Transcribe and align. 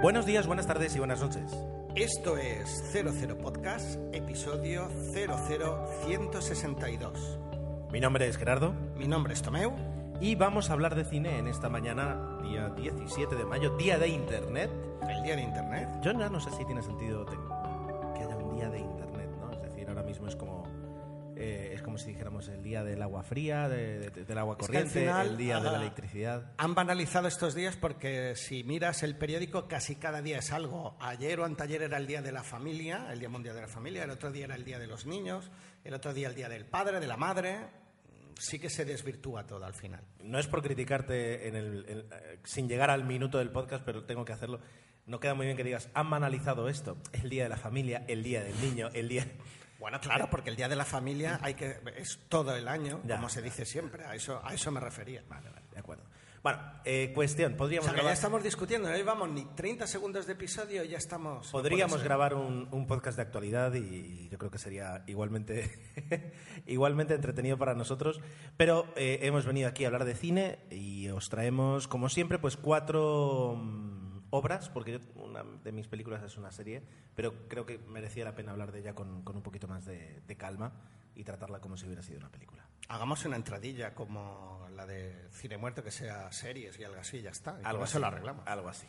Buenos 0.00 0.26
días, 0.26 0.46
buenas 0.46 0.66
tardes 0.66 0.94
y 0.94 0.98
buenas 0.98 1.20
noches. 1.20 1.56
Esto 1.94 2.36
es 2.38 2.82
00 2.92 3.36
Podcast, 3.38 3.98
episodio 4.12 4.88
00162. 5.12 7.38
Mi 7.90 8.00
nombre 8.00 8.28
es 8.28 8.36
Gerardo 8.36 8.74
Mi 8.96 9.08
nombre 9.08 9.32
es 9.34 9.42
Tomeu. 9.42 9.72
y 10.20 10.34
vamos 10.36 10.70
a 10.70 10.74
hablar 10.74 10.94
de 10.94 11.04
cine 11.04 11.38
en 11.38 11.48
esta 11.48 11.68
mañana, 11.68 12.38
día 12.42 12.68
17 12.70 13.34
de 13.34 13.44
mayo, 13.44 13.70
día 13.76 13.98
de 13.98 14.08
Internet. 14.08 14.70
El 15.08 15.22
día 15.22 15.34
de 15.36 15.42
Internet. 15.42 15.88
Yo 16.02 16.12
ya 16.12 16.28
no 16.28 16.38
sé 16.40 16.50
si 16.52 16.64
tiene 16.64 16.82
sentido 16.82 17.24
que 17.26 17.34
haya 18.22 18.36
un 18.36 18.54
día 18.56 18.68
de 18.68 18.78
Internet, 18.78 19.30
¿no? 19.40 19.50
Es 19.52 19.62
decir, 19.62 19.88
ahora 19.88 20.02
mismo 20.04 20.28
es 20.28 20.36
como 20.36 20.62
eh, 21.40 21.72
es 21.74 21.82
como 21.82 21.96
si 21.98 22.08
dijéramos 22.08 22.48
el 22.48 22.62
día 22.62 22.82
del 22.82 23.00
agua 23.00 23.22
fría, 23.22 23.68
de- 23.68 24.10
de- 24.10 24.24
del 24.24 24.38
agua 24.38 24.56
Es 24.60 24.66
que 24.68 24.76
al 24.78 24.82
corriente, 24.84 25.00
final, 25.00 25.26
el 25.28 25.36
día 25.36 25.60
de 25.60 25.70
la 25.70 25.76
electricidad. 25.76 26.52
Han 26.58 26.74
banalizado 26.74 27.28
estos 27.28 27.54
días 27.54 27.76
porque 27.76 28.34
si 28.36 28.64
miras 28.64 29.02
el 29.02 29.16
periódico 29.16 29.68
casi 29.68 29.96
cada 29.96 30.20
día 30.20 30.38
es 30.38 30.52
algo. 30.52 30.96
Ayer 31.00 31.38
o 31.40 31.44
anteayer 31.44 31.82
era 31.82 31.96
el 31.96 32.06
Día 32.06 32.20
de 32.22 32.32
la 32.32 32.42
Familia, 32.42 33.06
el 33.12 33.20
Día 33.20 33.28
Mundial 33.28 33.54
de 33.54 33.60
la 33.62 33.68
Familia, 33.68 34.04
el 34.04 34.10
otro 34.10 34.32
día 34.32 34.46
era 34.46 34.56
el 34.56 34.64
Día 34.64 34.78
de 34.78 34.86
los 34.88 35.06
Niños, 35.06 35.50
el 35.84 35.94
otro 35.94 36.12
día 36.12 36.28
el 36.28 36.34
Día 36.34 36.48
del 36.48 36.64
Padre, 36.66 36.98
de 37.00 37.06
la 37.06 37.16
Madre. 37.16 37.58
Sí 38.38 38.58
que 38.60 38.70
se 38.70 38.84
desvirtúa 38.84 39.46
todo 39.46 39.64
al 39.64 39.74
final. 39.74 40.00
No 40.22 40.38
es 40.38 40.46
por 40.46 40.62
criticarte 40.62 41.48
en 41.48 41.56
el, 41.56 41.84
en- 41.88 41.98
eh, 42.12 42.38
sin 42.44 42.68
llegar 42.68 42.88
al 42.90 43.04
minuto 43.04 43.38
del 43.38 43.50
podcast, 43.50 43.84
pero 43.84 44.04
tengo 44.04 44.24
que 44.24 44.32
hacerlo. 44.32 44.60
No 45.06 45.18
queda 45.20 45.34
muy 45.34 45.46
bien 45.46 45.56
que 45.56 45.64
digas, 45.64 45.88
han 45.94 46.08
banalizado 46.10 46.68
esto. 46.68 46.96
El 47.12 47.30
día 47.30 47.44
de 47.44 47.48
la 47.48 47.56
familia, 47.56 48.04
el 48.08 48.22
día 48.22 48.42
del 48.44 48.60
niño, 48.60 48.88
el 48.92 49.08
día... 49.08 49.26
Bueno, 49.78 50.00
claro, 50.00 50.28
porque 50.28 50.50
el 50.50 50.56
Día 50.56 50.68
de 50.68 50.76
la 50.76 50.84
Familia 50.84 51.38
hay 51.42 51.54
que 51.54 51.78
es 51.96 52.18
todo 52.28 52.54
el 52.54 52.66
año, 52.66 53.00
Ya, 53.04 53.16
como 53.16 53.28
se 53.28 53.42
dice 53.42 53.64
siempre. 53.64 54.04
A 54.04 54.14
eso, 54.14 54.40
a 54.44 54.52
eso 54.54 54.70
me 54.70 54.80
refería. 54.80 55.22
Vale, 55.28 55.48
vale, 55.50 55.66
de 55.72 55.78
acuerdo. 55.78 56.04
Bueno, 56.42 56.60
eh, 56.84 57.10
cuestión, 57.14 57.54
O 57.54 57.56
podríamos 57.56 57.86
sea, 57.86 57.92
que 57.94 57.98
ya 57.98 58.02
grabar, 58.02 58.14
estamos 58.14 58.42
discutiendo, 58.42 58.88
no 58.88 58.96
llevamos 58.96 59.28
ni 59.28 59.44
30 59.44 59.86
segundos 59.86 60.26
de 60.26 60.34
episodio 60.34 60.84
y 60.84 60.88
ya 60.88 60.98
estamos... 60.98 61.48
podríamos 61.48 61.98
ser. 61.98 62.04
grabar 62.04 62.34
un, 62.34 62.68
un 62.70 62.86
podcast 62.86 63.16
de 63.16 63.22
actualidad 63.22 63.74
y 63.74 64.28
yo 64.30 64.38
creo 64.38 64.50
que 64.50 64.58
sería 64.58 65.02
igualmente, 65.08 65.70
igualmente 66.66 67.14
entretenido 67.14 67.58
para 67.58 67.74
nosotros. 67.74 68.20
Pero 68.56 68.86
eh, 68.96 69.18
hemos 69.22 69.46
venido 69.46 69.68
aquí 69.68 69.84
a 69.84 69.88
hablar 69.88 70.04
de 70.04 70.14
cine 70.14 70.60
y 70.70 71.08
os 71.08 71.28
traemos, 71.28 71.88
como 71.88 72.08
siempre, 72.08 72.38
pues 72.38 72.56
cuatro 72.56 73.56
mm, 73.56 73.97
obras, 74.30 74.68
porque 74.70 74.92
yo- 74.92 75.00
una 75.22 75.42
de 75.42 75.72
mis 75.72 75.88
películas 75.88 76.22
es 76.22 76.36
una 76.36 76.50
serie, 76.50 76.82
pero 77.14 77.48
creo 77.48 77.64
que 77.66 77.78
merecía 77.78 78.24
la 78.24 78.34
pena 78.34 78.52
hablar 78.52 78.72
de 78.72 78.80
ella 78.80 78.94
con, 78.94 79.22
con 79.22 79.36
un 79.36 79.42
poquito 79.42 79.66
más 79.68 79.84
de, 79.86 80.20
de 80.26 80.36
calma 80.36 80.72
y 81.14 81.24
tratarla 81.24 81.60
como 81.60 81.76
si 81.76 81.86
hubiera 81.86 82.02
sido 82.02 82.18
una 82.18 82.30
película. 82.30 82.64
Hagamos 82.88 83.24
una 83.24 83.36
entradilla 83.36 83.94
como 83.94 84.66
la 84.74 84.86
de 84.86 85.28
Cine 85.32 85.58
Muerto, 85.58 85.82
que 85.82 85.90
sea 85.90 86.30
series 86.32 86.78
y 86.78 86.84
algo 86.84 87.00
así, 87.00 87.20
ya 87.20 87.30
está. 87.30 87.58
Algo 87.64 87.82
así. 87.84 87.92
eso 87.92 87.98
lo 88.00 88.06
arreglamos. 88.06 88.46
Algo 88.46 88.68
así. 88.68 88.86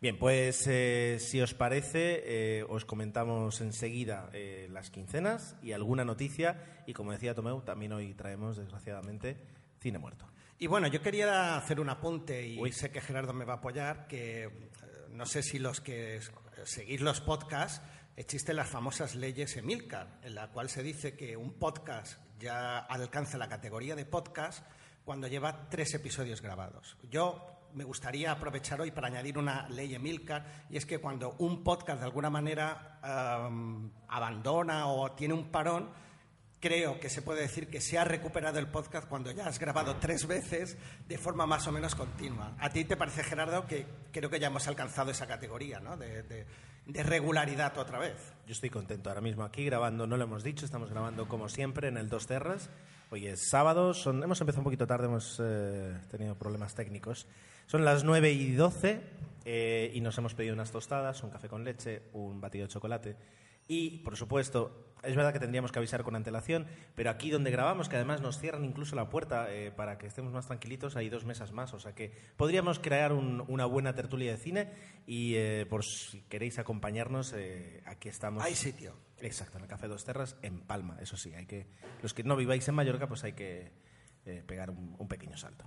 Bien, 0.00 0.18
pues 0.18 0.66
eh, 0.68 1.16
si 1.20 1.40
os 1.40 1.54
parece, 1.54 2.22
eh, 2.58 2.64
os 2.68 2.84
comentamos 2.84 3.60
enseguida 3.62 4.28
eh, 4.34 4.68
las 4.70 4.90
quincenas 4.90 5.56
y 5.62 5.72
alguna 5.72 6.04
noticia. 6.04 6.82
Y 6.86 6.92
como 6.92 7.12
decía 7.12 7.34
Tomeu, 7.34 7.62
también 7.62 7.92
hoy 7.92 8.12
traemos, 8.14 8.56
desgraciadamente, 8.58 9.38
cine 9.80 9.98
muerto. 9.98 10.26
Y 10.58 10.66
bueno, 10.66 10.86
yo 10.86 11.02
quería 11.02 11.56
hacer 11.56 11.80
un 11.80 11.90
apunte 11.90 12.46
y 12.46 12.58
Uy. 12.58 12.72
sé 12.72 12.90
que 12.90 13.00
Gerardo 13.00 13.32
me 13.32 13.44
va 13.44 13.54
a 13.54 13.56
apoyar, 13.56 14.06
que 14.06 14.44
eh, 14.44 14.50
no 15.10 15.26
sé 15.26 15.42
si 15.42 15.58
los 15.58 15.80
que 15.80 16.20
seguís 16.64 17.02
los 17.02 17.20
podcasts, 17.20 17.82
existen 18.16 18.56
las 18.56 18.68
famosas 18.68 19.14
leyes 19.14 19.56
Emilcar, 19.56 20.18
en 20.22 20.34
la 20.34 20.48
cual 20.48 20.70
se 20.70 20.82
dice 20.82 21.14
que 21.14 21.36
un 21.36 21.52
podcast 21.54 22.18
ya 22.38 22.78
alcanza 22.78 23.36
la 23.36 23.48
categoría 23.48 23.94
de 23.94 24.06
podcast 24.06 24.66
cuando 25.04 25.28
lleva 25.28 25.68
tres 25.68 25.94
episodios 25.94 26.40
grabados. 26.40 26.96
Yo 27.10 27.56
me 27.74 27.84
gustaría 27.84 28.32
aprovechar 28.32 28.80
hoy 28.80 28.90
para 28.90 29.08
añadir 29.08 29.36
una 29.36 29.68
ley 29.68 29.94
Emilcar, 29.94 30.64
y 30.70 30.78
es 30.78 30.86
que 30.86 30.98
cuando 30.98 31.36
un 31.38 31.62
podcast 31.62 32.00
de 32.00 32.06
alguna 32.06 32.30
manera 32.30 32.98
abandona 34.08 34.86
o 34.88 35.12
tiene 35.12 35.34
un 35.34 35.50
parón, 35.50 35.90
creo 36.60 36.98
que 37.00 37.10
se 37.10 37.22
puede 37.22 37.42
decir 37.42 37.68
que 37.68 37.80
se 37.80 37.98
ha 37.98 38.04
recuperado 38.04 38.58
el 38.58 38.66
podcast 38.68 39.08
cuando 39.08 39.30
ya 39.30 39.46
has 39.46 39.58
grabado 39.58 39.96
tres 39.96 40.26
veces 40.26 40.76
de 41.06 41.18
forma 41.18 41.46
más 41.46 41.66
o 41.66 41.72
menos 41.72 41.94
continua. 41.94 42.54
¿A 42.58 42.70
ti 42.70 42.84
te 42.84 42.96
parece, 42.96 43.22
Gerardo, 43.22 43.66
que 43.66 43.86
creo 44.12 44.30
que 44.30 44.40
ya 44.40 44.48
hemos 44.48 44.66
alcanzado 44.66 45.10
esa 45.10 45.26
categoría 45.26 45.80
¿no? 45.80 45.96
de, 45.96 46.22
de- 46.22 46.46
de 46.86 47.02
regularidad 47.02 47.76
otra 47.78 47.98
vez? 47.98 48.14
Yo 48.46 48.52
estoy 48.52 48.70
contento 48.70 49.08
ahora 49.10 49.20
mismo 49.20 49.42
aquí 49.44 49.64
grabando, 49.64 50.06
no 50.06 50.16
lo 50.16 50.22
hemos 50.24 50.44
dicho, 50.44 50.64
estamos 50.64 50.88
grabando 50.88 51.26
como 51.28 51.48
siempre 51.48 51.88
en 51.88 51.96
el 51.96 52.08
Dos 52.08 52.26
Terras. 52.28 52.70
Hoy 53.10 53.26
es 53.26 53.48
sábado, 53.50 53.92
son, 53.92 54.22
hemos 54.22 54.40
empezado 54.40 54.60
un 54.60 54.64
poquito 54.64 54.86
tarde, 54.86 55.06
hemos 55.06 55.40
eh, 55.42 55.96
tenido 56.10 56.36
problemas 56.36 56.74
técnicos. 56.74 57.26
Son 57.66 57.84
las 57.84 58.04
9 58.04 58.30
y 58.32 58.52
12 58.52 59.00
eh, 59.44 59.90
y 59.94 60.00
nos 60.00 60.16
hemos 60.18 60.34
pedido 60.34 60.54
unas 60.54 60.70
tostadas, 60.70 61.22
un 61.24 61.30
café 61.30 61.48
con 61.48 61.64
leche, 61.64 62.02
un 62.12 62.40
batido 62.40 62.66
de 62.66 62.72
chocolate. 62.72 63.16
Y, 63.68 63.98
por 64.04 64.16
supuesto, 64.16 64.85
es 65.02 65.14
verdad 65.14 65.32
que 65.32 65.38
tendríamos 65.38 65.72
que 65.72 65.78
avisar 65.78 66.02
con 66.02 66.16
antelación, 66.16 66.66
pero 66.94 67.10
aquí 67.10 67.30
donde 67.30 67.50
grabamos, 67.50 67.88
que 67.88 67.96
además 67.96 68.20
nos 68.20 68.38
cierran 68.38 68.64
incluso 68.64 68.96
la 68.96 69.08
puerta 69.08 69.52
eh, 69.52 69.70
para 69.70 69.98
que 69.98 70.06
estemos 70.06 70.32
más 70.32 70.46
tranquilitos, 70.46 70.96
hay 70.96 71.08
dos 71.08 71.24
mesas 71.24 71.52
más, 71.52 71.72
o 71.74 71.78
sea 71.80 71.94
que 71.94 72.12
podríamos 72.36 72.78
crear 72.78 73.12
un- 73.12 73.44
una 73.48 73.66
buena 73.66 73.94
tertulia 73.94 74.32
de 74.32 74.36
cine 74.38 74.72
y 75.06 75.34
eh, 75.36 75.66
por 75.68 75.84
si 75.84 76.22
queréis 76.22 76.58
acompañarnos, 76.58 77.32
eh, 77.36 77.82
aquí 77.86 78.08
estamos. 78.08 78.42
Hay 78.42 78.54
sitio. 78.54 78.94
Exacto, 79.20 79.58
en 79.58 79.64
el 79.64 79.68
Café 79.70 79.88
Dos 79.88 80.04
Terras, 80.04 80.36
en 80.42 80.60
Palma, 80.60 80.98
eso 81.00 81.16
sí, 81.16 81.32
hay 81.34 81.46
que 81.46 81.66
los 82.02 82.12
que 82.12 82.22
no 82.24 82.36
viváis 82.36 82.66
en 82.68 82.74
Mallorca, 82.74 83.06
pues 83.06 83.24
hay 83.24 83.32
que 83.32 83.72
pegar 84.46 84.70
un, 84.70 84.96
un 84.98 85.06
pequeño 85.08 85.36
salto. 85.36 85.66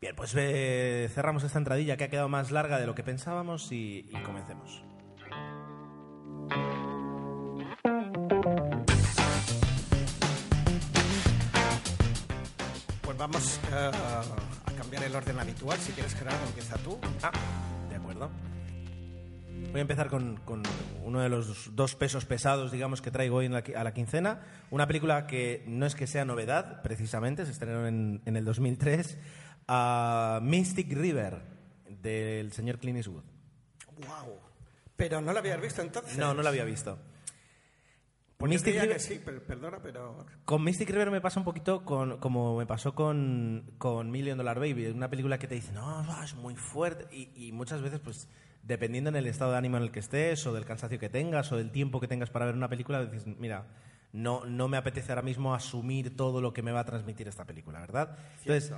Bien, 0.00 0.14
pues 0.14 0.34
eh, 0.36 1.08
cerramos 1.12 1.42
esta 1.42 1.58
entradilla 1.58 1.96
que 1.96 2.04
ha 2.04 2.10
quedado 2.10 2.28
más 2.28 2.50
larga 2.52 2.78
de 2.78 2.86
lo 2.86 2.94
que 2.94 3.02
pensábamos 3.02 3.72
y, 3.72 4.08
y 4.10 4.22
comencemos. 4.22 4.84
Vamos 13.26 13.58
eh, 13.72 13.90
a 14.66 14.72
cambiar 14.76 15.02
el 15.02 15.14
orden 15.16 15.38
habitual. 15.38 15.78
Si 15.78 15.92
quieres, 15.92 16.14
Gerardo, 16.14 16.44
empieza 16.46 16.76
tú. 16.78 16.98
Ah, 17.22 17.32
de 17.88 17.96
acuerdo. 17.96 18.30
Voy 19.72 19.78
a 19.78 19.82
empezar 19.82 20.08
con, 20.08 20.36
con 20.44 20.62
uno 21.02 21.20
de 21.20 21.28
los 21.28 21.74
dos 21.74 21.96
pesos 21.96 22.24
pesados, 22.24 22.70
digamos, 22.70 23.02
que 23.02 23.10
traigo 23.10 23.36
hoy 23.36 23.46
en 23.46 23.52
la 23.52 23.64
qui- 23.64 23.74
a 23.74 23.82
la 23.82 23.92
quincena. 23.92 24.40
Una 24.70 24.86
película 24.86 25.26
que 25.26 25.64
no 25.66 25.86
es 25.86 25.94
que 25.96 26.06
sea 26.06 26.24
novedad, 26.24 26.82
precisamente, 26.82 27.44
se 27.46 27.52
estrenó 27.52 27.86
en, 27.88 28.22
en 28.26 28.36
el 28.36 28.44
2003, 28.44 29.18
a 29.66 30.38
Mystic 30.42 30.92
River, 30.92 31.42
del 31.88 32.52
señor 32.52 32.78
Clint 32.78 32.98
Eastwood. 32.98 33.24
¡Wow! 34.06 34.38
Pero 34.94 35.20
no 35.20 35.32
la 35.32 35.40
habías 35.40 35.60
visto 35.60 35.82
entonces. 35.82 36.16
No, 36.16 36.32
no 36.32 36.42
la 36.42 36.50
había 36.50 36.64
visto. 36.64 36.98
Yo 38.38 38.46
Mystic 38.46 38.74
River- 38.74 38.92
que 38.92 38.98
sí, 38.98 39.20
pero, 39.24 39.42
perdona, 39.42 39.78
pero... 39.82 40.26
Con 40.44 40.62
Mystic 40.62 40.90
River 40.90 41.10
me 41.10 41.20
pasa 41.20 41.40
un 41.40 41.44
poquito 41.44 41.84
con, 41.84 42.18
como 42.18 42.58
me 42.58 42.66
pasó 42.66 42.94
con, 42.94 43.72
con 43.78 44.10
Million 44.10 44.36
Dollar 44.36 44.58
Baby, 44.58 44.86
una 44.88 45.08
película 45.08 45.38
que 45.38 45.46
te 45.48 45.54
dice, 45.54 45.72
no, 45.72 46.02
no, 46.02 46.22
es 46.22 46.34
muy 46.34 46.54
fuerte, 46.54 47.06
y, 47.14 47.30
y 47.34 47.52
muchas 47.52 47.80
veces, 47.80 48.00
pues, 48.00 48.28
dependiendo 48.62 49.08
en 49.08 49.16
el 49.16 49.26
estado 49.26 49.52
de 49.52 49.58
ánimo 49.58 49.78
en 49.78 49.84
el 49.84 49.90
que 49.90 50.00
estés, 50.00 50.46
o 50.46 50.52
del 50.52 50.64
cansancio 50.66 50.98
que 50.98 51.08
tengas, 51.08 51.50
o 51.52 51.56
del 51.56 51.70
tiempo 51.70 52.00
que 52.00 52.08
tengas 52.08 52.30
para 52.30 52.44
ver 52.46 52.54
una 52.54 52.68
película, 52.68 53.04
dices, 53.06 53.26
mira, 53.38 53.66
no, 54.12 54.44
no 54.44 54.68
me 54.68 54.76
apetece 54.76 55.12
ahora 55.12 55.22
mismo 55.22 55.54
asumir 55.54 56.16
todo 56.16 56.40
lo 56.40 56.52
que 56.52 56.62
me 56.62 56.72
va 56.72 56.80
a 56.80 56.84
transmitir 56.84 57.28
esta 57.28 57.44
película, 57.44 57.80
¿verdad? 57.80 58.18
Entonces, 58.40 58.72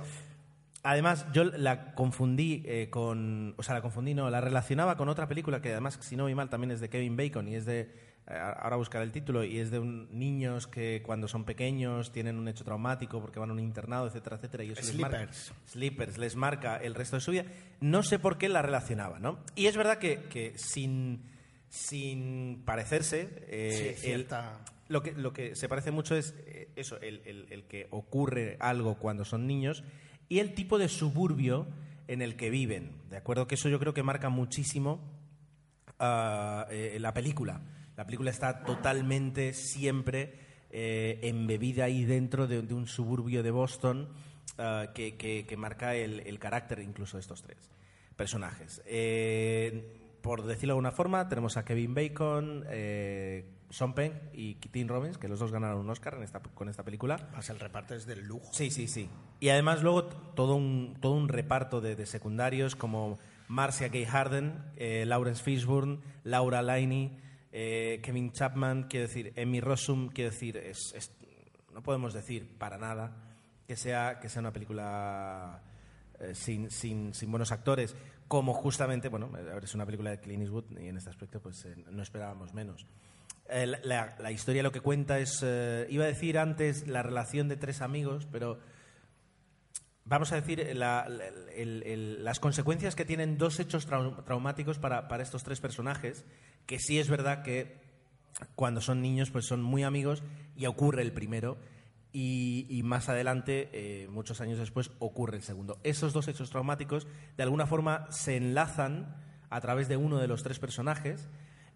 Además, 0.81 1.25
yo 1.33 1.43
la 1.43 1.93
confundí 1.93 2.63
eh, 2.65 2.89
con. 2.89 3.53
O 3.57 3.63
sea, 3.63 3.75
la 3.75 3.81
confundí, 3.81 4.13
no, 4.13 4.29
la 4.29 4.39
relacionaba 4.39 4.95
con 4.95 5.09
otra 5.09 5.27
película 5.27 5.61
que, 5.61 5.71
además, 5.71 5.99
si 6.01 6.15
no 6.15 6.23
voy 6.23 6.35
mal, 6.35 6.49
también 6.49 6.71
es 6.71 6.79
de 6.79 6.89
Kevin 6.89 7.17
Bacon 7.17 7.49
y 7.49 7.55
es 7.55 7.65
de. 7.65 8.08
Eh, 8.29 8.37
ahora 8.37 8.75
buscar 8.75 9.01
el 9.01 9.11
título, 9.11 9.43
y 9.43 9.57
es 9.59 9.71
de 9.71 9.79
un- 9.79 10.07
niños 10.11 10.67
que 10.67 11.01
cuando 11.03 11.27
son 11.27 11.43
pequeños 11.45 12.11
tienen 12.11 12.37
un 12.37 12.47
hecho 12.47 12.63
traumático 12.63 13.19
porque 13.21 13.39
van 13.39 13.49
a 13.49 13.53
un 13.53 13.59
internado, 13.59 14.07
etcétera, 14.07 14.35
etcétera. 14.37 14.63
Y 14.63 14.71
eso 14.71 14.81
les 14.81 14.95
marca-. 14.99 15.17
Sleepers, 15.67 16.17
les 16.17 16.35
marca 16.35 16.77
el 16.77 16.93
resto 16.95 17.15
de 17.15 17.21
su 17.21 17.31
vida. 17.31 17.45
No 17.81 18.03
sé 18.03 18.19
por 18.19 18.37
qué 18.37 18.49
la 18.49 18.61
relacionaba, 18.61 19.19
¿no? 19.19 19.39
Y 19.55 19.65
es 19.67 19.75
verdad 19.75 19.97
que, 19.97 20.23
que 20.29 20.53
sin, 20.57 21.23
sin 21.69 22.61
parecerse. 22.65 23.29
eh, 23.47 23.95
Sí, 23.97 24.11
el- 24.11 24.27
lo 24.89 25.03
que, 25.03 25.11
lo 25.13 25.33
que 25.33 25.55
se 25.55 25.69
parece 25.69 25.91
mucho 25.91 26.15
es 26.15 26.33
eh, 26.47 26.69
eso, 26.75 26.99
el, 27.01 27.21
el- 27.25 27.45
el 27.51 27.63
que 27.65 27.87
ocurre 27.91 28.57
algo 28.59 28.95
cuando 28.97 29.23
son 29.25 29.45
niños 29.47 29.83
y 30.29 30.39
el 30.39 30.53
tipo 30.55 30.77
de 30.79 30.89
suburbio 30.89 31.67
en 32.07 32.21
el 32.23 32.35
que 32.35 32.49
viven. 32.49 32.91
¿De 33.09 33.17
acuerdo? 33.17 33.47
Que 33.47 33.53
eso 33.55 33.69
yo 33.69 33.79
creo 33.79 33.93
que 33.93 34.01
marca 34.03 34.29
muchísimo 34.29 34.99
eh, 35.99 36.97
la 36.99 37.13
película. 37.13 37.61
La 37.99 38.05
película 38.05 38.31
está 38.31 38.63
totalmente 38.63 39.51
siempre 39.51 40.39
eh, 40.71 41.19
embebida 41.23 41.83
ahí 41.83 42.05
dentro 42.05 42.47
de, 42.47 42.61
de 42.61 42.73
un 42.73 42.87
suburbio 42.87 43.43
de 43.43 43.51
Boston 43.51 44.07
ah, 44.57 44.91
que, 44.95 45.17
que- 45.17 45.45
que 45.45 45.57
marca 45.57 45.95
el, 45.95 46.21
el 46.21 46.39
carácter 46.39 46.79
incluso 46.79 47.17
de 47.17 47.21
estos 47.21 47.41
tres 47.43 47.57
personajes. 48.15 48.81
Eh, 48.85 50.15
por 50.21 50.45
decirlo 50.45 50.67
de 50.71 50.77
alguna 50.77 50.91
forma, 50.91 51.27
tenemos 51.27 51.57
a 51.57 51.65
Kevin 51.65 51.93
Bacon, 51.93 52.63
eh, 52.69 53.43
Sean 53.69 53.93
Penn 53.93 54.13
y 54.31 54.55
Tim 54.55 54.87
Robbins, 54.87 55.17
que 55.17 55.27
los 55.27 55.39
dos 55.39 55.51
ganaron 55.51 55.79
un 55.81 55.89
Oscar 55.89 56.13
en 56.13 56.23
esta- 56.23 56.39
con 56.39 56.69
esta 56.69 56.83
película. 56.83 57.27
Más 57.33 57.49
el 57.49 57.59
reparto 57.59 57.95
es 57.95 58.05
del 58.05 58.25
lujo. 58.25 58.47
Sí, 58.53 58.71
sí, 58.71 58.87
sí. 58.87 59.09
Y 59.41 59.49
además 59.49 59.83
luego 59.83 60.05
todo 60.05 60.55
un, 60.55 60.95
todo 61.01 61.11
un 61.11 61.27
reparto 61.27 61.81
de, 61.81 61.97
de 61.97 62.05
secundarios 62.05 62.77
como 62.77 63.19
Marcia 63.49 63.89
Gay 63.89 64.05
Harden, 64.05 64.53
eh, 64.77 65.03
Lawrence 65.05 65.43
Fishburne, 65.43 65.99
Laura 66.23 66.61
Linney, 66.61 67.17
eh, 67.51 67.99
Kevin 68.03 68.31
Chapman, 68.31 68.83
quiero 68.89 69.07
decir, 69.07 69.33
Emmy 69.35 69.59
Rossum, 69.61 70.09
quiero 70.09 70.31
decir, 70.31 70.57
es, 70.57 70.93
es- 70.95 71.11
no 71.73 71.81
podemos 71.83 72.13
decir 72.13 72.57
para 72.57 72.77
nada 72.77 73.15
que 73.67 73.75
sea, 73.75 74.19
que 74.19 74.29
sea 74.29 74.39
una 74.41 74.51
película 74.51 75.61
eh, 76.19 76.33
sin, 76.35 76.69
sin, 76.71 77.13
sin 77.13 77.29
buenos 77.31 77.51
actores, 77.51 77.95
como 78.27 78.53
justamente, 78.53 79.09
bueno, 79.09 79.31
es 79.61 79.73
una 79.75 79.85
película 79.85 80.09
de 80.11 80.19
Clint 80.19 80.41
Eastwood 80.43 80.77
y 80.79 80.87
en 80.87 80.97
este 80.97 81.09
aspecto 81.09 81.39
pues 81.41 81.65
eh, 81.65 81.75
no 81.91 82.01
esperábamos 82.03 82.53
menos. 82.53 82.85
Eh, 83.47 83.65
la, 83.65 84.15
la- 84.19 84.31
historia 84.31 84.61
lo 84.61 84.71
que 84.71 84.81
cuenta 84.81 85.17
es, 85.19 85.41
iba 85.89 86.03
a 86.03 86.07
decir 86.07 86.37
antes 86.37 86.87
la 86.87 87.01
relación 87.03 87.47
de 87.47 87.57
tres 87.57 87.81
amigos, 87.81 88.27
pero 88.31 88.59
vamos 90.09 90.31
a 90.31 90.35
decir 90.35 90.75
la- 90.75 91.07
las 91.07 92.39
consecuencias 92.39 92.95
que 92.95 93.05
tienen 93.05 93.37
dos 93.37 93.59
hechos 93.59 93.87
trau- 93.87 94.23
traumáticos 94.25 94.79
para, 94.79 95.07
estos 95.21 95.43
tres 95.43 95.61
personajes, 95.61 96.25
que 96.65 96.79
sí 96.79 96.99
es 96.99 97.09
verdad 97.09 97.43
que 97.43 97.77
cuando 98.55 98.81
son 98.81 99.01
niños 99.01 99.29
pues 99.31 99.45
son 99.45 99.61
muy 99.61 99.83
amigos 99.83 100.23
y 100.55 100.65
ocurre 100.65 101.03
el 101.03 101.11
primero 101.11 101.57
y, 102.11 102.81
más 102.83 103.07
adelante, 103.07 103.69
eh, 103.71 104.07
muchos 104.09 104.41
años 104.41 104.57
después, 104.57 104.89
ocurre 104.97 105.37
el 105.37 105.43
segundo. 105.43 105.77
Esos 105.83 106.11
dos 106.11 106.27
hechos 106.27 106.49
traumáticos 106.49 107.05
de 107.37 107.43
alguna 107.43 107.67
forma 107.67 108.07
se 108.09 108.35
enlazan 108.35 109.15
a 109.51 109.61
través 109.61 109.87
de 109.87 109.97
uno 109.97 110.17
de 110.17 110.27
los 110.27 110.41
tres 110.41 110.57
personajes 110.57 111.29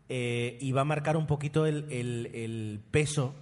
eh, 0.09 0.57
y 0.59 0.71
va 0.71 0.81
a 0.81 0.85
marcar 0.85 1.17
un 1.17 1.27
poquito 1.27 1.67
el 1.67 2.81
peso 2.89 3.35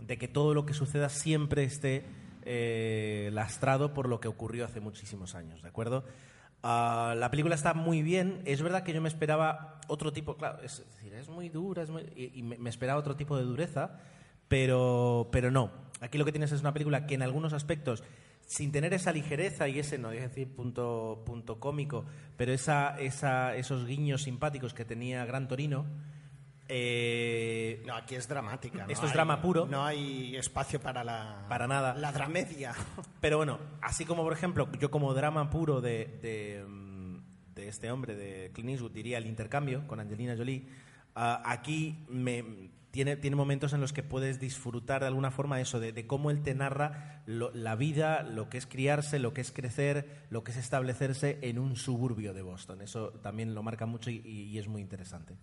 de 0.00 0.16
que 0.16 0.26
todo 0.26 0.54
lo 0.54 0.64
que 0.64 0.72
suceda 0.72 1.10
siempre 1.10 1.64
esté 1.64 2.04
eh, 2.50 3.28
lastrado 3.34 3.92
por 3.92 4.08
lo 4.08 4.20
que 4.20 4.28
ocurrió 4.28 4.64
hace 4.64 4.80
muchísimos 4.80 5.34
años, 5.34 5.60
¿de 5.60 5.68
acuerdo? 5.68 6.04
Ah, 6.62 7.14
la 7.14 7.30
película 7.30 7.54
está 7.54 7.74
muy 7.74 8.02
bien. 8.02 8.40
Es 8.46 8.62
verdad 8.62 8.84
que 8.84 8.94
yo 8.94 9.02
me 9.02 9.08
esperaba 9.08 9.80
otro 9.86 10.14
tipo, 10.14 10.34
es 10.62 10.82
es 11.12 11.28
muy 11.28 11.50
dura 11.50 11.82
es 11.82 11.90
y, 12.16 12.42
me, 12.42 12.70
esperaba 12.70 12.98
otro 12.98 13.16
tipo 13.16 13.36
de 13.36 13.44
dureza, 13.44 13.98
pero, 14.48 15.28
pero 15.30 15.50
no. 15.50 15.70
Aquí 16.00 16.16
lo 16.16 16.24
que 16.24 16.32
tienes 16.32 16.50
es 16.52 16.62
una 16.62 16.72
película 16.72 17.06
que 17.06 17.16
en 17.16 17.22
algunos 17.22 17.52
aspectos, 17.52 18.02
sin 18.46 18.72
tener 18.72 18.94
esa 18.94 19.12
ligereza 19.12 19.68
y 19.68 19.78
ese, 19.78 19.98
no 19.98 20.08
a 20.08 20.12
decir 20.12 20.48
punto, 20.48 21.22
punto 21.26 21.60
cómico, 21.60 22.06
pero 22.38 22.54
esos 22.54 23.86
guiños 23.86 24.22
simpáticos 24.22 24.72
que 24.72 24.86
tenía 24.86 25.26
Gran 25.26 25.48
Torino, 25.48 25.84
eh, 26.68 27.82
No, 27.86 27.94
aquí 27.94 28.14
es 28.14 28.28
dramática. 28.28 28.84
no 28.86 28.92
Esto 28.92 29.06
es 29.06 29.12
hay- 29.12 29.16
drama 29.16 29.40
puro. 29.40 29.66
No 29.66 29.84
hay 29.84 30.36
espacio 30.36 30.80
para 30.80 31.02
la... 31.04 31.44
Para 31.48 31.66
nada. 31.66 31.94
La 31.94 32.12
dramedia. 32.12 32.74
Pero 33.20 33.36
bueno, 33.38 33.58
así 33.80 34.04
como 34.04 34.22
por 34.22 34.32
ejemplo, 34.32 34.68
yo 34.78 34.90
como 34.90 35.14
drama 35.14 35.50
puro 35.50 35.80
de, 35.80 36.18
de, 36.22 36.64
mm, 36.66 37.54
de 37.54 37.68
este 37.68 37.90
hombre, 37.90 38.14
de 38.16 38.50
Clint 38.52 38.70
Eastwood, 38.70 38.92
diría 38.92 39.18
el 39.18 39.26
intercambio 39.26 39.86
con 39.86 40.00
Angelina 40.00 40.36
Jolie, 40.36 40.66
ah, 41.14 41.42
aquí 41.44 42.04
me, 42.08 42.70
tiene, 42.90 43.16
tiene 43.16 43.36
momentos 43.36 43.72
en 43.72 43.80
los 43.80 43.92
que 43.92 44.02
puedes 44.02 44.38
disfrutar 44.40 45.00
de 45.02 45.08
alguna 45.08 45.30
forma 45.30 45.60
eso, 45.60 45.80
de, 45.80 45.92
de 45.92 46.06
cómo 46.06 46.30
él 46.30 46.42
te 46.42 46.54
narra 46.54 47.22
lo- 47.26 47.50
la 47.52 47.76
vida, 47.76 48.22
lo 48.22 48.48
que 48.48 48.58
es 48.58 48.66
criarse, 48.66 49.18
lo 49.18 49.32
que 49.34 49.40
es 49.40 49.52
crecer, 49.52 50.24
lo 50.30 50.44
que 50.44 50.52
es 50.52 50.56
establecerse 50.56 51.38
en 51.42 51.58
un 51.58 51.76
suburbio 51.76 52.32
de 52.34 52.42
Boston. 52.42 52.80
Eso 52.82 53.10
también 53.22 53.54
lo 53.54 53.62
marca 53.62 53.86
mucho 53.86 54.10
y- 54.10 54.20
y 54.24 54.58
es 54.58 54.68
muy 54.68 54.80
interesante. 54.82 55.36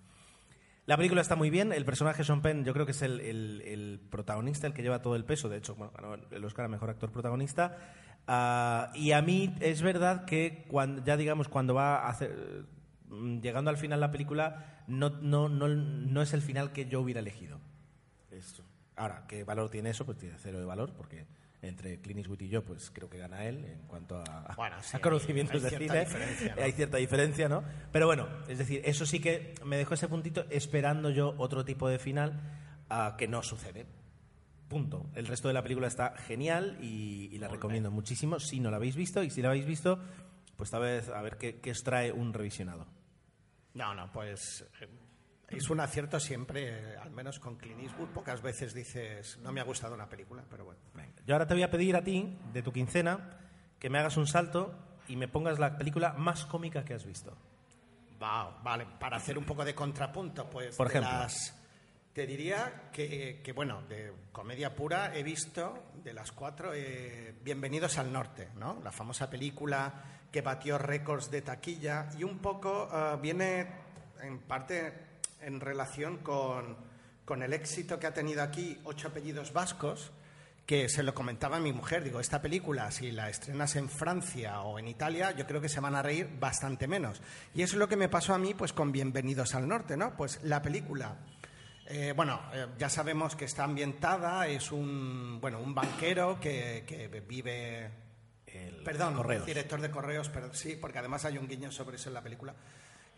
La 0.85 0.97
película 0.97 1.21
está 1.21 1.35
muy 1.35 1.49
bien. 1.49 1.73
El 1.73 1.83
personaje 1.85 2.23
Sean 2.23 2.41
Penn, 2.41 2.63
yo 2.63 2.73
creo 2.73 2.85
que 2.85 2.91
es 2.91 3.01
el, 3.01 3.19
el- 3.21 3.61
el 3.65 3.99
protagonista, 4.11 4.67
el 4.67 4.73
que 4.73 4.83
lleva 4.83 5.01
todo 5.01 5.15
el 5.15 5.25
peso. 5.25 5.49
De 5.49 5.57
hecho, 5.57 5.75
bueno, 5.75 5.91
el 6.31 6.45
Oscar 6.45 6.65
a 6.65 6.67
mejor 6.67 6.89
actor 6.91 7.11
protagonista. 7.11 7.77
Ah, 8.27 8.91
y 8.93 9.11
a 9.11 9.21
mí 9.21 9.55
es 9.61 9.81
verdad 9.81 10.25
que 10.25 10.65
cuando, 10.67 11.03
ya 11.03 11.17
digamos 11.17 11.47
cuando 11.47 11.73
va 11.73 11.97
a 11.97 12.09
hacer, 12.09 12.65
mm, 13.09 13.39
llegando 13.39 13.69
al 13.71 13.77
final 13.77 13.99
la 13.99 14.11
película, 14.11 14.83
no, 14.87 15.09
no, 15.09 15.49
no, 15.49 15.67
no 15.69 16.21
es 16.21 16.33
el 16.33 16.41
final 16.41 16.71
que 16.71 16.85
yo 16.87 17.01
hubiera 17.01 17.19
elegido. 17.19 17.59
Esto. 18.31 18.63
Ahora, 18.95 19.25
¿qué 19.27 19.43
valor 19.43 19.69
tiene 19.69 19.89
eso? 19.89 20.05
Pues 20.05 20.17
tiene 20.19 20.35
cero 20.39 20.59
de 20.59 20.65
valor, 20.65 20.93
porque 20.95 21.25
entre 21.67 21.99
Clint 21.99 22.19
Eastwood 22.19 22.41
y 22.41 22.49
yo, 22.49 22.63
pues 22.63 22.91
creo 22.91 23.09
que 23.09 23.17
gana 23.17 23.45
él 23.45 23.65
en 23.65 23.87
cuanto 23.87 24.17
a, 24.17 24.53
Bueno, 24.55 24.75
sí, 24.81 24.95
a 24.95 24.99
conocimientos 24.99 25.61
de 25.61 25.69
cine. 25.69 26.07
¿no? 26.55 26.63
Hay 26.63 26.71
cierta 26.71 26.97
diferencia, 26.97 27.49
¿no? 27.49 27.63
Pero 27.91 28.07
bueno, 28.07 28.27
es 28.47 28.57
decir, 28.57 28.81
eso 28.85 29.05
sí 29.05 29.19
que 29.19 29.55
me 29.63 29.77
dejó 29.77 29.93
ese 29.93 30.07
puntito 30.07 30.45
esperando 30.49 31.09
yo 31.09 31.35
otro 31.37 31.65
tipo 31.65 31.87
de 31.89 31.99
final 31.99 32.39
ah, 32.89 33.15
que 33.17 33.27
no 33.27 33.43
sucede. 33.43 33.85
Punto. 34.67 35.09
El 35.13 35.27
resto 35.27 35.47
de 35.47 35.53
la 35.53 35.61
película 35.61 35.87
está 35.87 36.15
genial 36.17 36.77
y, 36.81 37.29
y 37.31 37.37
la 37.37 37.47
recomiendo 37.47 37.91
muchísimo 37.91 38.39
si 38.39 38.59
no 38.59 38.71
la 38.71 38.77
habéis 38.77 38.95
visto 38.95 39.23
y 39.23 39.29
si 39.29 39.41
la 39.41 39.49
habéis 39.49 39.65
visto, 39.65 39.99
pues 40.57 40.71
tal 40.71 40.81
vez 40.81 41.09
a 41.09 41.21
ver 41.21 41.37
qué, 41.37 41.59
qué 41.59 41.71
os 41.71 41.83
trae 41.83 42.11
un 42.11 42.33
revisionado. 42.33 42.87
No, 43.75 43.93
no, 43.93 44.11
pues 44.11 44.65
eh, 44.81 44.87
es 45.49 45.69
un 45.69 45.79
acierto 45.79 46.19
siempre, 46.19 46.97
al 46.97 47.11
menos 47.11 47.39
con 47.39 47.55
Clint 47.55 47.81
Eastwood. 47.81 48.09
Pocas 48.09 48.41
veces 48.41 48.73
dices, 48.73 49.37
no 49.41 49.51
me 49.51 49.61
ha 49.61 49.63
gustado 49.63 49.93
una 49.93 50.07
película, 50.09 50.43
pero 50.49 50.65
bueno. 50.65 50.79
Yo 51.25 51.35
ahora 51.35 51.47
te 51.47 51.53
voy 51.53 51.63
a 51.63 51.71
pedir 51.71 51.95
a 51.95 52.03
ti, 52.03 52.37
de 52.53 52.61
tu 52.61 52.71
quincena, 52.71 53.37
que 53.79 53.89
me 53.89 53.99
hagas 53.99 54.17
un 54.17 54.27
salto 54.27 54.73
y 55.07 55.15
me 55.15 55.27
pongas 55.27 55.59
la 55.59 55.77
película 55.77 56.13
más 56.13 56.45
cómica 56.45 56.83
que 56.83 56.93
has 56.93 57.05
visto. 57.05 57.37
Va, 58.21 58.59
vale, 58.63 58.85
para 58.99 59.17
hacer 59.17 59.37
un 59.37 59.45
poco 59.45 59.63
de 59.65 59.75
contrapunto, 59.75 60.49
pues 60.49 60.75
Por 60.75 60.87
ejemplo. 60.87 61.11
las- 61.11 61.53
te 62.13 62.25
diría 62.25 62.89
que, 62.93 63.41
que, 63.43 63.51
bueno, 63.51 63.81
de 63.89 64.13
comedia 64.31 64.73
pura 64.73 65.13
he 65.13 65.21
visto 65.21 65.91
de 66.01 66.13
las 66.13 66.31
cuatro 66.31 66.71
eh, 66.73 67.35
Bienvenidos 67.43 67.97
al 67.97 68.11
Norte, 68.13 68.47
¿no? 68.55 68.79
La 68.81 68.93
famosa 68.93 69.29
película 69.29 69.93
que 70.31 70.39
batió 70.41 70.77
récords 70.77 71.29
de 71.29 71.41
taquilla 71.41 72.07
y 72.17 72.23
un 72.23 72.39
poco 72.39 72.87
eh, 72.91 73.17
viene 73.21 73.67
en 74.21 74.39
parte 74.39 75.04
en 75.45 75.59
relación 75.59 76.17
con, 76.17 76.75
con 77.23 77.43
el 77.43 77.53
éxito 77.53 77.99
que 77.99 78.07
ha 78.07 78.13
tenido 78.13 78.41
aquí 78.41 78.79
Ocho 78.83 79.09
apellidos 79.09 79.53
vascos, 79.53 80.11
que 80.65 80.89
se 80.89 81.03
lo 81.03 81.13
comentaba 81.13 81.57
a 81.57 81.59
mi 81.59 81.71
mujer, 81.71 82.03
digo, 82.03 82.19
esta 82.19 82.41
película, 82.41 82.89
si 82.89 83.11
la 83.11 83.29
estrenas 83.29 83.75
en 83.75 83.87
Francia 83.87 84.61
o 84.61 84.79
en 84.79 84.87
Italia, 84.87 85.31
yo 85.31 85.45
creo 85.45 85.61
que 85.61 85.69
se 85.69 85.79
van 85.79 85.95
a 85.95 86.01
reír 86.01 86.27
bastante 86.39 86.87
menos. 86.87 87.21
Y 87.53 87.61
eso 87.61 87.75
es 87.75 87.79
lo 87.79 87.87
que 87.87 87.95
me 87.95 88.09
pasó 88.09 88.33
a 88.33 88.39
mí, 88.39 88.55
pues 88.55 88.73
con 88.73 88.91
Bienvenidos 88.91 89.53
al 89.53 89.67
Norte, 89.67 89.95
¿no? 89.95 90.17
Pues 90.17 90.39
la 90.43 90.63
película, 90.63 91.17
eh, 91.85 92.13
bueno, 92.15 92.41
eh, 92.51 92.65
ya 92.79 92.89
sabemos 92.89 93.35
que 93.35 93.45
está 93.45 93.65
ambientada, 93.65 94.47
es 94.47 94.71
un, 94.71 95.39
bueno, 95.39 95.59
un 95.59 95.75
banquero 95.75 96.39
que, 96.39 96.83
que 96.87 97.07
vive... 97.21 98.03
El 98.47 98.83
Perdón, 98.83 99.15
Correos. 99.15 99.45
director 99.45 99.81
de 99.81 99.91
correos, 99.91 100.29
pero 100.29 100.53
sí, 100.53 100.77
porque 100.79 100.99
además 100.99 101.25
hay 101.25 101.37
un 101.37 101.45
guiño 101.45 101.73
sobre 101.73 101.97
eso 101.97 102.07
en 102.07 102.13
la 102.13 102.21
película. 102.21 102.55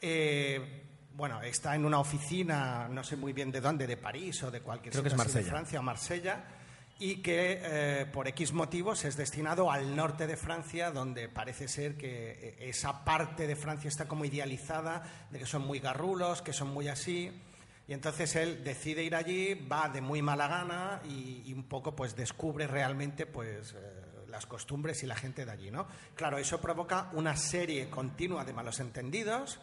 Eh, 0.01 0.82
bueno, 1.18 1.42
está 1.42 1.76
en 1.76 1.84
una 1.84 2.00
oficina, 2.00 2.88
no 2.88 3.04
sé 3.04 3.16
muy 3.16 3.34
bien 3.34 3.52
de 3.52 3.60
dónde, 3.60 3.88
de 3.88 3.98
París 3.98 4.44
o 4.44 4.52
de 4.52 4.62
cualquier 4.62 4.92
Creo 4.92 5.04
que 5.04 5.10
es 5.10 5.34
de. 5.34 5.44
Francia 5.44 5.80
o 5.80 5.84
Marsella, 5.84 6.44
y 7.00 7.24
que 7.24 7.60
eh, 7.64 8.06
por 8.06 8.28
X 8.28 8.54
motivos 8.54 9.04
es 9.04 9.18
destinado 9.18 9.72
al 9.72 9.96
norte 9.96 10.28
de 10.28 10.38
Francia, 10.38 10.92
donde 10.92 11.28
parece 11.28 11.68
ser 11.68 11.98
que 11.98 12.32
eh, 12.32 12.70
esa 12.70 13.04
parte 13.04 13.48
de 13.48 13.56
Francia 13.56 13.88
está 13.88 14.08
como 14.08 14.26
idealizada, 14.26 15.28
de 15.32 15.40
que 15.40 15.48
son 15.48 15.64
muy 15.64 15.80
garrulos, 15.80 16.44
que 16.44 16.54
son 16.54 16.70
muy 16.70 16.88
así. 16.88 17.32
Y 17.88 17.94
entonces 17.94 18.36
él 18.36 18.64
decide 18.64 19.02
ir 19.02 19.16
allí, 19.16 19.56
va 19.56 19.90
de 19.90 20.02
muy 20.02 20.22
mala 20.22 20.48
gana 20.48 21.02
y, 21.10 21.42
y 21.48 21.54
un 21.54 21.64
poco 21.64 21.96
pues 21.96 22.16
descubre 22.16 22.68
realmente 22.68 23.26
pues 23.26 23.74
eh, 23.74 24.26
las 24.28 24.46
costumbres 24.46 25.02
y 25.02 25.08
la 25.08 25.16
gente 25.16 25.46
de 25.46 25.52
allí, 25.52 25.72
¿no? 25.72 25.88
Claro, 26.14 26.38
eso 26.38 26.62
provoca 26.62 27.10
una 27.14 27.36
serie 27.36 27.90
continua 27.90 28.46
de 28.46 28.54
malos 28.54 28.80
entendidos 28.80 29.60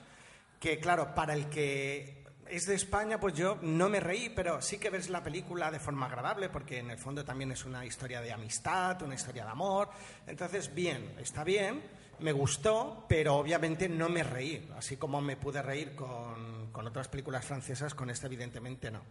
que, 0.60 0.78
claro, 0.78 1.14
para 1.14 1.34
el 1.34 1.48
que 1.48 2.24
es 2.48 2.66
de 2.66 2.74
España, 2.74 3.18
pues 3.18 3.34
yo 3.34 3.58
no 3.62 3.88
me 3.88 4.00
reí, 4.00 4.30
pero 4.30 4.60
sí 4.60 4.78
que 4.78 4.90
ves 4.90 5.08
la 5.08 5.22
película 5.22 5.70
de 5.70 5.80
forma 5.80 6.06
agradable, 6.06 6.48
porque 6.48 6.78
en 6.78 6.90
el 6.90 6.98
fondo 6.98 7.24
también 7.24 7.52
es 7.52 7.64
una 7.64 7.84
historia 7.84 8.20
de 8.20 8.32
amistad, 8.32 9.00
una 9.02 9.14
historia 9.14 9.44
de 9.44 9.50
amor. 9.50 9.88
Entonces, 10.26 10.74
bien, 10.74 11.14
está 11.18 11.44
bien, 11.44 11.82
me 12.20 12.32
gustó, 12.32 13.06
pero 13.08 13.36
obviamente 13.36 13.88
no 13.88 14.08
me 14.08 14.22
reí, 14.22 14.70
así 14.76 14.96
como 14.96 15.20
me 15.20 15.36
pude 15.36 15.62
reír 15.62 15.94
con, 15.94 16.70
con 16.70 16.86
otras 16.86 17.08
películas 17.08 17.44
francesas, 17.44 17.94
con 17.94 18.10
esta 18.10 18.26
evidentemente 18.26 18.90
no. 18.90 19.02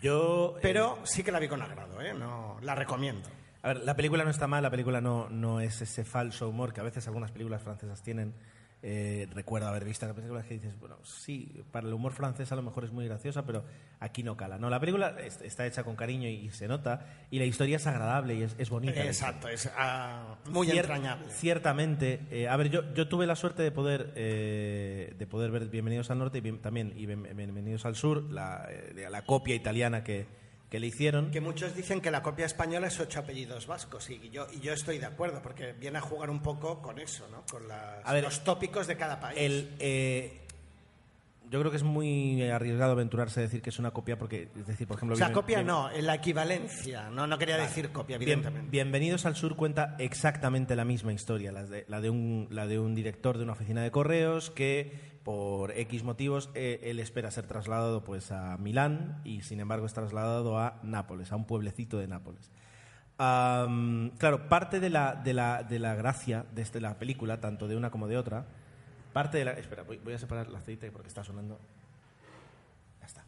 Yo, 0.00 0.54
eh, 0.56 0.60
Pero 0.62 0.98
sí 1.04 1.22
que 1.22 1.30
la 1.30 1.38
vi 1.38 1.48
con 1.48 1.62
agrado, 1.62 2.00
¿eh? 2.00 2.12
No, 2.12 2.58
la 2.60 2.74
recomiendo. 2.74 3.28
A 3.62 3.68
ver, 3.68 3.82
la 3.82 3.94
película 3.94 4.24
no 4.24 4.30
está 4.30 4.48
mal, 4.48 4.62
la 4.62 4.70
película 4.70 5.00
no, 5.00 5.28
no 5.30 5.60
es 5.60 5.80
ese 5.80 6.04
falso 6.04 6.48
humor 6.48 6.72
que 6.72 6.80
a 6.80 6.84
veces 6.84 7.06
algunas 7.06 7.30
películas 7.30 7.62
francesas 7.62 8.02
tienen. 8.02 8.34
Eh, 8.84 9.28
recuerdo 9.32 9.68
haber 9.68 9.84
visto 9.84 10.06
la 10.08 10.12
película 10.12 10.42
que 10.42 10.54
dices, 10.54 10.76
bueno, 10.80 10.96
sí, 11.04 11.62
para 11.70 11.86
el 11.86 11.94
humor 11.94 12.12
francés 12.12 12.50
a 12.50 12.56
lo 12.56 12.62
mejor 12.62 12.82
es 12.84 12.90
muy 12.90 13.06
graciosa, 13.06 13.46
pero 13.46 13.64
aquí 14.00 14.24
no 14.24 14.36
cala. 14.36 14.58
No, 14.58 14.68
la 14.70 14.80
película 14.80 15.14
es- 15.24 15.40
está 15.42 15.64
hecha 15.66 15.84
con 15.84 15.94
cariño 15.94 16.28
y, 16.28 16.50
se 16.50 16.66
nota, 16.66 17.06
y 17.30 17.38
la 17.38 17.44
historia 17.44 17.76
es 17.76 17.86
agradable 17.86 18.34
y 18.34 18.42
es, 18.42 18.56
es 18.58 18.70
bonita. 18.70 19.04
Exacto, 19.04 19.46
es 19.46 19.70
ah, 19.76 20.36
muy 20.50 20.66
Cier- 20.66 20.78
entrañable. 20.80 21.30
Ciertamente. 21.30 22.20
eh, 22.32 22.48
a 22.48 22.56
ver, 22.56 22.70
yo, 22.70 22.92
yo 22.94 23.06
tuve 23.06 23.24
la 23.28 23.36
suerte 23.36 23.62
de 23.62 23.70
poder 23.70 24.12
eh, 24.16 25.14
de 25.16 25.26
poder 25.28 25.52
ver 25.52 25.66
Bienvenidos 25.68 26.10
al 26.10 26.18
Norte 26.18 26.38
y 26.38 26.40
bien- 26.40 26.58
también 26.60 26.92
y 26.96 27.06
Bien- 27.06 27.22
Bienvenidos 27.36 27.86
al 27.86 27.94
Sur, 27.94 28.24
la, 28.32 28.68
la 29.10 29.22
copia 29.24 29.54
italiana 29.54 30.02
que, 30.02 30.26
que 30.72 30.80
le 30.80 30.86
hicieron. 30.86 31.30
Que 31.30 31.42
muchos 31.42 31.76
dicen 31.76 32.00
que 32.00 32.10
la 32.10 32.22
copia 32.22 32.46
española 32.46 32.86
es 32.86 32.98
ocho 32.98 33.20
apellidos 33.20 33.66
vascos 33.66 34.08
y 34.08 34.30
yo, 34.30 34.46
y 34.54 34.60
yo 34.60 34.72
estoy 34.72 34.96
de 34.96 35.04
acuerdo 35.04 35.42
porque 35.42 35.74
viene 35.74 35.98
a 35.98 36.00
jugar 36.00 36.30
un 36.30 36.40
poco 36.40 36.80
con 36.80 36.98
eso, 36.98 37.28
¿no? 37.30 37.44
Con 37.50 37.68
las- 37.68 38.00
A 38.02 38.12
ver, 38.14 38.24
los 38.24 38.42
tópicos 38.42 38.86
de 38.86 38.96
cada 38.96 39.20
país. 39.20 39.38
El, 39.38 39.76
eh, 39.78 40.41
yo 41.52 41.60
creo 41.60 41.70
que 41.70 41.76
es 41.76 41.82
muy 41.82 42.42
arriesgado 42.50 42.92
aventurarse 42.92 43.40
a 43.40 43.42
decir 43.44 43.60
que 43.62 43.70
es 43.70 43.78
una 43.78 43.90
copia 43.92 44.18
porque, 44.18 44.48
es 44.58 44.66
decir, 44.66 44.88
por 44.88 44.96
ejemplo... 44.96 45.14
o 45.14 45.16
sea, 45.18 45.28
bien- 45.28 45.34
copia 45.34 45.58
bien- 45.58 45.66
no, 45.68 45.90
la 45.90 46.14
equivalencia. 46.14 47.10
No, 47.10 47.26
no 47.26 47.38
quería 47.38 47.56
decir 47.58 47.90
copia, 47.92 48.16
Bien- 48.18 48.30
evidentemente. 48.30 48.70
Bienvenidos 48.70 49.26
al 49.26 49.36
Sur 49.36 49.54
cuenta 49.54 49.94
exactamente 49.98 50.74
la 50.74 50.84
misma 50.84 51.12
historia, 51.12 51.52
la 51.52 51.64
de, 51.64 51.84
la 51.88 52.00
de, 52.00 52.10
un, 52.10 52.48
la 52.50 52.66
de 52.66 52.78
un 52.80 52.94
director 52.94 53.36
de 53.36 53.44
una 53.44 53.52
oficina 53.52 53.82
de 53.82 53.90
correos 53.90 54.50
que 54.50 55.12
por 55.22 55.70
X 55.78 56.02
motivos 56.02 56.50
eh, 56.54 56.80
él 56.84 56.98
espera 56.98 57.30
ser 57.30 57.46
trasladado 57.46 58.02
pues 58.02 58.32
a 58.32 58.56
Milán 58.56 59.20
y 59.22 59.42
sin 59.42 59.60
embargo 59.60 59.86
es 59.86 59.92
trasladado 59.92 60.58
a 60.58 60.80
Nápoles, 60.82 61.30
a 61.30 61.36
un 61.36 61.44
pueblecito 61.46 61.98
de 61.98 62.08
Nápoles. 62.08 62.50
Claro, 63.18 64.48
parte 64.48 64.80
de 64.80 64.90
la, 64.90 65.14
de 65.14 65.32
la, 65.34 65.62
de 65.62 65.78
la 65.78 65.94
gracia 65.94 66.44
de 66.54 66.62
este- 66.62 66.80
la 66.80 66.98
película, 66.98 67.40
tanto 67.40 67.68
de 67.68 67.76
una 67.76 67.90
como 67.90 68.08
de 68.08 68.16
otra, 68.16 68.46
parte 69.12 69.38
de 69.38 69.44
la... 69.44 69.52
Espera, 69.52 69.82
voy, 69.82 69.98
voy 69.98 70.14
a 70.14 70.18
separar 70.18 70.46
el 70.46 70.56
aceite 70.56 70.90
porque 70.90 71.08
está 71.08 71.22
sonando... 71.24 71.60
Ya 73.00 73.06
está. 73.06 73.24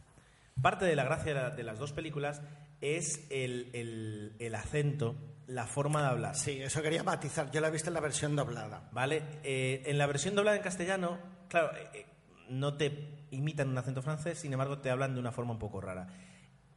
Parte 0.61 0.85
de 0.85 0.95
la 0.95 1.03
gracia 1.03 1.33
de, 1.33 1.39
la- 1.41 1.49
de 1.51 1.63
las 1.63 1.79
dos 1.79 1.91
películas 1.93 2.41
es 2.81 3.25
el, 3.29 3.69
el- 3.73 4.35
el 4.39 4.55
acento, 4.55 5.15
la 5.47 5.65
forma 5.67 6.01
de 6.01 6.07
hablar. 6.07 6.35
Sí, 6.35 6.61
eso 6.61 6.81
quería 6.81 7.03
matizar. 7.03 7.51
Yo 7.51 7.61
la 7.61 7.67
he 7.67 7.71
visto 7.71 7.89
en 7.89 7.93
la 7.95 7.99
versión 8.01 8.35
doblada. 8.35 8.89
¿Vale? 8.91 9.21
Eh, 9.43 9.83
en 9.85 9.97
la 9.97 10.07
versión 10.07 10.35
doblada 10.35 10.57
en 10.57 10.63
castellano, 10.63 11.17
claro, 11.49 11.75
eh, 11.75 11.89
eh, 11.93 12.05
no 12.49 12.75
te 12.77 13.25
imitan 13.31 13.69
un 13.69 13.77
acento 13.77 14.01
francés, 14.01 14.39
sin 14.39 14.53
embargo 14.53 14.79
te 14.79 14.89
hablan 14.89 15.13
de 15.13 15.19
una 15.19 15.31
forma 15.31 15.51
un 15.53 15.59
poco 15.59 15.81
rara. 15.81 16.07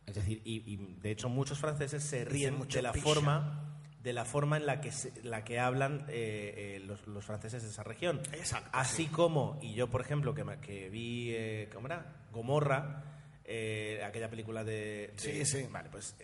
Es 0.06 0.14
decir, 0.14 0.40
y, 0.44 0.62
y, 0.72 0.76
de 1.00 1.10
hecho 1.10 1.28
muchos 1.28 1.58
franceses 1.58 2.02
se 2.02 2.24
ríen 2.24 2.56
mucho 2.56 2.78
de 2.78 2.82
la 2.82 2.92
picha. 2.92 3.04
forma 3.04 3.77
de 4.08 4.14
la 4.14 4.24
forma 4.24 4.56
en 4.56 4.64
la 4.66 4.80
que 4.80 4.90
se- 4.90 5.12
la 5.22 5.44
que 5.44 5.58
hablan 5.60 6.06
eh, 6.08 6.76
eh, 6.78 6.82
los, 6.86 7.06
los 7.06 7.24
franceses 7.24 7.62
de 7.62 7.68
esa 7.68 7.82
región. 7.84 8.20
Exacto, 8.32 8.70
Así 8.72 9.06
como, 9.06 9.58
y 9.62 9.74
yo 9.74 9.88
por 9.88 10.00
ejemplo 10.00 10.32
que, 10.34 10.44
que 10.62 10.88
vi, 10.88 11.30
eh, 11.34 11.68
¿cómo 11.72 11.86
era? 11.88 12.24
Gomorra, 12.32 13.04
aquella 14.04 14.28
película 14.30 14.64
de, 14.64 15.08
de- 15.08 15.12
Sí, 15.16 15.44
sí. 15.44 15.66
Vale, 15.70 15.88
pues 15.90 16.16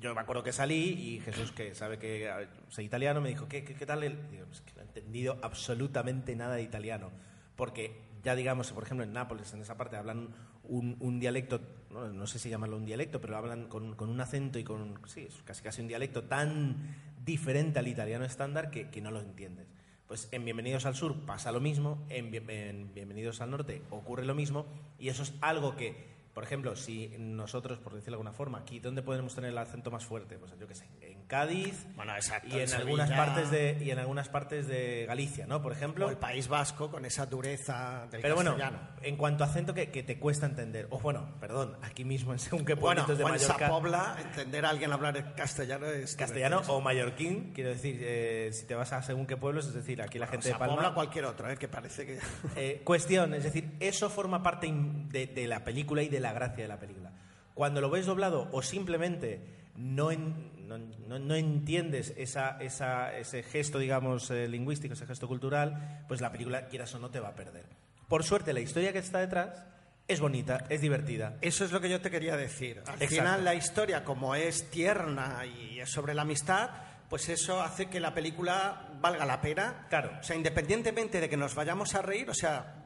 yo 0.00 0.14
me 0.14 0.20
acuerdo 0.20 0.42
que 0.42 0.52
salí 0.52 1.14
y 1.16 1.20
Jesús, 1.20 1.52
que 1.52 1.74
sabe 1.74 1.98
que 1.98 2.28
ah, 2.28 2.40
soy 2.68 2.84
italiano, 2.86 3.20
me 3.20 3.28
dijo, 3.28 3.48
¿qué, 3.48 3.64
qué, 3.64 3.74
qué 3.74 3.86
tal? 3.86 4.02
el-?" 4.02 4.30
Digo, 4.30 4.46
"Es 4.50 4.60
que 4.62 4.72
no 4.74 4.80
he 4.80 4.84
entendido 4.84 5.38
absolutamente 5.42 6.34
nada 6.36 6.54
de 6.56 6.62
italiano. 6.62 7.10
Porque 7.56 8.00
ya 8.22 8.34
digamos, 8.34 8.72
por 8.72 8.84
ejemplo, 8.84 9.04
en 9.04 9.12
Nápoles, 9.12 9.52
en 9.52 9.60
esa 9.60 9.76
parte, 9.76 9.96
hablan 9.96 10.28
un, 10.64 10.96
un 11.00 11.18
dialecto, 11.20 11.60
no, 11.90 12.08
no 12.08 12.26
sé 12.26 12.38
si 12.38 12.48
llamarlo 12.48 12.76
un 12.76 12.86
dialecto, 12.86 13.20
pero 13.20 13.36
hablan 13.36 13.66
con, 13.68 13.94
con 13.96 14.08
un 14.08 14.20
acento 14.20 14.58
y 14.58 14.64
con, 14.64 14.98
sí, 15.06 15.26
es 15.28 15.42
casi 15.42 15.62
casi 15.62 15.82
un 15.82 15.88
dialecto 15.88 16.24
tan 16.24 16.94
diferente 17.30 17.78
al 17.78 17.86
italiano 17.86 18.24
estándar 18.24 18.70
que, 18.70 18.90
que 18.90 19.00
no 19.00 19.12
lo 19.12 19.20
entiendes. 19.20 19.68
Pues 20.08 20.28
en 20.32 20.44
Bienvenidos 20.44 20.86
al 20.86 20.96
Sur 20.96 21.24
pasa 21.24 21.52
lo 21.52 21.60
mismo, 21.60 22.04
en, 22.08 22.34
en 22.50 22.92
Bienvenidos 22.92 23.40
al 23.40 23.52
Norte 23.52 23.82
ocurre 23.90 24.24
lo 24.24 24.34
mismo, 24.34 24.66
y 24.98 25.08
eso 25.08 25.22
es 25.22 25.32
algo 25.40 25.76
que, 25.76 26.09
por 26.32 26.44
ejemplo, 26.44 26.76
si 26.76 27.08
nosotros, 27.18 27.78
por 27.78 27.92
decirlo 27.92 28.12
de 28.12 28.14
alguna 28.16 28.32
forma, 28.32 28.58
aquí, 28.58 28.78
¿dónde 28.78 29.02
podemos 29.02 29.34
tener 29.34 29.50
el 29.50 29.58
acento 29.58 29.90
más 29.90 30.04
fuerte? 30.04 30.38
Pues 30.38 30.52
yo 30.58 30.68
qué 30.68 30.76
sé, 30.76 30.86
en 31.00 31.24
Cádiz 31.24 31.86
Bueno, 31.96 32.14
exacto, 32.14 32.56
y 32.56 32.60
en, 32.60 32.72
algunas 32.72 33.10
partes 33.10 33.50
de 33.50 33.76
y 33.80 33.90
en 33.90 33.98
algunas 33.98 34.28
partes 34.28 34.68
de 34.68 35.06
Galicia, 35.06 35.46
¿no? 35.48 35.60
Por 35.60 35.72
ejemplo. 35.72 36.06
O 36.06 36.10
el 36.10 36.18
País 36.18 36.46
Vasco 36.46 36.88
con 36.88 37.04
esa 37.04 37.26
dureza 37.26 38.06
del 38.10 38.20
Pero 38.20 38.36
bueno, 38.36 38.52
castellano. 38.52 38.78
en 39.02 39.16
cuanto 39.16 39.42
a 39.42 39.48
acento 39.48 39.74
que, 39.74 39.90
que 39.90 40.04
te 40.04 40.20
cuesta 40.20 40.46
entender, 40.46 40.86
o 40.90 41.00
bueno, 41.00 41.34
perdón, 41.40 41.76
aquí 41.82 42.04
mismo 42.04 42.32
en 42.32 42.38
según 42.38 42.64
qué 42.64 42.74
Bueno, 42.74 43.04
pueblitos 43.04 43.18
de 43.18 43.34
en 43.34 43.40
Sapobla, 43.40 44.16
entender 44.20 44.64
a 44.64 44.70
alguien 44.70 44.92
hablar 44.92 45.34
castellano 45.34 45.86
es... 45.86 46.14
castellano 46.14 46.62
o 46.68 46.80
mallorquín, 46.80 47.52
quiero 47.52 47.70
decir, 47.70 47.98
eh, 48.02 48.50
si 48.52 48.66
te 48.66 48.76
vas 48.76 48.92
a 48.92 49.02
según 49.02 49.26
qué 49.26 49.36
pueblos, 49.36 49.66
es 49.66 49.74
decir, 49.74 50.00
aquí 50.00 50.18
la 50.20 50.28
gente 50.28 50.48
de 50.48 50.54
Palma... 50.54 50.94
cualquier 50.94 51.24
otro, 51.24 51.50
¿eh? 51.50 51.56
que 51.56 51.66
parece 51.66 52.06
que... 52.06 52.20
Eh, 52.56 52.82
cuestión, 52.84 53.34
es 53.34 53.44
decir, 53.44 53.76
eso 53.80 54.10
forma 54.10 54.42
parte 54.42 54.70
de, 54.72 55.26
de 55.26 55.46
la 55.46 55.64
película 55.64 56.02
y 56.02 56.08
de 56.08 56.19
la 56.20 56.32
gracia 56.32 56.62
de 56.64 56.68
la 56.68 56.78
película. 56.78 57.10
Cuando 57.54 57.80
lo 57.80 57.90
ves 57.90 58.06
doblado 58.06 58.48
o 58.52 58.62
simplemente 58.62 59.40
no, 59.76 60.10
en- 60.10 60.68
no, 60.68 60.78
no- 60.78 61.18
no 61.18 61.34
entiendes 61.34 62.14
esa, 62.16 62.58
esa- 62.60 63.16
ese 63.16 63.42
gesto, 63.42 63.78
digamos, 63.78 64.30
eh, 64.30 64.46
lingüístico, 64.48 64.94
ese 64.94 65.06
gesto 65.06 65.26
cultural, 65.28 66.04
pues 66.08 66.20
la 66.20 66.30
película, 66.30 66.66
quieras 66.68 66.94
o 66.94 66.98
no, 66.98 67.10
te 67.10 67.20
va 67.20 67.28
a 67.28 67.34
perder. 67.34 67.66
Por 68.08 68.24
suerte, 68.24 68.52
la 68.52 68.60
historia 68.60 68.92
que 68.92 68.98
está 68.98 69.18
detrás 69.20 69.64
es 70.08 70.20
bonita, 70.20 70.64
es 70.68 70.80
divertida. 70.80 71.36
Eso 71.40 71.64
es 71.64 71.70
lo 71.72 71.80
que 71.80 71.88
yo 71.88 72.00
te 72.00 72.10
quería 72.10 72.36
decir. 72.36 72.78
Al 72.86 72.94
Exacto. 72.94 73.06
final 73.14 73.44
la 73.44 73.54
historia, 73.54 74.04
como 74.04 74.34
es 74.34 74.68
tierna 74.70 75.44
y 75.46 75.78
es 75.80 75.90
sobre 75.90 76.14
la 76.14 76.22
amistad, 76.22 76.70
pues 77.08 77.28
eso 77.28 77.60
hace 77.62 77.86
que 77.86 78.00
la 78.00 78.12
película 78.14 78.88
valga 79.00 79.24
la 79.24 79.40
pena. 79.40 79.86
Claro. 79.88 80.12
O 80.20 80.22
sea, 80.22 80.36
independientemente 80.36 81.20
de 81.20 81.28
que 81.28 81.36
nos 81.36 81.54
vayamos 81.54 81.94
a 81.94 82.02
reír, 82.02 82.28
o 82.30 82.34
sea, 82.34 82.79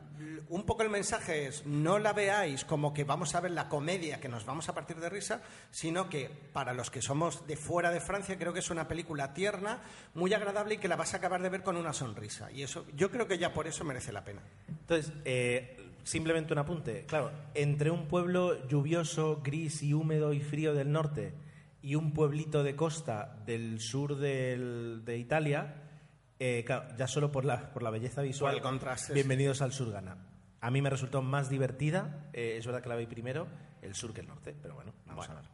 un 0.48 0.64
poco 0.64 0.82
el 0.82 0.90
mensaje 0.90 1.46
es 1.46 1.66
no 1.66 1.98
la 1.98 2.12
veáis 2.12 2.64
como 2.64 2.92
que 2.94 3.04
vamos 3.04 3.34
a 3.34 3.40
ver 3.40 3.50
la 3.50 3.68
comedia 3.68 4.20
que 4.20 4.28
nos 4.28 4.44
vamos 4.44 4.68
a 4.68 4.74
partir 4.74 4.96
de 5.00 5.08
risa, 5.08 5.42
sino 5.70 6.08
que 6.08 6.30
para 6.52 6.72
los 6.74 6.90
que 6.90 7.02
somos 7.02 7.46
de 7.46 7.56
fuera 7.56 7.90
de 7.90 8.00
Francia 8.00 8.38
creo 8.38 8.52
que 8.52 8.60
es 8.60 8.70
una 8.70 8.86
película 8.88 9.34
tierna, 9.34 9.80
muy 10.14 10.32
agradable 10.34 10.74
y 10.74 10.78
que 10.78 10.88
la 10.88 10.96
vas 10.96 11.14
a 11.14 11.16
acabar 11.16 11.42
de 11.42 11.48
ver 11.48 11.62
con 11.62 11.76
una 11.76 11.92
sonrisa. 11.92 12.50
Y 12.52 12.62
eso, 12.62 12.84
yo 12.96 13.10
creo 13.10 13.26
que 13.26 13.38
ya 13.38 13.52
por 13.52 13.66
eso 13.66 13.84
merece 13.84 14.12
la 14.12 14.24
pena. 14.24 14.42
Entonces, 14.68 15.12
eh, 15.24 15.76
simplemente 16.04 16.52
un 16.52 16.58
apunte. 16.58 17.04
Claro, 17.06 17.30
entre 17.54 17.90
un 17.90 18.06
pueblo 18.06 18.68
lluvioso, 18.68 19.40
gris 19.42 19.82
y 19.82 19.94
húmedo 19.94 20.32
y 20.32 20.40
frío 20.40 20.74
del 20.74 20.92
norte 20.92 21.32
y 21.82 21.96
un 21.96 22.12
pueblito 22.12 22.62
de 22.62 22.76
costa 22.76 23.36
del 23.46 23.80
sur 23.80 24.16
del- 24.16 25.02
de 25.04 25.18
Italia, 25.18 25.82
eh, 26.46 26.62
claro, 26.64 26.94
ya 26.98 27.06
solo 27.06 27.32
por 27.32 27.46
la, 27.46 27.72
por 27.72 27.82
la 27.82 27.88
belleza 27.88 28.20
visual, 28.20 28.52
Por 28.52 28.56
el 28.58 28.62
contraste, 28.62 29.14
bienvenidos 29.14 29.62
al 29.62 29.72
sur 29.72 29.90
gana. 29.90 30.18
A 30.60 30.70
mí 30.70 30.82
me 30.82 30.90
resultó 30.90 31.22
más 31.22 31.48
divertida, 31.48 32.28
eh, 32.34 32.56
es 32.58 32.66
verdad 32.66 32.82
que 32.82 32.88
la 32.90 32.96
vi 32.96 33.06
primero, 33.06 33.46
el 33.80 33.94
sur 33.94 34.12
que 34.12 34.20
el 34.20 34.28
norte, 34.28 34.54
pero 34.60 34.74
bueno, 34.74 34.92
vamos 35.06 35.26
a 35.30 35.34
ver. 35.36 35.44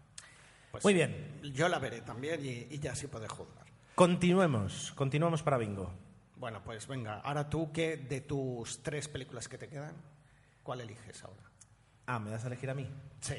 Pues 0.73 0.83
Muy 0.83 0.95
bien, 0.95 1.41
Yo 1.55 1.69
la 1.69 1.79
veré 1.79 2.01
también 2.01 2.45
y, 2.45 2.67
y 2.75 2.79
ya 2.81 2.95
sí 2.97 3.07
puede 3.07 3.29
juzgar. 3.29 3.67
continuemos, 3.95 4.93
continuamos 4.97 5.45
para 5.45 5.59
Bingo. 5.59 5.93
Bueno, 6.37 6.61
pues 6.65 6.89
venga, 6.89 7.21
ahora 7.21 7.49
tú, 7.49 7.71
¿qué 7.73 7.97
de 7.97 8.23
tus 8.23 8.83
tres 8.83 9.07
películas 9.09 9.47
que 9.49 9.59
te 9.59 9.69
quedan, 9.69 9.95
cuál 10.65 10.81
eliges 10.81 11.23
ahora? 11.23 11.43
Ah, 12.07 12.19
¿me 12.19 12.31
das 12.31 12.43
a 12.45 12.49
elegir 12.49 12.69
a 12.71 12.75
mí? 12.75 12.89
Sí. 13.21 13.37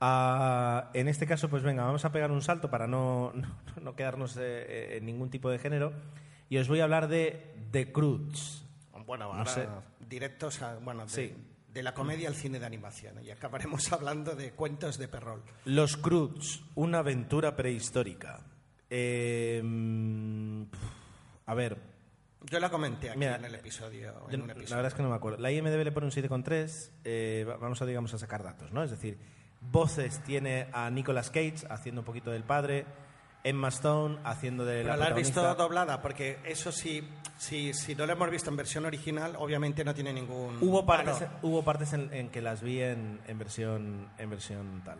Ah, 0.00 0.90
en 0.94 1.08
este 1.08 1.26
caso, 1.26 1.48
pues 1.50 1.62
venga, 1.62 1.84
vamos 1.84 2.04
a 2.04 2.12
pegar 2.12 2.30
un 2.30 2.40
salto 2.42 2.70
para 2.70 2.86
no, 2.86 3.32
no, 3.34 3.48
no 3.82 3.94
quedarnos 3.96 4.36
eh, 4.36 4.40
eh, 4.42 4.96
en 4.98 5.06
ningún 5.06 5.30
tipo 5.30 5.50
de 5.50 5.58
género. 5.58 5.92
Y 6.48 6.56
os 6.58 6.68
voy 6.68 6.80
a 6.80 6.84
hablar 6.84 7.08
de 7.08 7.54
The 7.70 7.92
Croods. 7.92 8.64
Bueno, 9.06 9.26
No 9.32 9.38
ahora 9.40 9.50
sé. 9.50 9.68
directos 10.08 10.62
a, 10.62 10.78
bueno, 10.78 11.04
de, 11.04 11.10
Sí. 11.10 11.34
de 11.72 11.82
la 11.82 11.94
comedia 11.94 12.28
al 12.28 12.34
cine 12.34 12.58
de 12.60 12.66
animación 12.66 13.22
y 13.24 13.30
acabaremos 13.30 13.92
hablando 13.92 14.34
de 14.34 14.52
cuentos 14.52 14.98
de 14.98 15.08
Perrol. 15.08 15.42
Los 15.64 15.96
Croods, 15.96 16.62
una 16.76 16.98
aventura 16.98 17.54
prehistórica. 17.56 18.40
Eh, 18.88 19.62
a 21.46 21.54
ver, 21.54 21.76
Yo 22.50 22.58
la 22.58 22.70
comenté 22.70 23.10
aquí 23.10 23.18
Mira, 23.18 23.36
en 23.36 23.44
el 23.44 23.54
episodio, 23.54 24.12
yo- 24.28 24.34
en 24.34 24.40
un 24.42 24.46
la 24.48 24.52
episodio. 24.54 24.76
verdad 24.76 24.88
es 24.88 24.94
que 24.94 25.02
no 25.02 25.10
me 25.10 25.16
acuerdo. 25.16 25.38
La 25.38 25.52
IMDB 25.52 25.84
le 25.84 25.92
pone 25.92 26.06
un 26.06 26.12
7,3. 26.12 26.90
eh, 27.04 27.44
va- 27.48 27.56
vamos 27.58 27.80
a, 27.82 27.86
digamos, 27.86 28.14
a 28.14 28.18
sacar 28.18 28.42
datos, 28.42 28.72
¿no? 28.72 28.82
Es 28.82 28.90
decir, 28.90 29.18
voces 29.60 30.22
tiene 30.24 30.68
a 30.72 30.90
Nicolas 30.90 31.30
Cage 31.30 31.66
haciendo 31.68 32.00
un 32.00 32.04
poquito 32.04 32.30
del 32.30 32.44
padre, 32.44 32.86
Emma 33.42 33.68
Stone 33.68 34.18
haciendo 34.24 34.64
de 34.64 34.84
la 34.84 34.92
Pero 34.92 34.96
la 34.96 35.06
has 35.10 35.14
visto 35.14 35.54
doblada, 35.54 36.02
porque 36.02 36.38
eso 36.44 36.72
sí, 36.72 37.06
sí, 37.38 37.72
si 37.72 37.94
no 37.94 38.06
la 38.06 38.12
hemos 38.12 38.30
visto 38.30 38.50
en 38.50 38.56
versión 38.56 38.84
original, 38.84 39.36
obviamente 39.38 39.84
no 39.84 39.94
tiene 39.94 40.12
ningún... 40.12 40.58
Hubo 40.60 40.84
partes, 40.84 41.20
valor. 41.20 41.38
hubo 41.42 41.62
partes 41.62 41.92
en, 41.92 42.12
en 42.12 42.28
que 42.28 42.42
las 42.42 42.62
vi 42.62 42.82
en, 42.82 43.20
en 43.26 43.38
versión 43.38 44.08
en 44.18 44.30
versión 44.30 44.82
tal. 44.84 44.98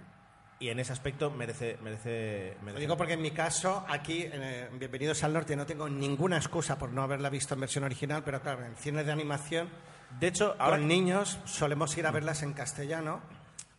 Y 0.58 0.68
en 0.68 0.78
ese 0.78 0.92
aspecto 0.92 1.30
merece 1.30 1.78
merece, 1.82 2.56
Lo 2.62 2.78
digo 2.78 2.94
porque 2.96 3.14
en 3.14 3.22
mi 3.22 3.30
caso, 3.30 3.84
aquí, 3.88 4.24
en, 4.24 4.42
eh, 4.42 4.68
Bienvenidos 4.78 5.24
al 5.24 5.32
Norte, 5.32 5.56
no 5.56 5.64
tengo 5.64 5.88
ninguna 5.88 6.36
excusa 6.36 6.78
por 6.78 6.92
no 6.92 7.02
haberla 7.02 7.30
visto 7.30 7.54
en 7.54 7.60
versión 7.60 7.84
original, 7.84 8.22
pero 8.24 8.42
claro, 8.42 8.64
en 8.64 8.76
cines 8.76 9.06
de 9.06 9.12
animación, 9.12 9.70
De 10.18 10.28
hecho, 10.28 10.56
ahora 10.58 10.76
con 10.76 10.86
niños 10.86 11.38
solemos 11.46 11.96
ir 11.96 12.06
a 12.06 12.10
verlas 12.10 12.42
en 12.42 12.52
castellano, 12.52 13.20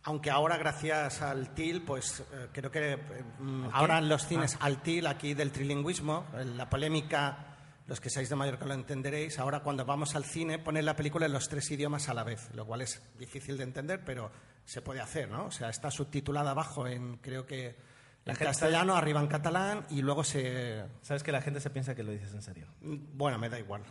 aunque 0.04 0.30
ahora 0.30 0.56
gracias 0.56 1.22
al 1.22 1.54
TIL, 1.54 1.82
pues 1.82 2.20
eh, 2.32 2.48
creo 2.52 2.70
que 2.70 2.92
eh, 2.92 2.98
mm, 3.38 3.66
ahora 3.72 3.98
en 3.98 4.08
los 4.08 4.26
cines 4.26 4.56
al 4.60 4.82
TIL, 4.82 5.06
aquí 5.06 5.34
del 5.34 5.52
trilingüismo, 5.52 6.26
eh, 6.34 6.44
la 6.44 6.68
polémica, 6.68 7.56
los 7.86 8.00
que 8.00 8.10
seáis 8.10 8.28
de 8.28 8.36
Mallorca 8.36 8.66
lo 8.66 8.74
entenderéis, 8.74 9.38
ahora 9.38 9.60
cuando 9.60 9.84
vamos 9.84 10.16
al 10.16 10.24
cine 10.24 10.58
ponen 10.58 10.86
la 10.86 10.96
película 10.96 11.26
en 11.26 11.32
los 11.32 11.48
tres 11.48 11.70
idiomas 11.70 12.08
a 12.08 12.14
la 12.14 12.24
vez, 12.24 12.50
lo 12.54 12.66
cual 12.66 12.82
es 12.82 13.00
difícil 13.18 13.56
de 13.56 13.64
entender, 13.64 14.04
pero 14.04 14.30
se 14.64 14.82
puede 14.82 15.00
hacer, 15.00 15.28
¿no? 15.28 15.46
O 15.46 15.50
sea, 15.50 15.68
está 15.68 15.90
subtitulada 15.90 16.50
abajo 16.50 16.86
en, 16.86 17.16
creo 17.18 17.46
que... 17.46 17.92
La 18.24 18.34
En 18.34 18.36
gente 18.36 18.50
castellano, 18.50 18.94
arriba 18.94 19.20
en 19.20 19.26
catalán 19.26 19.84
y 19.90 20.00
luego 20.00 20.22
se... 20.22 20.84
sabes 21.00 21.24
que 21.24 21.32
la 21.32 21.42
gente 21.42 21.58
se 21.58 21.70
piensa 21.70 21.96
que 21.96 22.04
lo 22.04 22.12
dices 22.12 22.32
en 22.32 22.40
serio. 22.40 22.68
Bueno, 22.80 23.36
me 23.36 23.48
da 23.48 23.58
igual. 23.58 23.82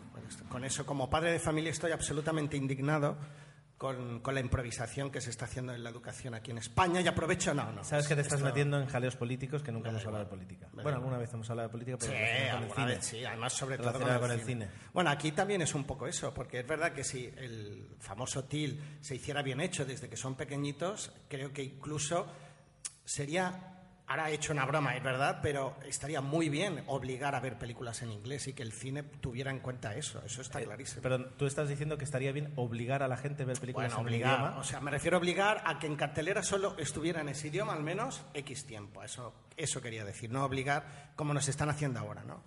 Con 0.48 0.64
eso, 0.64 0.86
como 0.86 1.10
padre 1.10 1.34
de 1.34 1.40
familia, 1.40 1.70
estoy 1.70 1.92
absolutamente 1.92 2.56
indignado 2.56 3.18
con, 3.82 4.20
con, 4.20 4.36
la 4.36 4.42
improvisación 4.42 5.10
que 5.10 5.22
se 5.22 5.32
está 5.32 5.46
haciendo 5.46 5.74
en 5.74 5.84
la 5.84 5.90
educación 5.90 6.36
aquí 6.36 6.52
en 6.52 6.60
España. 6.60 7.02
Y 7.02 7.08
aprovecho, 7.08 7.52
no, 7.52 7.72
no. 7.72 7.84
Sabes 7.84 8.08
que 8.08 8.14
te 8.14 8.22
estás 8.22 8.38
esto... 8.38 8.46
metiendo 8.46 8.80
en 8.80 8.86
jaleos 8.86 9.16
políticos 9.16 9.64
que 9.64 9.72
nunca 9.72 9.90
hemos 9.90 10.06
hablado 10.06 10.26
de 10.26 10.30
política. 10.30 10.70
Bueno, 10.72 10.98
alguna 10.98 11.18
vez 11.18 11.34
hemos 11.34 11.50
hablado 11.50 11.68
de 11.68 11.72
política, 11.72 11.98
pero 12.00 12.14
sí. 12.14 12.86
Vez, 12.86 13.04
sí, 13.04 13.26
además 13.26 13.54
sobre 13.54 13.80
todo 13.80 13.94
con, 13.94 14.08
el, 14.08 14.20
con 14.20 14.30
el 14.30 14.42
cine. 14.42 14.70
Bueno, 14.94 15.10
aquí 15.10 15.32
también 15.32 15.64
es 15.64 15.74
un 15.74 15.86
poco 15.86 16.06
eso, 16.06 16.32
porque 16.32 16.60
es 16.60 16.68
verdad 16.68 16.94
que 16.94 17.04
si 17.04 17.26
el 17.26 17.96
famoso 17.98 18.44
TIL 18.44 19.00
se 19.02 19.16
hiciera 19.16 19.42
bien 19.42 19.60
hecho 19.60 19.84
desde 19.84 20.08
que 20.08 20.16
son 20.16 20.36
pequeñitos, 20.36 21.12
creo 21.28 21.52
que 21.52 21.64
incluso 21.64 22.28
sería 23.04 23.81
Ahora 24.12 24.30
he 24.30 24.34
hecho 24.34 24.52
una 24.52 24.66
broma, 24.66 24.94
es 24.94 25.02
verdad, 25.02 25.40
pero 25.42 25.78
estaría 25.86 26.20
muy 26.20 26.50
bien 26.50 26.84
obligar 26.88 27.34
a 27.34 27.40
ver 27.40 27.58
películas 27.58 28.02
en 28.02 28.12
inglés 28.12 28.46
y 28.50 28.52
que 28.52 28.62
el 28.62 28.74
cine 28.74 29.04
tuviera 29.04 29.52
en 29.52 29.60
cuenta 29.60 29.96
eso. 29.96 30.22
Eso 30.26 30.42
está 30.42 30.60
clarísimo. 30.60 31.02
pero 31.02 31.30
tú 31.30 31.46
estás 31.46 31.70
diciendo 31.70 31.98
que 31.98 32.04
estaría 32.04 32.34
bien 32.34 32.52
obligar 32.58 33.04
a 33.04 33.08
la 33.08 33.16
gente 33.16 33.44
a 33.44 33.46
ver 33.46 33.58
películas 33.58 33.94
bueno, 33.94 34.02
en 34.02 34.14
obligar, 34.14 34.40
idioma. 34.40 34.58
O 34.58 34.66
sea, 34.66 34.82
me 34.82 34.92
refiero 34.92 35.16
a 35.16 35.20
obligar 35.22 35.64
a 35.66 35.80
que 35.80 35.88
en 35.88 35.96
cartelera 35.96 36.44
solo 36.44 36.76
estuviera 36.78 37.22
en 37.22 37.30
ese 37.30 37.48
idioma 37.48 37.72
al 37.72 37.84
menos 37.84 38.22
X 38.34 38.66
tiempo. 38.66 39.02
Eso, 39.02 39.34
eso 39.56 39.82
quería 39.82 40.04
decir, 40.04 40.30
no 40.30 40.44
obligar 40.44 41.14
como 41.16 41.34
nos 41.34 41.48
están 41.48 41.70
haciendo 41.70 42.02
ahora, 42.02 42.26
¿no? 42.26 42.44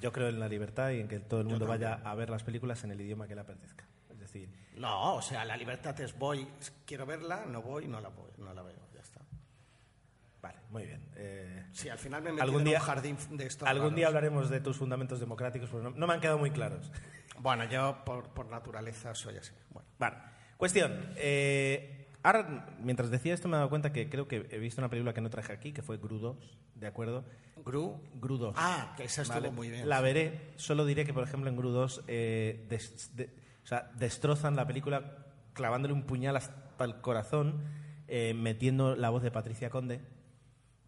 Yo 0.00 0.10
creo 0.10 0.30
en 0.30 0.40
la 0.40 0.48
libertad 0.48 0.88
y 0.92 1.00
en 1.00 1.08
que 1.08 1.20
todo 1.20 1.40
el 1.40 1.46
mundo 1.48 1.66
vaya 1.66 2.00
a 2.02 2.14
ver 2.14 2.30
las 2.30 2.44
películas 2.44 2.82
en 2.84 2.92
el 2.92 3.00
idioma 3.02 3.28
que 3.28 3.34
le 3.34 3.42
apetezca. 3.42 3.86
Es 4.08 4.18
decir, 4.18 4.48
no, 4.78 5.16
o 5.16 5.20
sea, 5.20 5.44
la 5.44 5.58
libertad 5.58 6.00
es 6.00 6.18
voy, 6.18 6.48
quiero 6.86 7.04
verla, 7.04 7.44
no 7.44 7.60
voy, 7.60 7.88
no 7.88 8.00
la 8.00 8.08
voy, 8.08 8.30
no 8.38 8.54
la 8.54 8.62
veo. 8.62 8.83
Muy 10.74 10.86
bien. 10.86 11.00
Eh, 11.14 11.66
sí, 11.70 11.88
al 11.88 11.98
final 11.98 12.20
me 12.20 12.30
he 12.30 12.40
algún 12.40 12.64
día, 12.64 12.78
en 12.78 12.82
un 12.82 12.86
jardín 12.86 13.16
de 13.30 13.46
estos 13.46 13.68
Algún 13.68 13.82
raros. 13.82 13.96
día 13.96 14.06
hablaremos 14.08 14.50
de 14.50 14.60
tus 14.60 14.76
fundamentos 14.76 15.20
democráticos, 15.20 15.70
porque 15.70 15.84
no, 15.84 15.90
no, 15.90 16.06
me 16.08 16.14
han 16.14 16.20
quedado 16.20 16.36
muy 16.36 16.50
claros. 16.50 16.90
Bueno, 17.38 17.62
yo 17.70 18.02
por, 18.04 18.30
por 18.30 18.50
naturaleza 18.50 19.14
soy 19.14 19.36
así. 19.36 19.52
Bueno, 19.70 19.88
vale. 20.00 20.16
Cuestión. 20.56 21.12
Eh, 21.14 22.08
ahora, 22.24 22.74
mientras 22.80 23.08
decía 23.08 23.34
esto, 23.34 23.46
me 23.46 23.54
he 23.54 23.58
dado 23.58 23.70
cuenta 23.70 23.92
que 23.92 24.10
creo 24.10 24.26
que 24.26 24.48
he 24.50 24.58
visto 24.58 24.80
una 24.80 24.90
película 24.90 25.14
que 25.14 25.20
no 25.20 25.30
traje 25.30 25.52
aquí, 25.52 25.72
que 25.72 25.82
fue 25.82 25.96
Gru 25.96 26.18
2, 26.18 26.58
¿de 26.74 26.86
acuerdo? 26.88 27.24
¿Gru? 27.64 28.00
Gru 28.20 28.36
2. 28.36 28.56
Ah, 28.58 28.94
que 28.96 29.04
esa 29.04 29.22
estuvo 29.22 29.42
¿vale? 29.42 29.52
muy 29.52 29.70
bien. 29.70 29.88
La 29.88 30.00
veré. 30.00 30.54
Solo 30.56 30.84
diré 30.84 31.04
que, 31.04 31.14
por 31.14 31.22
ejemplo, 31.22 31.48
en 31.50 31.56
Gru 31.56 31.70
2 31.70 32.02
eh, 32.08 32.66
des, 32.68 33.14
de, 33.14 33.30
o 33.62 33.66
sea, 33.68 33.92
destrozan 33.94 34.56
la 34.56 34.66
película 34.66 35.18
clavándole 35.52 35.94
un 35.94 36.02
puñal 36.02 36.36
hasta 36.36 36.84
el 36.84 37.00
corazón, 37.00 37.62
eh, 38.08 38.34
metiendo 38.34 38.96
la 38.96 39.10
voz 39.10 39.22
de 39.22 39.30
Patricia 39.30 39.70
Conde 39.70 40.00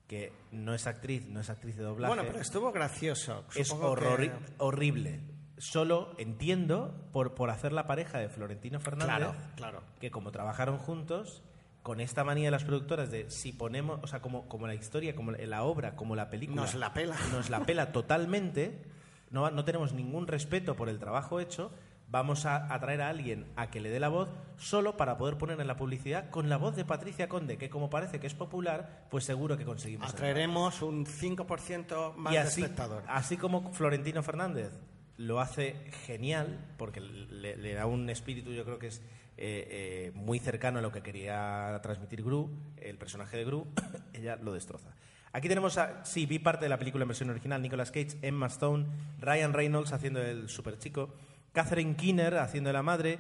que 0.07 0.33
no 0.53 0.75
es 0.75 0.87
actriz, 0.87 1.27
no 1.27 1.41
es 1.41 1.51
actriz 1.51 1.77
de 1.77 1.83
doblaje. 1.83 2.15
Bueno, 2.15 2.25
pero 2.27 2.41
estuvo 2.41 2.73
gracioso. 2.73 3.45
Es 3.55 3.71
horror, 3.71 4.31
horrible. 4.59 5.21
Solo 5.59 6.15
entiendo 6.19 7.09
por, 7.13 7.35
por 7.35 7.51
hacer 7.51 7.73
la 7.73 7.87
pareja 7.87 8.19
de 8.19 8.29
Florentino 8.29 8.79
Fernández, 8.79 9.17
claro, 9.17 9.35
claro. 9.57 9.83
que 10.01 10.11
como 10.11 10.31
trabajaron 10.31 10.79
juntos, 10.79 11.43
con 11.83 12.01
esta 12.01 12.25
manía 12.25 12.47
de 12.47 12.51
las 12.51 12.65
productoras 12.65 13.11
de 13.11 13.31
si 13.31 13.53
ponemos, 13.53 14.01
o 14.03 14.07
sea, 14.07 14.21
como, 14.21 14.49
como 14.49 14.67
la 14.67 14.75
historia, 14.75 15.17
como 15.17 15.33
la 15.33 15.63
obra, 15.63 15.97
como 15.97 16.15
la 16.15 16.29
película. 16.29 16.63
Nos 16.63 16.75
la 16.75 16.93
pela. 16.93 17.17
Nos 17.33 17.49
la 17.49 17.65
pela 17.65 17.93
totalmente. 17.93 18.83
No, 19.31 19.51
no 19.51 19.65
tenemos 19.65 19.93
ningún 19.93 20.27
respeto 20.27 20.77
por 20.77 20.89
el 20.89 20.99
trabajo 20.99 21.41
hecho 21.41 21.73
vamos 22.09 22.47
a, 22.47 22.73
a, 22.73 22.81
traer 22.81 23.03
a 23.03 23.09
alguien 23.09 23.47
a 23.57 23.71
que 23.71 23.81
le 23.81 23.91
dé 23.91 24.01
la 24.01 24.09
voz 24.09 24.29
solo 24.57 24.97
para 24.97 25.19
poder 25.19 25.39
poner 25.39 25.61
en 25.61 25.67
la 25.67 25.77
publicidad 25.77 26.31
con 26.31 26.49
la 26.49 26.57
voz 26.57 26.77
de 26.77 26.85
Patricia 26.85 27.29
Conde, 27.29 27.59
que 27.59 27.69
como 27.69 27.91
parece 27.91 28.21
que 28.21 28.27
es 28.27 28.35
popular, 28.35 29.07
pues 29.11 29.25
seguro 29.25 29.57
que 29.57 29.65
conseguimos. 29.65 30.09
Atraeremos 30.09 30.83
un 30.83 31.07
5% 31.07 32.15
más 32.15 32.33
y 32.33 32.37
así, 32.37 32.61
de 32.61 32.67
espectadores. 32.67 33.09
Así 33.09 33.37
como 33.37 33.73
Florentino 33.73 34.23
Fernández 34.23 34.73
lo 35.17 35.41
hace 35.41 35.77
genial, 36.07 36.59
porque 36.77 37.01
le, 37.01 37.57
le 37.57 37.75
da 37.75 37.87
un 37.87 38.09
espíritu, 38.11 38.53
yo 38.53 38.65
creo 38.65 38.79
que 38.79 38.89
es 38.89 39.03
eh, 39.39 39.69
eh, 40.09 40.13
muy 40.15 40.39
cercano 40.39 40.79
a 40.79 40.83
lo 40.83 40.91
que 40.91 41.03
quería 41.03 41.79
transmitir 41.83 42.23
Gru, 42.23 42.51
el 42.79 42.97
personaje 42.97 43.37
de 43.37 43.45
Gru, 43.45 43.67
ella 44.15 44.37
lo 44.37 44.55
destroza. 44.55 44.95
Aquí 45.33 45.49
tenemos 45.49 45.77
a, 45.77 46.03
sí, 46.07 46.25
vi 46.25 46.39
parte 46.39 46.65
de 46.65 46.71
la 46.71 46.79
película 46.79 47.03
en 47.03 47.09
versión 47.09 47.29
original, 47.29 47.61
Nicolas 47.61 47.91
Cage, 47.91 48.17
Emma 48.23 48.47
Stone, 48.47 48.87
Ryan 49.21 49.53
Reynolds 49.53 49.93
haciendo 49.93 50.23
el 50.23 50.49
super 50.49 50.79
chico. 50.79 51.15
Catherine 51.57 51.97
Keener 51.97 52.37
haciendo 52.37 52.69
de 52.69 52.75
la 52.75 52.83
madre 52.83 53.19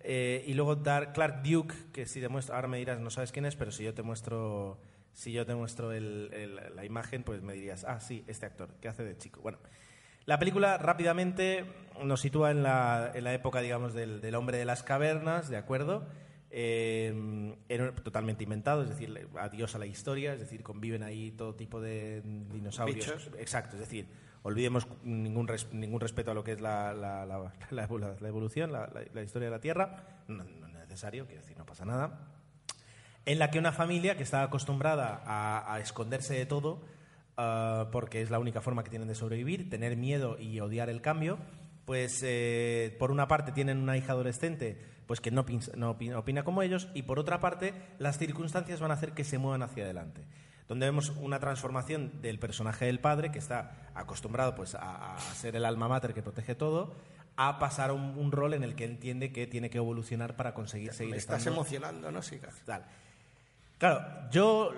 eh, 0.00 0.42
y 0.46 0.54
luego 0.54 0.74
dar 0.74 1.12
Clark 1.12 1.42
Duke, 1.42 1.74
que 1.92 2.06
si 2.06 2.18
te 2.18 2.30
muestro, 2.30 2.54
ahora 2.54 2.66
me 2.66 2.78
dirás, 2.78 2.98
no 2.98 3.10
sabes 3.10 3.30
quién 3.30 3.44
es, 3.44 3.56
pero 3.56 3.72
si 3.72 3.84
yo 3.84 3.92
te 3.92 4.02
muestro, 4.02 4.80
si 5.12 5.32
yo 5.32 5.44
te 5.44 5.54
muestro 5.54 5.92
el, 5.92 6.30
el, 6.32 6.74
la 6.74 6.84
imagen, 6.86 7.24
pues 7.24 7.42
me 7.42 7.52
dirías, 7.52 7.84
ah, 7.84 8.00
sí, 8.00 8.24
este 8.26 8.46
actor, 8.46 8.70
que 8.80 8.88
hace 8.88 9.04
de 9.04 9.18
chico. 9.18 9.42
Bueno, 9.42 9.58
la 10.24 10.38
película 10.38 10.78
rápidamente 10.78 11.66
nos 12.02 12.22
sitúa 12.22 12.50
en 12.52 12.62
la, 12.62 13.12
en 13.14 13.22
la 13.22 13.34
época, 13.34 13.60
digamos, 13.60 13.92
del, 13.92 14.22
del, 14.22 14.34
hombre 14.34 14.56
de 14.56 14.64
las 14.64 14.82
cavernas, 14.82 15.50
¿de 15.50 15.58
acuerdo? 15.58 16.06
Eh, 16.50 17.54
era 17.68 17.94
totalmente 17.94 18.44
inventado, 18.44 18.82
es 18.82 18.88
decir, 18.88 19.28
adiós 19.38 19.74
a 19.74 19.78
la 19.78 19.86
historia, 19.86 20.32
es 20.32 20.40
decir, 20.40 20.62
conviven 20.62 21.02
ahí 21.02 21.32
todo 21.32 21.54
tipo 21.54 21.82
de 21.82 22.22
dinosaurios. 22.50 23.06
Bichos. 23.06 23.30
Exacto, 23.38 23.76
es 23.76 23.80
decir, 23.80 24.06
olvidemos 24.44 24.86
ningún, 25.02 25.48
ningún 25.72 26.00
respeto 26.00 26.30
a 26.30 26.34
lo 26.34 26.44
que 26.44 26.52
es 26.52 26.60
la, 26.60 26.92
la, 26.92 27.84
evolución, 28.22 28.72
la, 28.72 29.22
historia 29.22 29.48
de 29.48 29.50
la 29.50 29.60
Tierra, 29.60 30.04
no, 30.28 30.44
es 30.44 30.74
necesario, 30.74 31.26
quiero 31.26 31.40
decir, 31.40 31.56
no 31.56 31.64
pasa 31.64 31.86
nada, 31.86 32.28
en 33.24 33.38
la 33.38 33.50
que 33.50 33.58
una 33.58 33.72
familia 33.72 34.18
que 34.18 34.22
está 34.22 34.42
acostumbrada 34.42 35.22
a, 35.24 35.80
esconderse 35.80 36.34
de 36.34 36.44
todo, 36.44 36.82
uh, 37.38 37.90
porque 37.90 38.20
es 38.20 38.30
la 38.30 38.38
única 38.38 38.60
forma 38.60 38.84
que 38.84 38.90
tienen 38.90 39.08
de 39.08 39.14
sobrevivir, 39.14 39.70
tener 39.70 39.96
miedo 39.96 40.38
y 40.38 40.60
odiar 40.60 40.90
el 40.90 41.00
cambio, 41.00 41.38
pues 41.86 42.20
eh, 42.22 42.94
por 42.98 43.10
una 43.10 43.26
parte 43.26 43.50
tienen 43.50 43.78
una 43.78 43.96
hija 43.96 44.12
adolescente 44.12 44.78
pues 45.06 45.20
que 45.20 45.30
no, 45.30 45.44
no 45.76 45.90
opina 45.90 46.44
como 46.44 46.62
ellos 46.62 46.88
y 46.94 47.02
por 47.02 47.18
otra 47.18 47.38
parte 47.38 47.74
las 47.98 48.16
circunstancias 48.16 48.80
van 48.80 48.90
a 48.90 48.94
hacer 48.94 49.12
que 49.12 49.22
se 49.22 49.36
muevan 49.36 49.62
hacia 49.62 49.84
adelante 49.84 50.22
donde 50.68 50.86
vemos 50.86 51.10
una 51.20 51.38
transformación 51.38 52.22
del 52.22 52.38
personaje 52.38 52.86
del 52.86 53.00
padre, 53.00 53.30
que 53.30 53.38
está 53.38 53.90
acostumbrado 53.94 54.54
pues, 54.54 54.74
a, 54.74 55.16
a 55.16 55.18
ser 55.34 55.56
el 55.56 55.64
alma 55.64 55.88
mater 55.88 56.14
que 56.14 56.22
protege 56.22 56.54
todo, 56.54 56.94
a 57.36 57.58
pasar 57.58 57.92
un, 57.92 58.16
un, 58.16 58.32
rol 58.32 58.54
en 58.54 58.62
el 58.62 58.74
que 58.74 58.84
entiende 58.84 59.32
que 59.32 59.46
tiene 59.46 59.70
que 59.70 59.78
evolucionar 59.78 60.36
para 60.36 60.54
conseguir 60.54 60.90
Me 60.90 60.94
seguir 60.96 61.14
estás 61.16 61.38
estando. 61.38 61.60
emocionando, 61.60 62.10
¿no, 62.10 62.22
Sigas? 62.22 62.54
Tal. 62.64 62.84
Claro, 63.78 64.30
yo 64.30 64.72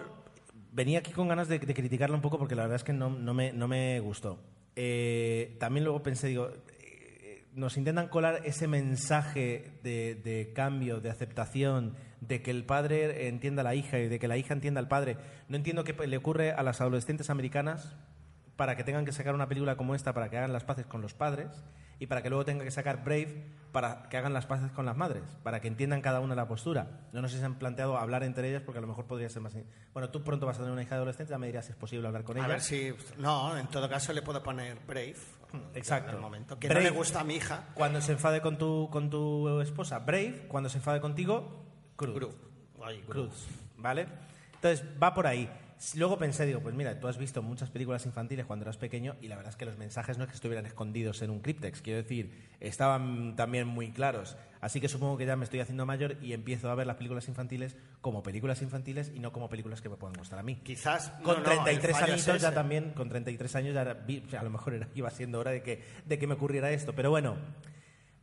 venía 0.73 1.01
aquí 1.01 1.13
con 1.13 1.29
ganas 1.29 1.49
de, 1.49 1.59
de, 1.59 1.75
criticarlo 1.75 2.17
un 2.17 2.23
poco 2.23 2.39
porque 2.39 2.55
la 2.55 2.63
verdad 2.63 2.77
es 2.77 2.85
que 2.85 2.93
no, 2.93 3.11
no, 3.11 3.35
me, 3.35 3.53
no 3.53 3.69
me, 3.69 4.01
gustó. 4.01 4.39
Eh, 4.75 5.57
también 5.61 5.85
luego 5.85 6.03
pensé, 6.03 6.29
digo, 6.29 6.51
eh, 6.81 7.45
nos 7.55 7.77
intentan 7.77 8.09
colar 8.09 8.41
ese 8.45 8.69
mensaje 8.69 9.73
de, 9.83 10.15
de 10.17 10.53
cambio, 10.55 11.01
de 11.01 11.11
aceptación, 11.11 11.95
de 12.21 12.43
que 12.43 12.51
el 12.51 12.65
padre 12.65 13.29
entienda 13.29 13.61
a 13.61 13.65
la 13.65 13.75
hija 13.75 13.99
y 13.99 14.09
de 14.09 14.19
que 14.19 14.29
la 14.29 14.37
hija 14.37 14.55
entienda 14.55 14.81
al 14.81 14.89
padre. 14.89 15.17
No 15.49 15.57
entiendo 15.57 15.85
qué 15.85 15.95
le 16.07 16.17
ocurre 16.17 16.53
a 16.53 16.63
las 16.63 16.81
adolescentes 16.81 17.31
americanas 17.31 17.97
para 18.57 18.77
que 18.77 18.85
tengan 18.85 19.05
que 19.05 19.13
sacar 19.13 19.35
una 19.35 19.49
película 19.49 19.77
como 19.77 19.95
esta 19.95 20.15
para 20.15 20.31
que 20.31 20.39
hagan 20.39 20.53
las 20.53 20.65
paces 20.65 20.87
con 20.87 21.03
los 21.03 21.15
padres 21.15 21.49
y 21.99 22.07
para 22.07 22.23
que 22.23 22.29
luego 22.29 22.45
tengan 22.45 22.65
que 22.65 22.71
sacar 22.71 23.05
Brave 23.05 23.45
para 23.73 24.09
que 24.09 24.17
hagan 24.17 24.33
las 24.33 24.47
paces 24.47 24.71
con 24.73 24.87
las 24.87 24.97
madres, 24.97 25.23
para 25.43 25.61
que 25.61 25.69
entiendan 25.69 26.01
cada 26.01 26.21
una 26.21 26.35
la 26.35 26.49
postura. 26.49 26.87
Yo 27.13 27.21
no 27.21 27.29
sé 27.29 27.35
si 27.35 27.41
se 27.41 27.47
han 27.47 27.57
planteado 27.57 27.99
hablar 27.99 28.23
entre 28.23 28.49
ellas 28.49 28.63
porque 28.63 28.79
a 28.79 28.81
lo 28.81 28.87
mejor 28.87 29.07
podría 29.07 29.29
ser 29.29 29.43
más... 29.43 29.55
Bueno, 29.93 30.09
tú 30.09 30.25
pronto 30.25 30.47
vas 30.47 30.57
a 30.57 30.61
tener 30.61 30.73
una 30.73 30.83
hija 30.83 30.95
adolescente, 30.95 31.31
ya 31.31 31.39
me 31.39 31.47
dirás 31.47 31.67
si 31.67 31.73
es 31.73 31.77
posible 31.77 32.07
hablar 32.07 32.25
con 32.25 32.39
ella. 32.39 32.47
A 32.47 32.49
ver 32.49 32.63
si... 32.63 32.95
No, 33.19 33.57
en 33.59 33.67
todo 33.67 33.87
caso 33.89 34.15
le 34.15 34.23
puedo 34.23 34.43
poner 34.43 34.79
Brave. 34.87 35.17
Exacto. 35.75 36.11
En 36.11 36.17
el 36.17 36.23
momento. 36.23 36.59
Que 36.59 36.69
Brave, 36.69 36.85
no 36.85 36.91
le 36.91 36.97
gusta 36.97 37.21
a 37.21 37.25
mi 37.25 37.35
hija. 37.35 37.69
Cuando 37.75 38.01
se 38.01 38.13
enfade 38.13 38.41
con 38.41 38.57
tu, 38.57 38.89
con 38.91 39.11
tu 39.11 39.61
esposa, 39.61 39.99
Brave. 39.99 40.47
Cuando 40.49 40.71
se 40.71 40.79
enfade 40.79 41.01
contigo, 41.01 41.66
Cruz. 41.97 42.15
Cruz. 42.15 42.35
Ay, 42.83 43.03
Cruz. 43.09 43.47
¿Vale? 43.77 44.07
Entonces, 44.55 44.85
va 45.03 45.15
por 45.15 45.27
ahí. 45.27 45.49
Luego 45.95 46.17
pensé, 46.17 46.47
digo, 46.47 46.61
pues 46.61 46.75
mira, 46.75 46.99
tú 46.99 47.07
has 47.07 47.19
visto 47.19 47.43
muchas 47.43 47.69
películas 47.69 48.07
infantiles 48.07 48.47
cuando 48.47 48.65
eras 48.65 48.79
pequeño 48.79 49.15
y 49.21 49.29
la 49.29 49.37
verdad 49.37 49.51
es 49.51 49.57
que 49.57 49.67
los 49.67 49.77
mensajes 49.77 50.17
no 50.17 50.25
es 50.25 50.31
que 50.31 50.37
estuvieran 50.37 50.65
escondidos 50.65 51.21
en 51.21 51.29
un 51.29 51.41
críptex, 51.41 51.83
quiero 51.83 52.01
decir, 52.01 52.33
estaban 52.61 53.37
también 53.37 53.67
muy 53.67 53.91
claros. 53.91 54.39
Así 54.63 54.81
que 54.81 54.89
supongo 54.89 55.19
que 55.19 55.27
ya 55.27 55.37
me 55.37 55.45
estoy 55.45 55.61
haciendo 55.61 55.85
mayor 55.85 56.17
y 56.23 56.33
empiezo 56.33 56.71
a 56.71 56.75
ver 56.75 56.87
las 56.87 56.97
películas 56.97 57.29
infantiles 57.29 57.77
como 58.01 58.23
películas 58.23 58.63
infantiles 58.63 59.13
y 59.15 59.21
no 59.21 59.33
como 59.33 59.51
películas 59.51 59.83
que 59.83 59.91
me 59.91 59.97
puedan 59.97 60.17
gustar 60.17 60.39
a 60.39 60.43
mí. 60.43 60.57
Quizás 60.65 61.11
con 61.23 61.37
no, 61.37 61.43
33 61.43 62.01
no, 62.01 62.07
añitos 62.07 62.41
ya 62.41 62.55
también, 62.55 62.93
con 62.93 63.11
33 63.11 63.57
años 63.57 63.75
ya 63.75 63.83
era, 63.83 64.05
a 64.41 64.43
lo 64.43 64.51
mejor 64.51 64.75
era, 64.75 64.89
iba 64.95 65.11
siendo 65.11 65.39
hora 65.39 65.51
de 65.51 65.63
que, 65.63 65.85
de 66.07 66.19
que 66.19 66.27
me 66.27 66.35
ocurriera 66.35 66.71
esto. 66.71 66.95
Pero 66.95 67.11
bueno, 67.11 67.37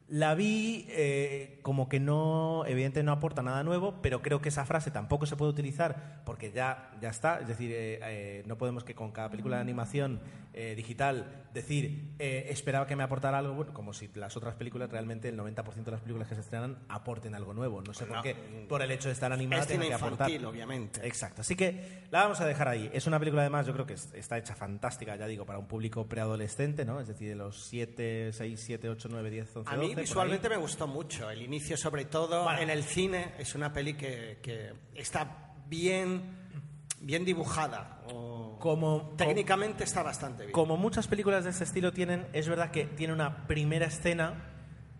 la 0.07 0.35
vi 0.35 0.85
eh, 0.89 1.59
como 1.61 1.87
que 1.87 1.99
no, 1.99 2.65
evidentemente 2.65 3.03
no 3.03 3.11
aporta 3.13 3.41
nada 3.41 3.63
nuevo, 3.63 4.01
pero 4.01 4.21
creo 4.21 4.41
que 4.41 4.49
esa 4.49 4.65
frase 4.65 4.91
tampoco 4.91 5.25
se 5.25 5.35
puede 5.35 5.51
utilizar 5.51 6.21
porque 6.25 6.51
ya, 6.51 6.91
ya 7.01 7.09
está. 7.09 7.39
Es 7.39 7.47
decir, 7.47 7.71
eh, 7.71 7.99
eh, 8.03 8.43
no 8.45 8.57
podemos 8.57 8.83
que 8.83 8.95
con 8.95 9.11
cada 9.11 9.29
película 9.29 9.57
de 9.57 9.61
animación 9.61 10.21
digital 10.53 11.47
decir 11.51 12.13
esperaba 12.19 12.85
que 12.85 12.95
me 12.95 13.01
aportara 13.01 13.39
algo, 13.39 13.55
bueno, 13.55 13.73
como 13.73 13.91
si 13.91 14.07
las 14.13 14.37
otras 14.37 14.53
películas 14.53 14.91
realmente 14.91 15.27
el 15.27 15.35
90% 15.35 15.83
de 15.83 15.89
las 15.89 16.01
películas 16.01 16.27
que 16.27 16.35
se 16.35 16.41
estrenan 16.41 16.77
aporten 16.89 17.33
algo 17.33 17.55
nuevo. 17.55 17.81
No 17.81 17.91
sé 17.91 18.05
no, 18.05 18.13
por 18.13 18.21
qué, 18.21 18.35
por 18.69 18.83
el 18.83 18.91
hecho 18.91 19.07
de 19.07 19.13
estar 19.13 19.33
animada, 19.33 19.65
tiene 19.65 19.87
que 19.87 19.95
aportar. 19.95 20.29
obviamente. 20.45 21.07
Exacto. 21.07 21.41
Así 21.41 21.55
que 21.55 22.03
la 22.11 22.21
vamos 22.21 22.39
a 22.39 22.45
dejar 22.45 22.67
ahí. 22.67 22.87
Es 22.93 23.07
una 23.07 23.17
película, 23.17 23.41
además, 23.41 23.65
yo 23.65 23.73
creo 23.73 23.87
que 23.87 23.93
está 23.95 24.37
hecha 24.37 24.53
fantástica, 24.53 25.15
ya 25.15 25.25
digo, 25.25 25.43
para 25.43 25.57
un 25.57 25.65
público 25.65 26.05
preadolescente, 26.05 26.85
¿no? 26.85 26.99
Es 26.99 27.07
decir, 27.07 27.29
de 27.29 27.35
los 27.35 27.63
7, 27.63 28.31
6, 28.31 28.61
7, 28.63 28.89
8, 28.89 29.07
9, 29.11 29.29
10, 29.31 29.55
11, 29.55 29.69
A 29.71 29.75
mí 29.95 30.01
visualmente 30.01 30.49
me 30.49 30.57
gustó 30.57 30.87
mucho. 30.87 31.29
El 31.29 31.41
inicio, 31.41 31.77
sobre 31.77 32.05
todo, 32.05 32.49
en 32.57 32.69
el 32.69 32.83
cine, 32.83 33.33
es 33.37 33.55
una 33.55 33.71
peli 33.73 33.93
que, 33.95 34.39
que 34.41 34.73
está 34.95 35.53
bien, 35.67 36.21
bien 36.99 37.25
dibujada. 37.25 38.01
o- 38.11 38.57
Como, 38.59 39.13
técnicamente 39.17 39.83
está 39.83 40.03
bastante 40.03 40.43
bien. 40.43 40.51
como 40.53 40.77
muchas 40.77 41.07
películas 41.07 41.43
de 41.43 41.49
este 41.49 41.63
estilo 41.65 41.91
tienen, 41.91 42.27
es 42.33 42.47
verdad 42.47 42.71
que 42.71 42.85
tiene 42.85 43.13
una 43.13 43.45
primera 43.47 43.87
escena 43.87 44.49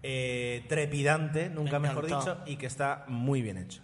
eh, 0.02 0.66
trepidante, 0.68 1.50
nunca 1.50 1.80
Me 1.80 1.88
mejor 1.88 2.06
dicho, 2.08 2.38
y 2.46 2.58
que 2.58 2.66
está 2.66 3.06
muy 3.08 3.42
bien 3.42 3.58
hecho. 3.58 3.82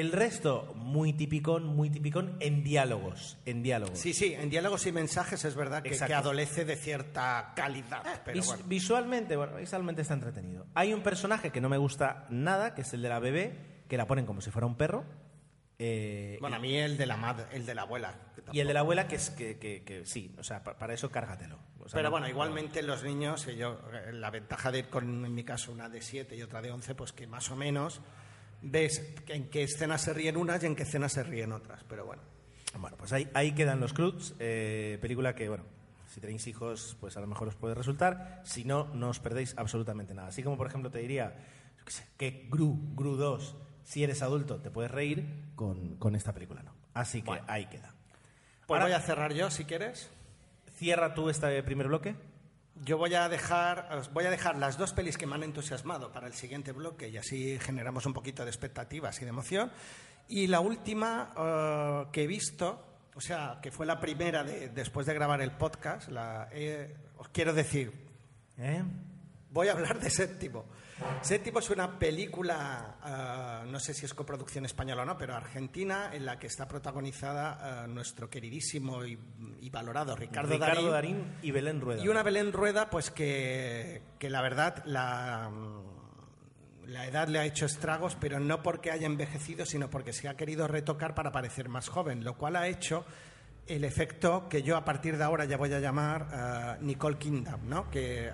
El 0.00 0.10
resto, 0.12 0.72
muy 0.76 1.12
tipicón, 1.12 1.66
muy 1.66 1.88
tipicón 1.90 2.36
en 2.40 2.64
diálogos. 2.64 3.38
En 3.46 3.62
diálogos. 3.62 3.98
Sí, 3.98 4.12
sí, 4.12 4.34
en 4.34 4.50
diálogos 4.50 4.86
y 4.86 4.92
mensajes 4.92 5.44
es 5.44 5.54
verdad 5.54 5.82
que, 5.82 5.90
que 5.96 6.14
adolece 6.14 6.64
de 6.64 6.74
cierta 6.76 7.52
calidad. 7.54 8.02
Pero 8.24 8.36
Vis- 8.38 8.46
bueno. 8.46 8.62
Visualmente, 8.66 9.36
bueno, 9.36 9.56
visualmente 9.56 10.02
está 10.02 10.14
entretenido. 10.14 10.66
Hay 10.74 10.92
un 10.92 11.02
personaje 11.02 11.50
que 11.50 11.60
no 11.60 11.68
me 11.68 11.76
gusta 11.78 12.26
nada, 12.28 12.74
que 12.74 12.80
es 12.82 12.92
el 12.92 13.02
de 13.02 13.08
la 13.08 13.20
bebé, 13.20 13.56
que 13.88 13.96
la 13.96 14.06
ponen 14.06 14.26
como 14.26 14.40
si 14.40 14.50
fuera 14.50 14.66
un 14.66 14.76
perro. 14.76 15.04
eh, 15.78 16.38
Bueno, 16.40 16.56
a 16.56 16.58
mí 16.60 16.76
el 16.76 16.96
de 16.96 17.06
la 17.06 17.16
madre, 17.16 17.46
el 17.52 17.66
de 17.66 17.74
la 17.74 17.82
abuela. 17.82 18.14
y 18.52 18.60
el 18.60 18.66
de 18.68 18.74
la 18.74 18.80
abuela, 18.80 19.06
que 19.08 19.16
es 19.16 19.30
que, 19.30 19.58
que- 19.58 19.82
que 19.84 20.04
sí, 20.06 20.34
o 20.38 20.42
sea, 20.44 20.62
pa- 20.62 20.76
para 20.78 20.94
eso 20.94 21.10
cárgatelo. 21.10 21.56
O 21.80 21.88
sea, 21.88 21.98
Pero 21.98 22.04
no- 22.08 22.10
bueno, 22.12 22.28
igualmente 22.28 22.82
los 22.82 23.02
niños, 23.04 23.46
yo, 23.56 23.80
eh, 23.92 24.12
la 24.12 24.30
ventaja 24.30 24.70
de 24.70 24.80
ir 24.80 24.88
con, 24.88 25.24
en 25.24 25.34
mi 25.34 25.44
caso, 25.44 25.72
una 25.72 25.88
de 25.88 26.00
7 26.00 26.36
y 26.36 26.42
otra 26.42 26.60
de 26.62 26.70
11, 26.70 26.94
pues 26.94 27.12
que 27.12 27.26
más 27.26 27.50
o 27.50 27.56
menos 27.56 28.00
ves 28.64 29.14
en 29.28 29.48
qué 29.50 29.62
escenas 29.64 30.02
se 30.02 30.12
ríen 30.12 30.36
unas 30.36 30.62
y 30.62 30.66
en 30.66 30.76
qué 30.76 30.82
escenas 30.84 31.12
se 31.12 31.22
ríen 31.22 31.52
otras. 31.52 31.84
Pero 31.88 32.06
bueno. 32.06 32.22
Bueno, 32.78 32.96
pues 32.96 33.12
ahí, 33.12 33.28
ahí 33.34 33.52
quedan 33.52 33.78
los 33.78 33.92
Croods, 33.92 34.34
eh, 34.40 34.98
película 35.00 35.34
que, 35.36 35.48
bueno, 35.48 35.62
si 36.08 36.20
tenéis 36.20 36.44
hijos, 36.48 36.96
pues 37.00 37.16
a 37.16 37.20
lo 37.20 37.28
mejor 37.28 37.46
os 37.48 37.54
puede 37.54 37.74
resultar. 37.74 38.40
Si 38.44 38.64
no, 38.64 38.86
no 38.94 39.10
os 39.10 39.20
perdéis 39.20 39.54
absolutamente 39.56 40.12
nada. 40.12 40.28
Así 40.28 40.42
como, 40.42 40.56
por 40.56 40.66
ejemplo, 40.66 40.90
te 40.90 40.98
diría 40.98 41.36
que 42.16 42.48
Gru, 42.50 42.76
Gru 42.96 43.14
2, 43.16 43.56
si 43.84 44.02
eres 44.02 44.22
adulto, 44.22 44.60
te 44.60 44.70
puedes 44.72 44.90
reír, 44.90 45.24
con, 45.54 45.96
con 45.98 46.16
esta 46.16 46.32
película 46.32 46.62
no. 46.64 46.72
Así 46.94 47.22
que 47.22 47.40
ahí 47.46 47.66
queda. 47.66 47.94
Pues 48.66 48.80
Ahora- 48.80 48.84
voy 48.86 48.92
a 48.94 49.00
cerrar 49.06 49.32
yo, 49.34 49.50
si 49.50 49.64
quieres. 49.64 50.10
Cierra 50.76 51.14
tú 51.14 51.28
este 51.28 51.62
primer 51.62 51.86
bloque. 51.86 52.16
Yo 52.82 52.98
voy 52.98 53.14
a 53.14 53.28
dejar, 53.28 53.88
os 53.96 54.12
voy 54.12 54.24
a 54.24 54.30
dejar 54.30 54.56
las 54.56 54.76
dos 54.76 54.92
pelis 54.92 55.16
que 55.16 55.26
me 55.26 55.36
han 55.36 55.44
entusiasmado 55.44 56.10
para 56.12 56.26
el 56.26 56.34
siguiente 56.34 56.72
bloque 56.72 57.08
y 57.08 57.16
así 57.16 57.58
generamos 57.60 58.04
un 58.04 58.12
poquito 58.12 58.42
de 58.44 58.50
expectativas 58.50 59.16
y 59.20 59.24
de 59.24 59.28
emoción. 59.30 59.70
Y 60.28 60.48
la 60.48 60.60
última 60.60 61.32
eh, 61.36 62.06
que 62.10 62.24
he 62.24 62.26
visto, 62.26 62.84
o 63.14 63.20
sea, 63.20 63.58
que 63.62 63.70
fue 63.70 63.86
la 63.86 64.00
primera 64.00 64.42
de- 64.42 64.70
después 64.70 65.06
de 65.06 65.14
grabar 65.14 65.40
el 65.40 65.52
podcast, 65.52 66.08
la, 66.08 66.48
he- 66.52 66.94
os 67.18 67.28
quiero 67.28 67.52
decir, 67.52 67.92
¿Eh? 68.58 68.82
voy 69.50 69.68
a 69.68 69.72
hablar 69.72 70.00
de 70.00 70.10
Séptimo. 70.10 70.64
Séptimo 71.20 71.58
es 71.58 71.70
una 71.70 71.98
película, 71.98 72.96
eh, 73.04 73.70
no 73.70 73.80
sé 73.80 73.94
si 73.94 74.04
es 74.04 74.14
coproducción 74.14 74.64
española 74.64 75.02
o 75.02 75.04
no, 75.04 75.18
pero 75.18 75.34
argentina, 75.34 76.10
en 76.12 76.24
la 76.24 76.38
que 76.38 76.46
está 76.46 76.68
protagonizada 76.68 77.84
eh, 77.84 77.88
nuestro 77.88 78.30
queridísimo 78.30 79.04
y, 79.04 79.18
y 79.60 79.70
valorado 79.70 80.14
Ricardo, 80.14 80.52
Ricardo 80.52 80.90
Darín. 80.90 81.18
Darín 81.18 81.34
y 81.42 81.50
Belén 81.50 81.80
Rueda. 81.80 82.02
Y 82.02 82.08
una 82.08 82.22
Belén 82.22 82.52
Rueda, 82.52 82.90
pues 82.90 83.10
que, 83.10 84.02
que 84.18 84.30
la 84.30 84.42
verdad 84.42 84.84
la, 84.86 85.50
la 86.86 87.06
edad 87.06 87.28
le 87.28 87.38
ha 87.38 87.44
hecho 87.44 87.66
estragos, 87.66 88.16
pero 88.20 88.38
no 88.38 88.62
porque 88.62 88.90
haya 88.90 89.06
envejecido, 89.06 89.66
sino 89.66 89.90
porque 89.90 90.12
se 90.12 90.28
ha 90.28 90.36
querido 90.36 90.68
retocar 90.68 91.14
para 91.14 91.32
parecer 91.32 91.68
más 91.68 91.88
joven, 91.88 92.24
lo 92.24 92.36
cual 92.36 92.56
ha 92.56 92.68
hecho 92.68 93.04
el 93.66 93.84
efecto 93.84 94.48
que 94.48 94.62
yo 94.62 94.76
a 94.76 94.84
partir 94.84 95.16
de 95.16 95.24
ahora 95.24 95.44
ya 95.46 95.56
voy 95.56 95.72
a 95.72 95.80
llamar 95.80 96.28
eh, 96.32 96.76
Nicole 96.82 97.16
Kingdom, 97.16 97.68
¿no? 97.68 97.90
que 97.90 98.30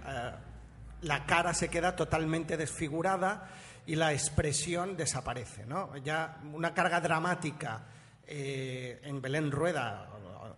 la 1.03 1.25
cara 1.27 1.55
se 1.55 1.69
queda 1.69 1.97
totalmente 1.97 2.57
desfigurada 2.57 3.49
y 3.87 3.97
la 3.97 4.13
expresión 4.13 4.97
desaparece. 4.97 5.67
¿no? 5.67 5.97
Ya 5.99 6.39
una 6.53 6.73
carga 6.75 7.01
dramática 7.01 7.85
eh, 8.27 9.01
en 9.03 9.21
Belén 9.21 9.51
Rueda, 9.51 10.09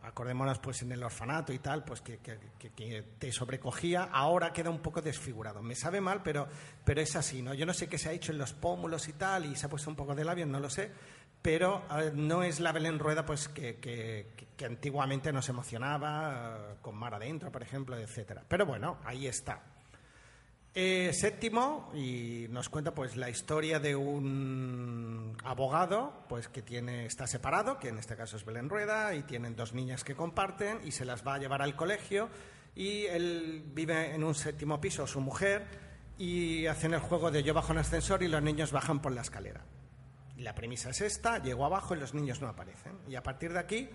acordémonos 0.02 0.58
pues 0.58 0.82
en 0.82 0.92
el 0.92 1.02
orfanato 1.02 1.52
y 1.52 1.58
tal, 1.58 1.84
pues 1.84 2.00
que, 2.02 2.18
que- 2.18 3.02
te 3.18 3.32
sobrecogía, 3.32 4.04
ahora 4.12 4.52
queda 4.52 4.68
un 4.70 4.80
poco 4.80 5.00
desfigurado. 5.00 5.62
Me 5.62 5.74
sabe 5.74 6.00
mal, 6.00 6.22
pero, 6.22 6.46
pero 6.84 7.00
es 7.00 7.16
así, 7.16 7.40
¿no? 7.40 7.54
Yo 7.54 7.64
no 7.64 7.72
sé 7.72 7.88
qué 7.88 7.96
se 7.98 8.08
ha 8.10 8.12
hecho 8.12 8.32
en 8.32 8.38
los 8.38 8.52
pómulos 8.52 9.08
y 9.08 9.12
tal, 9.14 9.46
y 9.46 9.56
se 9.56 9.66
ha 9.66 9.70
puesto 9.70 9.88
un 9.88 9.96
poco 9.96 10.14
de 10.14 10.24
labios, 10.24 10.48
no 10.48 10.60
lo 10.60 10.68
sé, 10.68 10.90
pero 11.40 11.82
no 12.14 12.42
es 12.42 12.60
la 12.60 12.72
Belén 12.72 12.98
Rueda 12.98 13.24
pues 13.24 13.48
que- 13.48 13.78
que 13.78 14.64
antiguamente 14.66 15.32
nos 15.32 15.48
emocionaba, 15.48 16.58
eh, 16.72 16.74
con 16.82 16.94
Mar 16.96 17.14
adentro, 17.14 17.50
por 17.50 17.62
ejemplo, 17.62 17.96
etcétera. 17.96 18.44
Pero 18.46 18.66
bueno, 18.66 18.98
ahí 19.04 19.26
está. 19.26 19.60
Eh, 20.74 21.12
séptimo 21.12 21.90
y 21.94 22.46
nos 22.48 22.70
cuenta 22.70 22.94
pues 22.94 23.14
la 23.16 23.28
historia 23.28 23.78
de 23.78 23.94
un 23.94 25.36
abogado 25.44 26.24
pues 26.30 26.48
que 26.48 26.62
tiene 26.62 27.04
está 27.04 27.26
separado 27.26 27.78
que 27.78 27.88
en 27.88 27.98
este 27.98 28.16
caso 28.16 28.38
es 28.38 28.44
Belén 28.46 28.70
Rueda 28.70 29.14
y 29.14 29.22
tienen 29.24 29.54
dos 29.54 29.74
niñas 29.74 30.02
que 30.02 30.14
comparten 30.14 30.80
y 30.82 30.92
se 30.92 31.04
las 31.04 31.26
va 31.26 31.34
a 31.34 31.38
llevar 31.38 31.60
al 31.60 31.76
colegio 31.76 32.30
y 32.74 33.04
él 33.04 33.64
vive 33.66 34.14
en 34.14 34.24
un 34.24 34.34
séptimo 34.34 34.80
piso 34.80 35.06
su 35.06 35.20
mujer 35.20 35.66
y 36.16 36.66
hacen 36.66 36.94
el 36.94 37.00
juego 37.00 37.30
de 37.30 37.42
yo 37.42 37.52
bajo 37.52 37.72
en 37.72 37.78
ascensor 37.78 38.22
y 38.22 38.28
los 38.28 38.42
niños 38.42 38.72
bajan 38.72 39.02
por 39.02 39.12
la 39.12 39.20
escalera. 39.20 39.66
Y 40.38 40.42
la 40.42 40.54
premisa 40.54 40.88
es 40.88 41.02
esta 41.02 41.38
llego 41.42 41.66
abajo 41.66 41.94
y 41.94 41.98
los 41.98 42.14
niños 42.14 42.40
no 42.40 42.48
aparecen. 42.48 42.98
Y 43.08 43.14
a 43.16 43.22
partir 43.22 43.52
de 43.52 43.58
aquí 43.58 43.90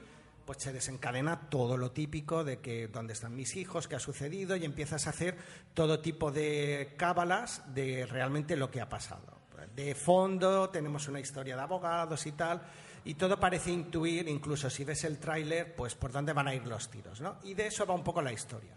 pues 0.47 0.59
se 0.59 0.71
desencadena 0.71 1.49
todo 1.49 1.75
lo 1.75 1.91
típico 1.91 2.45
de 2.45 2.59
que 2.59 2.87
dónde 2.87 3.11
están 3.11 3.35
mis 3.35 3.57
hijos, 3.57 3.89
qué 3.89 3.97
ha 3.97 3.99
sucedido 3.99 4.55
y 4.55 4.63
empiezas 4.63 5.05
a 5.05 5.09
hacer 5.09 5.35
todo 5.73 5.99
tipo 5.99 6.31
de 6.31 6.93
cábalas 6.95 7.61
de 7.75 8.05
realmente 8.05 8.55
lo 8.55 8.71
que 8.71 8.79
ha 8.79 8.87
pasado. 8.87 9.41
De 9.75 9.93
fondo 9.93 10.69
tenemos 10.69 11.09
una 11.09 11.19
historia 11.19 11.57
de 11.57 11.61
abogados 11.61 12.25
y 12.25 12.31
tal 12.31 12.61
y 13.03 13.15
todo 13.15 13.37
parece 13.37 13.71
intuir, 13.71 14.27
incluso 14.29 14.69
si 14.69 14.85
ves 14.85 15.03
el 15.03 15.19
tráiler, 15.19 15.75
pues 15.75 15.95
por 15.95 16.13
dónde 16.13 16.31
van 16.31 16.47
a 16.47 16.55
ir 16.55 16.65
los 16.65 16.89
tiros, 16.89 17.19
¿no? 17.19 17.39
Y 17.43 17.53
de 17.53 17.67
eso 17.67 17.85
va 17.85 17.93
un 17.93 18.03
poco 18.03 18.21
la 18.21 18.31
historia. 18.31 18.73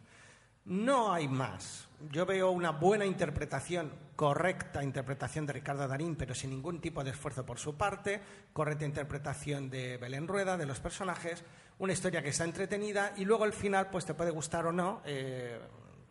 No 0.65 1.13
hay 1.13 1.27
más. 1.29 1.89
Yo 2.11 2.27
veo 2.27 2.51
una 2.51 2.71
buena 2.71 3.05
interpretación, 3.05 3.93
correcta 4.17 4.83
interpretación 4.83 5.47
de 5.47 5.55
Ricardo 5.55 5.87
Darín, 5.89 6.17
pero 6.17 6.35
sin 6.35 6.51
ningún 6.51 6.81
tipo 6.81 7.03
de 7.03 7.11
esfuerzo 7.11 7.45
por 7.45 7.59
su 7.59 7.77
parte, 7.77 8.21
correcta 8.53 8.85
interpretación 8.85 9.71
de 9.71 9.97
Belén 9.97 10.29
Rueda, 10.29 10.57
de 10.57 10.67
los 10.67 10.81
personajes, 10.81 11.45
una 11.79 11.93
historia 11.93 12.23
que 12.23 12.29
está 12.29 12.45
entretenida 12.45 13.13
y 13.17 13.25
luego 13.25 13.45
al 13.45 13.53
final 13.53 13.89
pues 13.91 14.05
te 14.05 14.15
puede 14.15 14.31
gustar 14.31 14.67
o 14.67 14.73
no, 14.73 15.03
eh, 15.05 15.59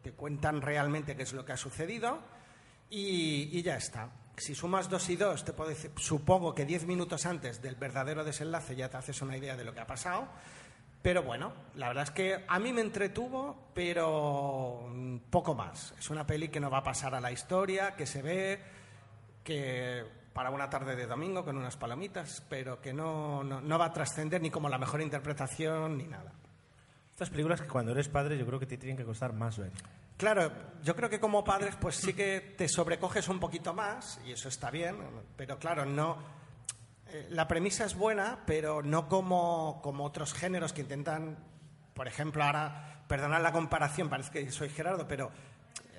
te 0.01 0.13
cuentan 0.13 0.61
realmente 0.61 1.15
qué 1.15 1.23
es 1.23 1.33
lo 1.33 1.45
que 1.45 1.53
ha 1.53 1.57
sucedido 1.57 2.19
y, 2.89 3.49
y 3.51 3.61
ya 3.61 3.77
está. 3.77 4.11
Si 4.37 4.55
sumas 4.55 4.89
dos 4.89 5.09
y 5.09 5.15
dos, 5.15 5.43
te 5.43 5.53
puedo 5.53 5.69
decir, 5.69 5.91
supongo 5.97 6.55
que 6.55 6.65
diez 6.65 6.85
minutos 6.85 7.25
antes 7.25 7.61
del 7.61 7.75
verdadero 7.75 8.23
desenlace 8.23 8.75
ya 8.75 8.89
te 8.89 8.97
haces 8.97 9.21
una 9.21 9.37
idea 9.37 9.57
de 9.57 9.63
lo 9.63 9.73
que 9.73 9.81
ha 9.81 9.87
pasado. 9.87 10.27
Pero 11.01 11.23
bueno, 11.23 11.53
la 11.75 11.87
verdad 11.87 12.03
es 12.03 12.11
que 12.11 12.45
a 12.47 12.59
mí 12.59 12.73
me 12.73 12.81
entretuvo, 12.81 13.69
pero 13.73 14.87
mm, 14.89 15.17
poco 15.29 15.55
más. 15.55 15.93
Es 15.97 16.09
una 16.09 16.27
peli 16.27 16.49
que 16.49 16.59
no 16.59 16.69
va 16.69 16.79
a 16.79 16.83
pasar 16.83 17.15
a 17.15 17.21
la 17.21 17.31
historia, 17.31 17.95
que 17.95 18.05
se 18.05 18.21
ve, 18.21 18.59
que 19.43 20.03
para 20.33 20.49
una 20.49 20.69
tarde 20.69 20.95
de 20.95 21.07
domingo 21.07 21.43
con 21.45 21.57
unas 21.57 21.77
palomitas, 21.77 22.43
pero 22.49 22.81
que 22.81 22.93
no, 22.93 23.43
no, 23.43 23.61
no 23.61 23.79
va 23.79 23.85
a 23.85 23.93
trascender 23.93 24.41
ni 24.41 24.49
como 24.51 24.67
la 24.67 24.77
mejor 24.77 25.01
interpretación 25.01 25.97
ni 25.97 26.05
nada. 26.05 26.33
Estas 27.11 27.29
películas 27.29 27.61
que 27.61 27.67
cuando 27.67 27.91
eres 27.91 28.07
padre 28.09 28.37
yo 28.37 28.45
creo 28.45 28.59
que 28.59 28.65
te 28.65 28.77
tienen 28.77 28.97
que 28.97 29.05
costar 29.05 29.33
más 29.33 29.57
ver. 29.57 29.71
Claro, 30.17 30.51
yo 30.83 30.95
creo 30.95 31.09
que 31.09 31.19
como 31.19 31.43
padres 31.45 31.75
pues 31.77 31.95
sí 31.95 32.13
que 32.13 32.55
te 32.57 32.67
sobrecoges 32.67 33.29
un 33.29 33.39
poquito 33.39 33.73
más 33.73 34.19
y 34.25 34.33
eso 34.33 34.49
está 34.49 34.69
bien, 34.69 34.97
pero 35.37 35.57
claro, 35.57 35.85
no 35.85 36.17
la 37.29 37.47
premisa 37.47 37.85
es 37.85 37.95
buena, 37.95 38.39
pero 38.45 38.81
no 38.81 39.07
como, 39.07 39.79
como 39.81 40.05
otros 40.05 40.33
géneros 40.33 40.73
que 40.73 40.81
intentan, 40.81 41.37
por 41.93 42.07
ejemplo, 42.07 42.43
ahora, 42.43 43.03
perdonad 43.07 43.41
la 43.41 43.51
comparación, 43.51 44.09
parece 44.09 44.31
que 44.31 44.51
soy 44.51 44.69
Gerardo, 44.69 45.07
pero 45.07 45.31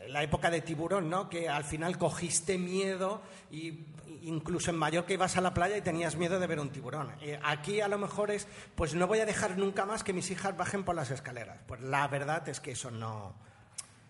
la 0.08 0.22
época 0.22 0.50
de 0.50 0.60
tiburón, 0.60 1.08
¿no? 1.08 1.28
Que 1.28 1.48
al 1.48 1.64
final 1.64 1.98
cogiste 1.98 2.58
miedo 2.58 3.22
y 3.50 3.86
incluso 4.22 4.70
en 4.70 4.76
Mallorca 4.76 5.12
ibas 5.12 5.36
a 5.36 5.40
la 5.40 5.54
playa 5.54 5.76
y 5.76 5.82
tenías 5.82 6.16
miedo 6.16 6.38
de 6.38 6.46
ver 6.46 6.60
un 6.60 6.70
tiburón. 6.70 7.12
Eh, 7.20 7.38
aquí 7.42 7.80
a 7.80 7.88
lo 7.88 7.98
mejor 7.98 8.30
es, 8.30 8.46
pues 8.74 8.94
no 8.94 9.06
voy 9.06 9.20
a 9.20 9.26
dejar 9.26 9.56
nunca 9.56 9.86
más 9.86 10.04
que 10.04 10.12
mis 10.12 10.30
hijas 10.30 10.56
bajen 10.56 10.84
por 10.84 10.94
las 10.94 11.10
escaleras. 11.10 11.58
Pues 11.66 11.80
la 11.80 12.06
verdad 12.08 12.48
es 12.48 12.60
que 12.60 12.72
eso 12.72 12.90
no, 12.90 13.34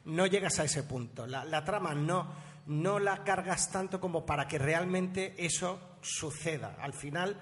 no 0.05 0.27
llegas 0.27 0.59
a 0.59 0.65
ese 0.65 0.83
punto. 0.83 1.27
La, 1.27 1.45
la 1.45 1.65
trama 1.65 1.95
no, 1.95 2.29
no 2.67 2.99
la 2.99 3.25
cargas 3.25 3.71
tanto 3.71 4.01
como 4.01 4.27
para 4.27 4.49
que 4.49 4.59
realmente 4.59 5.35
eso 5.39 5.90
suceda. 6.01 6.77
Al 6.81 6.93
final 6.93 7.37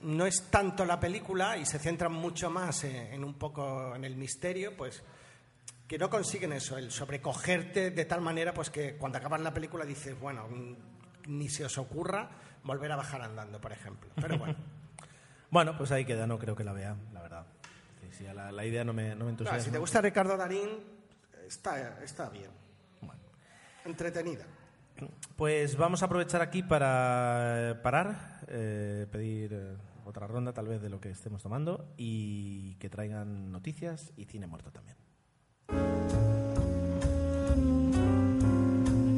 no 0.00 0.26
es 0.26 0.50
tanto 0.50 0.84
la 0.84 1.00
película 1.00 1.56
y 1.56 1.64
se 1.64 1.78
centran 1.78 2.12
mucho 2.12 2.50
más 2.50 2.84
en, 2.84 2.94
en 2.96 3.24
un 3.24 3.34
poco 3.34 3.94
en 3.94 4.04
el 4.04 4.16
misterio, 4.16 4.76
pues 4.76 5.02
que 5.86 5.98
no 5.98 6.10
consiguen 6.10 6.52
eso, 6.52 6.76
el 6.76 6.90
sobrecogerte 6.90 7.90
de 7.90 8.04
tal 8.04 8.20
manera 8.20 8.52
pues 8.52 8.70
que 8.70 8.96
cuando 8.96 9.18
acabas 9.18 9.40
la 9.40 9.54
película 9.54 9.84
dices, 9.84 10.18
bueno, 10.18 10.48
ni 11.26 11.48
se 11.48 11.64
os 11.64 11.78
ocurra 11.78 12.28
volver 12.64 12.90
a 12.92 12.96
bajar 12.96 13.22
andando, 13.22 13.60
por 13.60 13.72
ejemplo. 13.72 14.10
Pero 14.16 14.38
bueno. 14.38 14.56
Bueno, 15.48 15.78
pues 15.78 15.92
ahí 15.92 16.04
queda, 16.04 16.26
no 16.26 16.40
creo 16.40 16.56
que 16.56 16.64
la 16.64 16.72
vea, 16.72 16.96
la 17.14 17.22
verdad. 17.22 17.46
Sí, 18.00 18.08
sí, 18.18 18.24
la, 18.24 18.50
la 18.50 18.66
idea 18.66 18.82
no 18.84 18.92
me, 18.92 19.14
no 19.14 19.24
me 19.24 19.30
entusiasma. 19.30 19.62
si 19.62 19.70
te 19.70 19.78
gusta 19.78 20.00
Ricardo 20.00 20.36
Darín, 20.36 20.68
está, 21.46 22.02
está 22.02 22.28
bien. 22.28 22.50
entretenida. 23.84 24.44
Pues 25.36 25.76
vamos 25.76 26.02
a 26.02 26.06
aprovechar 26.06 26.40
aquí 26.40 26.62
para 26.62 27.70
eh, 27.70 27.74
parar, 27.74 28.40
eh, 28.48 29.06
pedir 29.10 29.52
eh, 29.52 29.76
otra 30.04 30.26
ronda 30.26 30.52
tal 30.52 30.66
vez 30.68 30.80
de 30.80 30.88
lo 30.88 31.00
que 31.00 31.10
estemos 31.10 31.42
tomando 31.42 31.92
y 31.96 32.74
que 32.76 32.88
traigan 32.88 33.52
noticias 33.52 34.12
y 34.16 34.24
cine 34.24 34.46
muerto 34.46 34.70
también. 34.70 34.96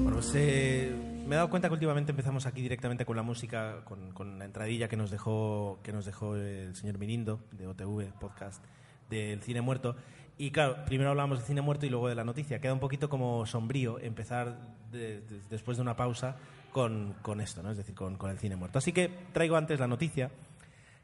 Bueno, 0.03 0.13
pues 0.13 0.35
me 0.35 1.35
he 1.35 1.37
dado 1.37 1.51
cuenta 1.51 1.69
que 1.69 1.75
últimamente 1.75 2.11
empezamos 2.11 2.47
aquí 2.47 2.63
directamente 2.63 3.05
con 3.05 3.17
la 3.17 3.23
música, 3.23 3.85
con, 3.85 4.13
con 4.13 4.39
la 4.39 4.45
entradilla 4.45 4.89
que 4.89 4.97
nos 4.97 5.11
dejó 5.11 5.79
que 5.83 5.93
nos 5.93 6.07
dejó 6.07 6.37
el 6.37 6.75
señor 6.75 6.99
Mirindo 6.99 7.41
de 7.53 7.67
OTV 7.67 8.19
Podcast 8.19 8.65
del 9.11 9.43
cine 9.43 9.61
muerto. 9.61 9.95
Y 10.39 10.51
claro, 10.53 10.77
primero 10.87 11.11
hablamos 11.11 11.41
de 11.41 11.45
cine 11.47 11.61
muerto 11.61 11.85
y 11.85 11.89
luego 11.91 12.09
de 12.09 12.15
la 12.15 12.25
noticia. 12.25 12.61
Queda 12.61 12.73
un 12.73 12.79
poquito 12.81 13.09
como 13.09 13.45
sombrío 13.45 13.99
empezar 13.99 14.57
de- 14.91 15.21
de- 15.21 15.41
después 15.51 15.77
de 15.77 15.83
una 15.83 15.97
pausa 15.97 16.37
con, 16.73 17.15
con 17.23 17.41
esto, 17.41 17.63
¿no? 17.63 17.71
Es 17.73 17.77
decir, 17.77 17.95
con, 17.95 18.17
con 18.17 18.31
el 18.31 18.39
cine 18.39 18.55
muerto. 18.57 18.79
Así 18.79 18.93
que 18.93 19.11
traigo 19.33 19.57
antes 19.57 19.81
la 19.81 19.89
noticia, 19.89 20.31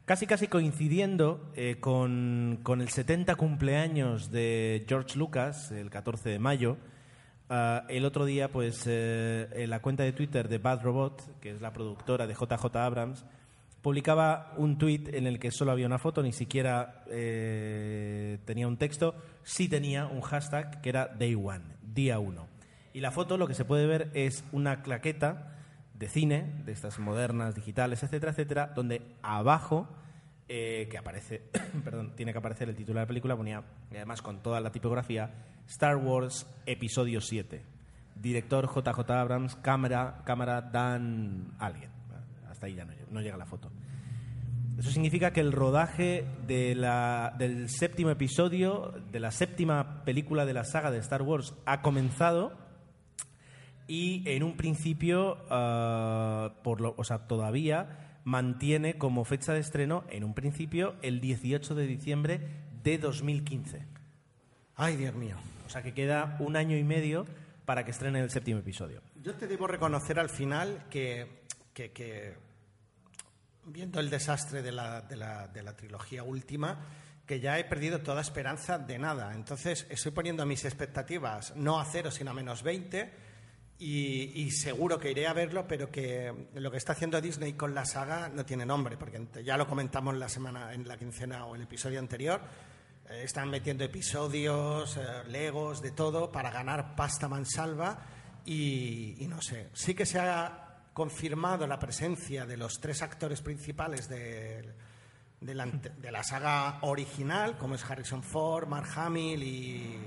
casi 0.05 0.25
casi 0.25 0.47
coincidiendo 0.47 1.51
eh, 1.55 1.77
con, 1.81 2.59
con 2.63 2.79
el 2.81 2.87
70 2.89 3.35
cumpleaños 3.35 4.31
de 4.31 4.85
George 4.87 5.17
Lucas, 5.19 5.71
el 5.71 5.89
14 5.89 6.29
de 6.29 6.39
mayo. 6.39 6.77
Ah, 7.49 7.83
el 7.89 8.05
otro 8.05 8.25
día, 8.25 8.47
pues, 8.51 8.83
eh, 8.87 9.49
en 9.53 9.69
la 9.69 9.81
cuenta 9.81 10.03
de 10.03 10.13
Twitter 10.13 10.47
de 10.47 10.57
Bad 10.59 10.81
Robot, 10.81 11.39
que 11.41 11.51
es 11.51 11.61
la 11.61 11.73
productora 11.73 12.25
de 12.25 12.33
JJ 12.33 12.75
Abrams, 12.77 13.25
publicaba 13.85 14.51
un 14.57 14.79
tuit 14.79 15.13
en 15.13 15.27
el 15.27 15.37
que 15.37 15.51
solo 15.51 15.71
había 15.71 15.85
una 15.85 15.99
foto, 15.99 16.23
ni 16.23 16.33
siquiera 16.33 17.03
eh, 17.05 18.39
tenía 18.43 18.67
un 18.67 18.77
texto, 18.77 19.13
sí 19.43 19.69
tenía 19.69 20.07
un 20.07 20.21
hashtag 20.21 20.81
que 20.81 20.89
era 20.89 21.05
Day 21.05 21.35
One, 21.35 21.65
día 21.83 22.17
uno. 22.17 22.47
Y 22.93 23.01
la 23.01 23.11
foto 23.11 23.37
lo 23.37 23.47
que 23.47 23.53
se 23.53 23.63
puede 23.63 23.85
ver 23.85 24.09
es 24.15 24.43
una 24.51 24.81
claqueta 24.81 25.53
de 25.93 26.09
cine, 26.09 26.63
de 26.65 26.71
estas 26.71 26.97
modernas, 26.97 27.53
digitales, 27.53 28.01
etcétera, 28.01 28.31
etcétera, 28.31 28.71
donde 28.73 29.03
abajo, 29.21 29.87
eh, 30.49 30.87
que 30.89 30.97
aparece, 30.97 31.43
perdón, 31.83 32.15
tiene 32.15 32.31
que 32.31 32.39
aparecer 32.39 32.67
el 32.69 32.75
título 32.75 32.97
de 32.97 33.03
la 33.03 33.07
película, 33.07 33.37
ponía, 33.37 33.61
y 33.91 33.97
además 33.97 34.23
con 34.23 34.41
toda 34.41 34.61
la 34.61 34.71
tipografía, 34.71 35.29
Star 35.67 35.97
Wars 35.97 36.47
Episodio 36.65 37.21
7. 37.21 37.61
Director 38.15 38.67
JJ 38.67 39.11
Abrams, 39.11 39.55
cámara, 39.57 40.23
cámara 40.25 40.63
Dan 40.63 41.53
alguien. 41.59 41.91
Hasta 42.49 42.65
ahí 42.65 42.73
ya 42.73 42.87
no 43.11 43.21
llega 43.21 43.37
la 43.37 43.45
foto. 43.45 43.69
Eso 44.77 44.91
significa 44.91 45.31
que 45.31 45.39
el 45.41 45.51
rodaje 45.51 46.25
de 46.47 46.75
la- 46.75 47.33
del 47.37 47.69
séptimo 47.69 48.09
episodio, 48.09 48.93
de 49.11 49.19
la 49.19 49.31
séptima 49.31 50.03
película 50.03 50.45
de 50.45 50.53
la 50.53 50.63
saga 50.65 50.91
de 50.91 50.97
Star 50.99 51.21
Wars, 51.21 51.53
ha 51.65 51.81
comenzado 51.81 52.51
y 53.87 54.23
en 54.29 54.43
un 54.43 54.57
principio, 54.57 55.37
ah, 55.49 56.55
por 56.63 56.81
lo, 56.81 56.93
o 56.97 57.03
sea, 57.03 57.19
todavía 57.27 58.19
mantiene 58.23 58.97
como 58.97 59.23
fecha 59.23 59.53
de 59.53 59.59
estreno, 59.59 60.03
en 60.09 60.23
un 60.23 60.33
principio, 60.33 60.95
el 61.03 61.21
18 61.21 61.75
de 61.75 61.85
diciembre 61.87 62.39
de 62.83 62.97
2015. 62.97 63.85
Ay, 64.75 64.97
Dios 64.97 65.13
mío. 65.15 65.35
O 65.65 65.69
sea 65.69 65.83
que 65.83 65.93
queda 65.93 66.35
un 66.39 66.55
año 66.57 66.75
y 66.75 66.83
medio 66.83 67.25
para 67.65 67.85
que 67.85 67.91
estrene 67.91 68.19
el 68.19 68.29
séptimo 68.29 68.59
episodio. 68.59 69.01
Yo 69.21 69.33
te 69.35 69.47
debo 69.47 69.67
reconocer 69.67 70.19
al 70.19 70.29
final 70.29 70.83
que, 70.89 71.43
que- 71.73 71.91
que, 71.91 72.33
viendo 73.65 73.99
el 73.99 74.09
desastre 74.09 74.61
de 74.61 74.71
la, 74.71 75.01
de, 75.01 75.15
la, 75.15 75.47
de 75.47 75.63
la 75.63 75.75
trilogía 75.75 76.23
última, 76.23 76.79
que 77.25 77.39
ya 77.39 77.57
he 77.57 77.63
perdido 77.63 78.01
toda 78.01 78.21
esperanza 78.21 78.77
de 78.77 78.99
nada. 78.99 79.33
Entonces 79.33 79.87
estoy 79.89 80.11
poniendo 80.11 80.45
mis 80.45 80.65
expectativas 80.65 81.55
no 81.55 81.79
a 81.79 81.85
cero, 81.85 82.11
sino 82.11 82.31
a 82.31 82.33
menos 82.33 82.63
20. 82.63 83.25
Y, 83.77 84.51
seguro 84.51 84.97
que 84.97 85.11
iré 85.11 85.27
a 85.27 85.33
verlo, 85.33 85.67
pero 85.67 85.91
que 85.91 86.47
lo 86.53 86.71
que 86.71 86.77
está 86.77 86.93
haciendo 86.93 87.19
Disney 87.19 87.53
con 87.53 87.75
la 87.75 87.83
saga 87.83 88.29
no 88.29 88.45
tiene 88.45 88.65
nombre, 88.65 88.95
porque 88.95 89.21
ya 89.43 89.57
lo 89.57 89.67
comentamos 89.67 90.15
la 90.15 90.29
semana, 90.29 90.73
en 90.73 90.87
la 90.87 90.97
quincena 90.97 91.45
o 91.45 91.55
el 91.55 91.63
episodio 91.63 91.99
anterior. 91.99 92.39
Eh, 93.09 93.23
están 93.25 93.49
metiendo 93.49 93.83
episodios, 93.83 94.95
eh, 94.95 95.01
legos, 95.27 95.81
de 95.81 95.91
todo, 95.91 96.31
para 96.31 96.51
ganar 96.51 96.95
pasta 96.95 97.27
mansalva. 97.27 97.99
Y 98.45 99.25
no 99.27 99.41
sé, 99.41 99.69
sí 99.73 99.93
que 99.93 100.05
se 100.05 100.19
ha 100.19 100.64
confirmado 100.95 101.67
la 101.67 101.77
presencia 101.77 102.45
de 102.47 102.55
los 102.57 102.79
tres 102.79 103.01
actores 103.03 103.41
principales 103.41 104.07
de, 104.07 104.73
de 105.41 105.53
la, 105.53 105.63
ante- 105.63 105.89
de 105.89 106.09
la 106.11 106.23
saga 106.23 106.79
original, 106.83 107.57
como 107.57 107.75
es 107.75 107.83
Harrison 107.83 108.23
Ford, 108.23 108.65
Mark 108.67 108.87
Hamill 108.95 109.43
y 109.43 109.99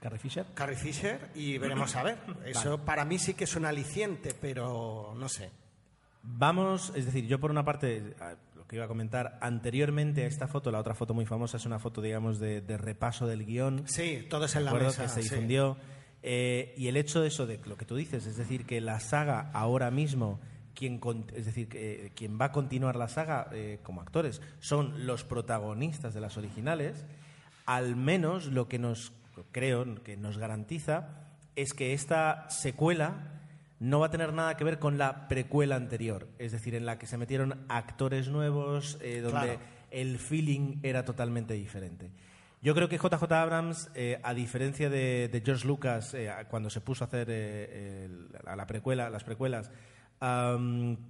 Carrie 0.00 0.18
Fisher. 0.18 0.46
Carrie 0.54 0.76
Fisher, 0.76 1.30
y 1.36 1.56
veremos 1.56 1.94
a 1.96 2.02
ver. 2.02 2.18
Eso 2.44 2.78
para 2.84 3.04
mí 3.04 3.18
sí 3.18 3.34
que 3.34 3.44
es 3.44 3.54
un 3.56 3.64
aliciente, 3.64 4.34
pero 4.40 5.14
no 5.16 5.28
sé. 5.28 5.50
Vamos, 6.22 6.92
es 6.96 7.06
decir, 7.06 7.26
yo 7.26 7.38
por 7.40 7.50
una 7.52 7.64
parte, 7.64 8.14
lo 8.56 8.66
que 8.66 8.74
iba 8.76 8.84
a 8.86 8.88
comentar, 8.88 9.38
anteriormente 9.40 10.24
a 10.24 10.26
esta 10.26 10.48
foto, 10.48 10.70
la 10.72 10.80
otra 10.80 10.94
foto 10.94 11.14
muy 11.14 11.26
famosa 11.26 11.56
es 11.58 11.64
una 11.64 11.78
foto, 11.78 12.02
digamos, 12.02 12.40
de, 12.40 12.60
de 12.60 12.76
repaso 12.76 13.26
del 13.28 13.46
guion. 13.46 13.86
Sí, 13.86 14.26
todo 14.28 14.46
es 14.46 14.56
en 14.56 14.64
la 14.64 14.72
mesa. 14.74 15.02
que 15.04 15.08
se 15.08 15.22
sí. 15.22 15.28
Eh, 16.30 16.74
y 16.76 16.88
el 16.88 16.98
hecho 16.98 17.22
de 17.22 17.28
eso, 17.28 17.46
de 17.46 17.58
lo 17.64 17.78
que 17.78 17.86
tú 17.86 17.96
dices, 17.96 18.26
es 18.26 18.36
decir, 18.36 18.66
que 18.66 18.82
la 18.82 19.00
saga 19.00 19.50
ahora 19.54 19.90
mismo, 19.90 20.38
quien, 20.74 20.98
con- 20.98 21.24
es 21.34 21.46
decir, 21.46 21.68
eh, 21.72 22.12
quien 22.14 22.38
va 22.38 22.46
a 22.46 22.52
continuar 22.52 22.96
la 22.96 23.08
saga 23.08 23.48
eh, 23.52 23.78
como 23.82 24.02
actores 24.02 24.42
son 24.60 25.06
los 25.06 25.24
protagonistas 25.24 26.12
de 26.12 26.20
las 26.20 26.36
originales, 26.36 27.06
al 27.64 27.96
menos 27.96 28.44
lo 28.48 28.68
que 28.68 28.78
nos, 28.78 29.14
creo, 29.52 29.86
que 30.04 30.18
nos 30.18 30.36
garantiza 30.36 31.30
es 31.56 31.72
que 31.72 31.94
esta 31.94 32.50
secuela 32.50 33.40
no 33.80 34.00
va 34.00 34.08
a 34.08 34.10
tener 34.10 34.34
nada 34.34 34.54
que 34.58 34.64
ver 34.64 34.78
con 34.78 34.98
la 34.98 35.28
precuela 35.28 35.76
anterior, 35.76 36.28
es 36.38 36.52
decir, 36.52 36.74
en 36.74 36.84
la 36.84 36.98
que 36.98 37.06
se 37.06 37.16
metieron 37.16 37.64
actores 37.70 38.28
nuevos, 38.28 38.98
donde 38.98 39.30
Claro. 39.30 39.60
el 39.90 40.18
feeling 40.18 40.80
era 40.82 41.06
totalmente 41.06 41.54
diferente. 41.54 42.10
Yo 42.60 42.74
creo 42.74 42.88
que 42.88 42.98
JJ 42.98 43.30
Abrams, 43.32 43.88
eh, 43.94 44.18
a 44.24 44.34
diferencia 44.34 44.90
de, 44.90 45.42
George 45.44 45.66
Lucas, 45.66 46.12
eh, 46.14 46.30
cuando 46.50 46.70
se 46.70 46.80
puso 46.80 47.04
a 47.04 47.06
hacer 47.06 47.28
eh, 47.30 48.06
el- 48.06 48.28
la, 48.44 48.56
la 48.56 48.66
precuela, 48.66 49.10
las 49.10 49.22
precuelas, 49.24 49.70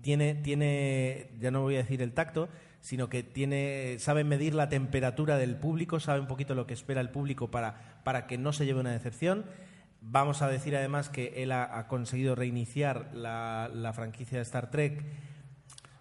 tiene, 0.02 0.34
tiene, 0.34 1.30
ya 1.40 1.50
no 1.50 1.62
voy 1.62 1.76
a 1.76 1.78
decir 1.78 2.02
el 2.02 2.12
tacto, 2.12 2.50
sino 2.82 3.08
que 3.08 3.22
tiene, 3.22 3.96
sabe 3.98 4.22
medir 4.22 4.54
la 4.54 4.68
temperatura 4.68 5.38
del 5.38 5.56
público, 5.56 5.98
sabe 5.98 6.20
un 6.20 6.26
poquito 6.26 6.54
lo 6.54 6.66
que 6.66 6.74
espera 6.74 7.00
el 7.00 7.08
público 7.08 7.50
para, 7.50 8.02
para 8.04 8.26
que 8.26 8.36
no 8.36 8.52
se 8.52 8.66
lleve 8.66 8.80
una 8.80 8.92
decepción. 8.92 9.46
Vamos 10.02 10.42
a 10.42 10.48
decir 10.48 10.76
además 10.76 11.08
que 11.08 11.42
él 11.42 11.52
ha, 11.52 11.86
conseguido 11.88 12.34
reiniciar 12.34 13.08
la 13.14 13.92
franquicia 13.94 14.36
de 14.36 14.42
Star 14.42 14.70
Trek. 14.70 15.02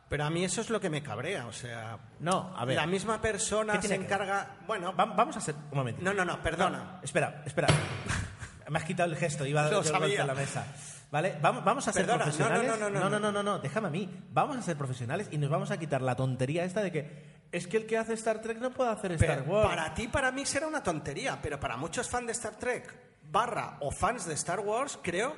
Pero 0.10 0.24
a 0.24 0.30
mí 0.30 0.44
eso 0.44 0.62
es 0.62 0.70
lo 0.70 0.80
que 0.80 0.90
me 0.90 1.04
cabrea, 1.04 1.48
o 1.48 1.52
sea... 1.52 1.98
No, 2.20 2.54
a 2.56 2.64
ver. 2.64 2.78
La 2.78 2.88
misma 2.88 3.20
persona 3.20 3.74
¿Qué 3.80 3.88
se 3.88 3.98
que 3.98 4.06
encarga... 4.06 4.56
Bueno, 4.66 4.96
Va- 4.96 5.06
vamos 5.06 5.36
a 5.36 5.40
hacer. 5.40 5.56
Un 5.72 5.78
momento. 5.78 6.02
no, 6.02 6.14
no, 6.14 6.24
no, 6.24 6.42
perdona. 6.42 6.78
No, 6.78 7.00
espera, 7.04 7.44
espera. 7.46 7.68
Me 8.70 8.80
has 8.80 8.86
quitado 8.86 9.10
el 9.10 9.18
gesto, 9.18 9.46
iba 9.46 9.62
a 9.66 9.70
dar 9.70 10.04
en 10.04 10.28
la 10.28 10.34
mesa. 10.36 10.66
¿Vale? 11.10 11.38
Vamos, 11.42 11.64
vamos 11.64 11.88
a 11.88 11.94
ser 11.94 12.06
Perdona, 12.06 12.26
no, 12.26 12.32
no, 12.32 12.38
profesionales. 12.38 12.68
no, 12.68 12.78
no, 12.78 12.90
no, 12.90 13.10
no. 13.10 13.20
no, 13.20 13.32
no, 13.32 13.44
no, 13.44 13.60
déjame 13.60 13.88
a 13.88 13.92
mí. 13.92 14.10
Vamos 14.32 14.58
a 14.58 14.62
ser 14.62 14.76
profesionales 14.78 15.30
y 15.32 15.38
nos 15.38 15.50
vamos 15.50 15.72
a 15.72 15.78
quitar 15.78 16.02
la 16.02 16.16
tontería 16.16 16.66
esta 16.66 16.82
de 16.82 16.92
que 16.92 17.38
es 17.52 17.66
que 17.68 17.78
el 17.78 17.86
que 17.86 17.98
hace 17.98 18.14
Star 18.14 18.42
Trek 18.42 18.58
no 18.60 18.72
puede 18.72 18.90
hacer 18.92 19.16
Pero 19.18 19.34
Star 19.34 19.48
Wars. 19.48 19.70
Para 19.70 19.94
ti, 19.94 20.10
para 20.10 20.32
mí 20.34 20.46
será 20.46 20.68
una 20.68 20.84
tontería, 20.84 21.40
pero 21.42 21.58
para 21.60 21.78
muchos 21.78 22.10
fans 22.10 22.26
de 22.26 22.34
Star 22.34 22.56
Trek, 22.58 22.94
barra 23.32 23.78
o 23.80 23.90
fans 23.90 24.26
de 24.26 24.34
Star 24.34 24.60
Wars, 24.60 25.00
creo, 25.02 25.34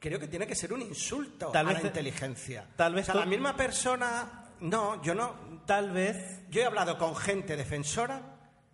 creo 0.00 0.18
que 0.18 0.26
tiene 0.26 0.46
que 0.46 0.54
ser 0.56 0.72
un 0.72 0.82
insulto 0.82 1.48
Tal 1.52 1.66
a 1.68 1.72
vez- 1.74 1.82
la 1.82 1.88
inteligencia. 1.88 2.66
tal 2.76 2.94
vez 2.94 3.08
o 3.08 3.12
sea, 3.12 3.20
la 3.20 3.26
misma 3.26 3.54
persona... 3.56 4.46
No, 4.60 5.00
yo 5.02 5.14
no... 5.14 5.60
Tal 5.66 5.90
vez, 5.92 6.40
Yo 6.50 6.62
he 6.62 6.64
hablado 6.64 6.98
con 6.98 7.14
gente 7.14 7.56
defensora 7.56 8.22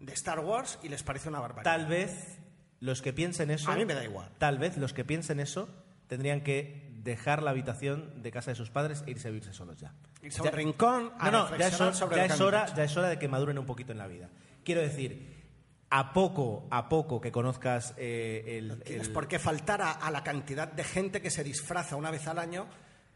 de 0.01 0.13
Star 0.15 0.41
Wars 0.41 0.79
y 0.83 0.89
les 0.89 1.03
parece 1.03 1.29
una 1.29 1.41
barbaridad. 1.41 1.71
tal 1.71 1.87
vez 1.87 2.39
los 2.81 3.03
que 3.03 3.13
piensen 3.13 3.51
eso. 3.51 3.71
A 3.71 3.77
mí 3.77 3.85
me 3.85 3.95
da 3.95 4.03
igual. 4.05 4.31
Tal 4.39 4.59
vez 4.59 4.77
los 4.79 4.93
que 4.93 5.05
piensen 5.05 5.41
eso 5.41 5.69
tendrían 6.09 6.43
que 6.43 6.91
dejar 7.03 7.43
la 7.43 7.51
habitación 7.51 8.23
de 8.23 8.31
casa 8.31 8.51
de 8.51 8.55
sus 8.55 8.71
padres 8.71 9.03
e 9.07 9.11
irse 9.13 9.29
a 9.29 9.31
vivirse 9.31 9.53
solos 9.53 9.79
ya. 9.79 9.93
Irse 10.23 10.41
a 10.41 10.45
un 10.45 10.53
rincón 10.53 11.13
a 11.19 11.31
no, 11.31 11.49
no, 11.51 11.57
ya 11.57 11.69
es, 11.69 11.81
hora- 11.81 11.93
ya 12.17 12.25
es 12.27 12.41
hora, 12.41 12.67
ya 12.75 12.85
es 12.85 12.97
hora 12.97 13.09
de 13.09 13.19
que 13.19 13.29
maduren 13.29 13.59
un 13.59 13.67
poquito 13.67 13.93
en 13.93 13.99
la 13.99 14.07
vida. 14.07 14.29
Quiero 14.65 14.81
decir, 14.81 15.36
a 15.91 16.13
poco, 16.13 16.67
a 16.71 16.89
poco 16.89 17.21
que 17.21 17.31
conozcas 17.31 17.95
eh, 17.97 18.59
el, 18.59 18.83
Tienes 18.83 19.07
el- 19.09 19.13
por 19.13 19.29
qué 19.29 19.39
faltar 19.39 19.83
a, 19.83 19.93
a 19.93 20.11
la 20.11 20.23
cantidad 20.25 20.67
de 20.71 20.83
gente 20.85 21.23
que 21.23 21.31
se 21.31 21.45
disfraza 21.45 21.97
una 21.97 22.11
vez 22.11 22.27
al 22.27 22.39
año 22.39 22.67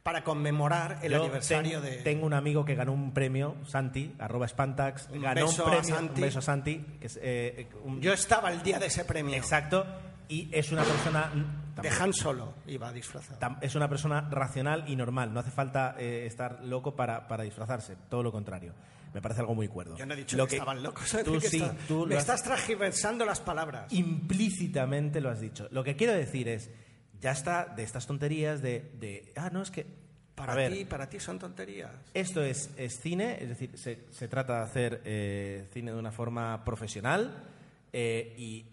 para 0.02 0.24
conmemorar 0.24 0.98
el 1.02 1.12
Yo 1.12 1.18
aniversario 1.22 1.80
ten- 1.82 1.90
de... 1.90 1.96
Tengo 1.98 2.24
un 2.26 2.32
amigo 2.32 2.64
que 2.64 2.74
ganó 2.74 2.92
un 2.92 3.12
premio, 3.12 3.56
Santi, 3.66 4.14
arroba 4.18 4.46
Spantax, 4.48 5.08
Un 5.10 5.20
ganó 5.20 5.46
beso 5.46 5.64
un 5.64 5.68
a 5.68 5.72
premio, 5.76 5.94
Santi. 5.96 6.14
un 6.14 6.20
beso 6.20 6.38
a 6.38 6.42
Santi, 6.42 6.78
que 7.00 7.06
es, 7.06 7.18
eh, 7.22 7.68
un- 7.84 8.00
Yo 8.00 8.12
estaba 8.12 8.50
el 8.50 8.62
día 8.62 8.78
de 8.78 8.86
ese 8.86 9.04
premio. 9.04 9.34
exacto, 9.36 9.84
y 10.28 10.48
es 10.52 10.70
una 10.72 10.84
persona 10.84 11.30
De 11.82 11.88
Han 11.90 12.12
Solo 12.12 12.54
iba 12.66 12.92
disfrazado. 12.92 13.38
Tam- 13.40 13.58
es 13.60 13.74
una 13.74 13.88
persona 13.88 14.28
racional 14.30 14.84
y 14.86 14.94
normal. 14.96 15.34
No 15.34 15.40
hace 15.40 15.50
falta 15.50 15.96
eh, 15.98 16.24
estar 16.26 16.62
loco 16.62 16.94
para, 16.94 17.26
para 17.26 17.42
disfrazarse. 17.42 17.96
Todo 18.08 18.22
lo 18.22 18.30
contrario. 18.32 18.72
Me 19.14 19.20
parece 19.20 19.40
algo 19.40 19.54
muy 19.54 19.68
cuerdo. 19.68 19.96
Yo 19.96 20.06
no 20.06 20.14
he 20.14 20.16
dicho 20.16 20.36
Lo 20.36 20.46
que, 20.46 20.56
estaban 20.56 20.82
locos. 20.82 21.10
Tú 21.24 21.32
que 21.40 21.48
sí, 21.48 21.56
está- 21.62 21.74
tú 21.88 22.00
me 22.06 22.10
lo 22.10 22.14
has- 22.16 22.20
estás 22.22 22.42
transgiversando 22.42 23.24
las 23.24 23.40
palabras. 23.40 23.92
implícitamente 23.92 25.20
lo 25.20 25.30
has 25.30 25.40
dicho. 25.40 25.68
Lo 25.70 25.82
que 25.84 25.96
quiero 25.96 26.12
decir 26.12 26.48
es, 26.48 26.70
ya 27.20 27.32
está 27.32 27.64
de 27.66 27.82
estas 27.82 28.06
tonterías 28.06 28.62
de, 28.62 28.90
de 28.98 29.32
ah, 29.36 29.50
no, 29.52 29.62
es 29.62 29.70
que... 29.70 29.86
Para 30.34 30.54
ver, 30.54 30.72
ti, 30.72 30.84
para 30.86 31.10
ti 31.10 31.20
son 31.20 31.38
tonterías. 31.38 31.90
esto 32.14 32.42
es, 32.42 32.70
es 32.78 32.98
cine, 32.98 33.36
es 33.42 33.48
decir, 33.50 33.76
se, 33.76 34.06
se 34.10 34.26
trata 34.26 34.56
de 34.58 34.62
hacer 34.64 35.02
eh, 35.04 35.68
cine 35.70 35.92
de 35.92 35.98
una 35.98 36.12
forma 36.12 36.64
profesional 36.64 37.44
eh, 37.92 38.34
y 38.38 38.64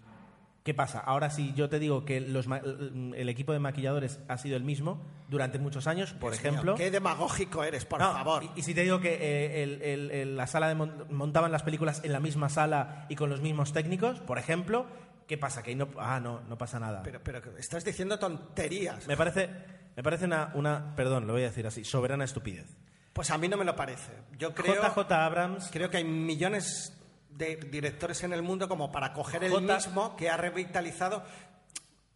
¿qué 0.67 0.73
pasa? 0.73 0.99
Ahora 0.99 1.30
si 1.30 1.53
yo 1.53 1.69
te 1.69 1.80
digo 1.80 2.03
que 2.03 2.19
los 2.19 2.45
el 2.45 3.30
equipo 3.30 3.53
de 3.53 3.60
maquilladores 3.60 4.19
ha 4.27 4.38
sido 4.38 4.58
el 4.58 4.65
mismo 4.65 5.01
durante 5.30 5.60
muchos 5.60 5.88
años, 5.88 6.12
por 6.12 6.32
Dios 6.34 6.43
ejemplo... 6.43 6.73
mío, 6.73 6.75
qué 6.75 6.91
demagógico 6.91 7.63
eres, 7.63 7.86
por 7.86 8.01
No, 8.01 8.12
favor. 8.12 8.43
Y, 8.43 8.51
y 8.60 8.63
si 8.63 8.73
te 8.73 8.82
digo 8.84 8.99
que 8.99 9.13
eh, 9.13 9.63
el- 9.63 9.82
el- 9.82 10.12
el- 10.12 10.36
la 10.36 10.45
sala 10.45 10.67
de 10.67 10.75
mon- 10.75 11.06
montaban 11.10 11.53
las 11.53 11.63
películas 11.63 12.01
en 12.03 12.12
la 12.12 12.19
misma 12.19 12.49
sala 12.49 13.06
y 13.08 13.15
con 13.15 13.30
los 13.30 13.39
mismos 13.39 13.71
técnicos, 13.71 14.19
por 14.19 14.39
ejemplo, 14.39 14.86
¿qué 15.25 15.38
pasa? 15.38 15.63
Que 15.63 15.69
ahí 15.69 15.75
no, 15.77 15.88
ah, 15.99 16.19
no, 16.19 16.41
no 16.49 16.58
pasa 16.58 16.82
nada. 16.82 17.01
Pero, 17.01 17.21
pero 17.23 17.39
estás 17.58 17.86
diciendo 17.86 18.19
tonterías. 18.19 19.08
me 19.08 19.15
parece, 19.15 19.49
me 19.95 20.03
parece 20.03 20.25
una, 20.25 20.51
una, 20.53 20.93
perdón, 20.97 21.27
lo 21.27 21.32
voy 21.34 21.43
a 21.43 21.45
decir 21.45 21.65
así, 21.65 21.86
soberana 21.86 22.25
estupidez. 22.25 22.75
Pues 23.13 23.32
a 23.32 23.38
mí 23.38 23.47
no 23.47 23.56
me 23.56 23.63
lo 23.63 23.73
parece. 23.75 24.12
Yo 24.38 24.53
creo, 24.53 24.75
JJ 24.84 25.12
Abrams, 25.13 25.69
creo 25.71 25.89
que 25.89 25.95
hay 25.97 26.03
millones 26.03 26.93
de 27.38 27.56
directores 27.58 28.23
en 28.23 28.34
el 28.34 28.41
mundo 28.41 28.67
como 28.67 28.91
para 28.91 29.13
coger 29.13 29.43
el 29.43 29.52
J- 29.52 29.76
mismo 29.76 30.15
que 30.15 30.30
ha 30.30 30.38
revitalizado. 30.38 31.23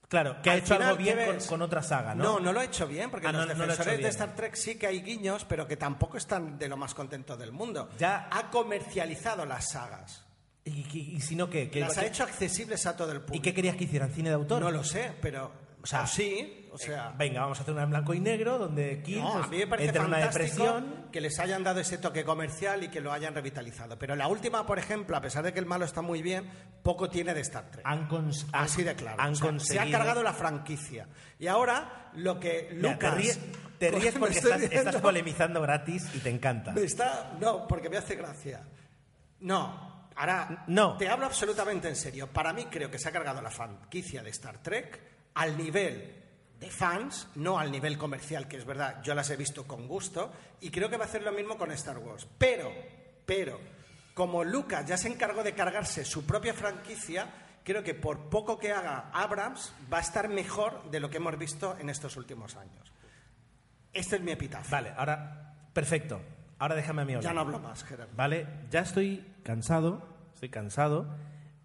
claro, 0.09 0.41
que 0.41 0.49
ha 0.49 0.55
hecho 0.57 0.75
algo 0.75 0.97
¿qué 0.97 1.03
bien 1.03 1.25
con, 1.37 1.45
con 1.47 1.61
otra 1.61 1.81
saga, 1.83 2.13
¿no? 2.15 2.23
No, 2.23 2.39
no 2.39 2.51
lo 2.53 2.59
ha 2.59 2.63
hecho 2.65 2.87
bien, 2.87 3.09
porque 3.11 3.27
Ah, 3.27 3.31
los 3.31 3.47
no- 3.47 3.53
no 3.53 3.61
defensores 3.67 4.01
de. 4.01 4.07
Star 4.09 4.35
Trek 4.35 4.55
sí 4.55 4.75
que 4.77 4.87
hay 4.87 5.01
guiños, 5.01 5.45
pero 5.45 5.67
que 5.67 5.77
tampoco 5.77 6.17
están 6.17 6.57
de 6.57 6.67
lo 6.67 6.75
más 6.77 6.93
contentos 6.93 7.37
del 7.39 7.51
mundo. 7.51 7.89
Ya- 7.97 8.27
Ha 8.31 8.49
comercializado 8.49 9.45
las 9.45 9.69
sagas. 9.71 10.25
¿Y, 10.65 10.85
y- 10.95 11.15
y 11.15 11.21
si 11.21 11.35
no 11.35 11.47
Las 11.47 11.97
ha 11.97 12.05
hecho 12.05 12.23
accesibles 12.23 12.85
a 12.85 12.95
todo 12.95 13.11
el 13.11 13.17
¿Y 13.17 13.21
público. 13.21 13.43
qué 13.43 13.53
querías 13.53 13.75
que 13.75 13.85
hicieran? 13.85 14.11
¿Cine 14.13 14.29
de 14.29 14.35
autor? 14.35 14.61
No 14.61 14.69
lo 14.69 14.83
sé, 14.83 15.11
pero... 15.21 15.51
O 15.83 15.87
sea, 15.87 16.05
sí, 16.05 16.67
o 16.71 16.77
sea... 16.77 17.11
Venga, 17.17 17.41
vamos 17.41 17.57
a 17.59 17.63
hacer 17.63 17.73
una 17.73 17.83
en 17.83 17.89
blanco 17.89 18.13
y 18.13 18.19
negro 18.19 18.59
donde 18.59 19.01
Kill 19.01 19.19
No, 19.19 19.33
pues, 19.33 19.45
a 19.45 19.47
mí 19.47 19.57
me 19.57 19.67
parece 19.67 19.87
entra 19.87 20.01
en 20.03 20.07
una 20.09 20.17
depresión. 20.19 21.07
que 21.11 21.19
les 21.21 21.39
hayan 21.39 21.63
dado 21.63 21.79
ese 21.79 21.97
toque 21.97 22.23
comercial 22.23 22.83
y 22.83 22.89
que 22.89 23.01
lo 23.01 23.11
hayan 23.11 23.33
revitalizado. 23.33 23.97
Pero 23.97 24.15
la 24.15 24.27
última, 24.27 24.65
por 24.65 24.77
ejemplo, 24.77 25.17
a 25.17 25.21
pesar 25.21 25.43
de 25.43 25.53
que 25.53 25.59
el 25.59 25.65
malo 25.65 25.85
está 25.85 26.01
muy 26.03 26.21
bien, 26.21 26.49
poco 26.83 27.09
tiene 27.09 27.33
de 27.33 27.41
Star 27.41 27.71
Trek. 27.71 27.83
Han, 27.85 28.07
Así 28.53 28.83
de 28.83 28.93
claro. 28.95 29.19
han 29.21 29.31
O 29.31 29.35
sea, 29.35 29.47
conseguido... 29.47 29.83
se 29.83 29.89
ha 29.89 29.91
cargado 29.97 30.21
la 30.21 30.33
franquicia. 30.33 31.07
Y 31.39 31.47
ahora 31.47 32.11
lo 32.13 32.39
que 32.39 32.69
Mira, 32.73 32.91
Lucas... 32.93 33.09
te 33.11 33.11
ríes, 33.17 33.39
te 33.79 33.89
Pues 33.89 34.01
ríes 34.03 34.13
me 34.13 34.19
porque 34.19 34.37
estás, 34.37 35.01
polemizando 35.01 35.61
gratis 35.61 36.07
y 36.13 36.19
te 36.19 36.29
encanta. 36.29 36.73
Me 36.73 36.83
está... 36.83 37.31
No, 37.39 37.67
porque 37.67 37.89
me 37.89 37.97
hace 37.97 38.15
gracia. 38.15 38.61
No, 39.39 40.09
ahora 40.15 40.63
No. 40.67 40.95
te 40.97 41.09
hablo 41.09 41.25
absolutamente 41.25 41.87
en 41.89 41.95
serio. 41.95 42.27
Para 42.27 42.53
mí 42.53 42.65
creo 42.65 42.91
que 42.91 42.99
se 42.99 43.09
ha 43.09 43.11
cargado 43.11 43.41
la 43.41 43.49
franquicia 43.49 44.21
de 44.21 44.29
Star 44.29 44.59
Trek 44.61 45.10
al 45.33 45.57
nivel 45.57 46.21
de 46.59 46.69
fans, 46.69 47.27
no 47.35 47.57
al 47.57 47.71
nivel 47.71 47.97
comercial, 47.97 48.47
que 48.47 48.57
es 48.57 48.65
verdad, 48.65 49.01
yo 49.03 49.15
las 49.15 49.29
he 49.31 49.35
visto 49.35 49.65
con 49.65 49.87
gusto, 49.87 50.31
y 50.61 50.69
creo 50.69 50.89
que 50.89 50.97
va 50.97 51.05
a 51.05 51.07
hacer 51.07 51.23
lo 51.23 51.31
mismo 51.31 51.57
con 51.57 51.71
Star 51.71 51.97
Wars. 51.97 52.27
Pero, 52.37 52.71
pero, 53.25 53.59
como 54.13 54.43
Lucas 54.43 54.85
ya 54.85 54.95
se 54.95 55.07
encargó 55.07 55.43
de 55.43 55.53
cargarse 55.53 56.05
su 56.05 56.23
propia 56.25 56.53
franquicia, 56.53 57.27
creo 57.63 57.83
que 57.83 57.95
por 57.95 58.29
poco 58.29 58.59
que 58.59 58.71
haga 58.71 59.09
Abrams 59.11 59.73
va 59.91 59.97
a 59.97 60.01
estar 60.01 60.29
mejor 60.29 60.91
de 60.91 60.99
lo 60.99 61.09
que 61.09 61.17
hemos 61.17 61.37
visto 61.37 61.75
en 61.79 61.89
estos 61.89 62.15
últimos 62.15 62.55
años. 62.55 62.93
Este 63.91 64.17
es 64.17 64.21
mi 64.21 64.31
epitafio. 64.31 64.71
Vale, 64.71 64.93
ahora, 64.95 65.55
perfecto. 65.73 66.21
Ahora 66.59 66.75
déjame 66.75 67.01
a 67.01 67.05
mí 67.05 67.13
hablar. 67.13 67.31
Ya 67.31 67.33
no 67.33 67.41
hablo 67.41 67.59
más, 67.59 67.83
Gerardo. 67.83 68.13
Vale, 68.15 68.47
ya 68.69 68.81
estoy 68.81 69.25
cansado, 69.43 70.07
estoy 70.33 70.49
cansado 70.49 71.17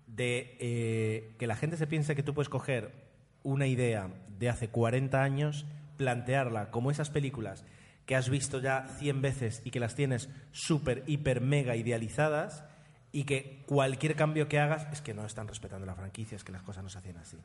de 0.06 0.56
eh, 0.58 1.34
que 1.38 1.46
la 1.46 1.54
gente 1.54 1.76
se 1.76 1.86
piense 1.86 2.16
que 2.16 2.22
tú 2.22 2.32
puedes 2.32 2.48
coger 2.48 3.05
una 3.46 3.66
idea 3.66 4.10
de 4.38 4.48
hace 4.48 4.68
40 4.68 5.22
años, 5.22 5.64
plantearla 5.96 6.70
como 6.70 6.90
esas 6.90 7.10
películas 7.10 7.64
que 8.04 8.14
has 8.16 8.28
visto 8.28 8.60
ya 8.60 8.86
100 8.98 9.22
veces 9.22 9.62
y 9.64 9.70
que 9.70 9.80
las 9.80 9.94
tienes 9.94 10.28
súper, 10.52 11.02
hiper, 11.06 11.40
mega 11.40 11.74
idealizadas 11.76 12.64
y 13.12 13.24
que 13.24 13.62
cualquier 13.66 14.14
cambio 14.16 14.48
que 14.48 14.58
hagas 14.60 14.86
es 14.92 15.00
que 15.00 15.14
no 15.14 15.24
están 15.24 15.48
respetando 15.48 15.86
la 15.86 15.94
franquicia, 15.94 16.36
es 16.36 16.44
que 16.44 16.52
las 16.52 16.62
cosas 16.62 16.82
no 16.84 16.90
se 16.90 16.98
hacían 16.98 17.16
así. 17.16 17.38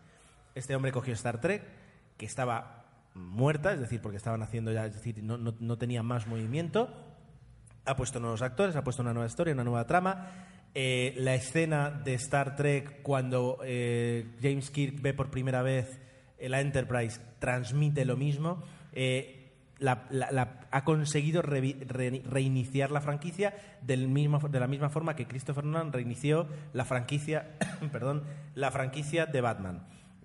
Este 0.54 0.76
hombre 0.76 0.92
cogió 0.92 1.14
Star 1.14 1.40
Trek, 1.40 1.64
que 2.18 2.26
estaba 2.26 2.86
muerta, 3.16 3.74
es 3.74 3.80
decir, 3.80 4.02
porque 4.02 4.18
estaban 4.18 4.42
haciendo 4.44 4.72
ya, 4.72 4.86
es 4.86 4.94
decir, 4.94 5.24
no, 5.24 5.38
no- 5.38 5.56
no 5.60 5.78
tenía 5.78 6.04
más 6.04 6.28
movimiento, 6.28 6.90
ha 7.86 7.96
puesto 7.96 8.20
nuevos 8.20 8.42
actores, 8.42 8.76
ha 8.76 8.84
puesto 8.84 9.02
una 9.02 9.14
nueva 9.14 9.28
historia, 9.28 9.54
una 9.54 9.64
nueva 9.64 9.88
trama. 9.88 10.28
Eh, 10.74 11.14
la 11.18 11.36
escena 11.36 11.92
de 11.92 12.14
Star 12.14 12.56
Trek 12.56 13.02
cuando 13.02 13.60
eh, 13.64 14.26
James 14.42 14.72
Kirk 14.72 15.02
ve 15.02 15.14
por 15.14 15.30
primera 15.30 15.62
vez 15.62 16.00
la 16.40 16.62
Enterprise 16.62 17.20
transmite 17.40 18.06
lo 18.06 18.16
mismo. 18.18 18.64
Eh, 18.94 19.38
ha 19.84 20.84
conseguido 20.84 21.42
reiniciar 21.42 22.92
la 22.92 23.02
franquicia 23.02 23.54
del 23.82 24.08
mismo, 24.08 24.40
de 24.40 24.60
la 24.60 24.68
misma 24.68 24.90
forma 24.90 25.16
que 25.16 25.26
Christopher 25.26 25.64
Nolan 25.64 25.92
reinició 25.92 26.48
la 26.74 26.86
franquicia, 26.86 27.58
perdón, 27.92 28.24
la 28.54 28.72
franquicia 28.72 29.26
de 29.26 29.42
Batman. 29.42 29.82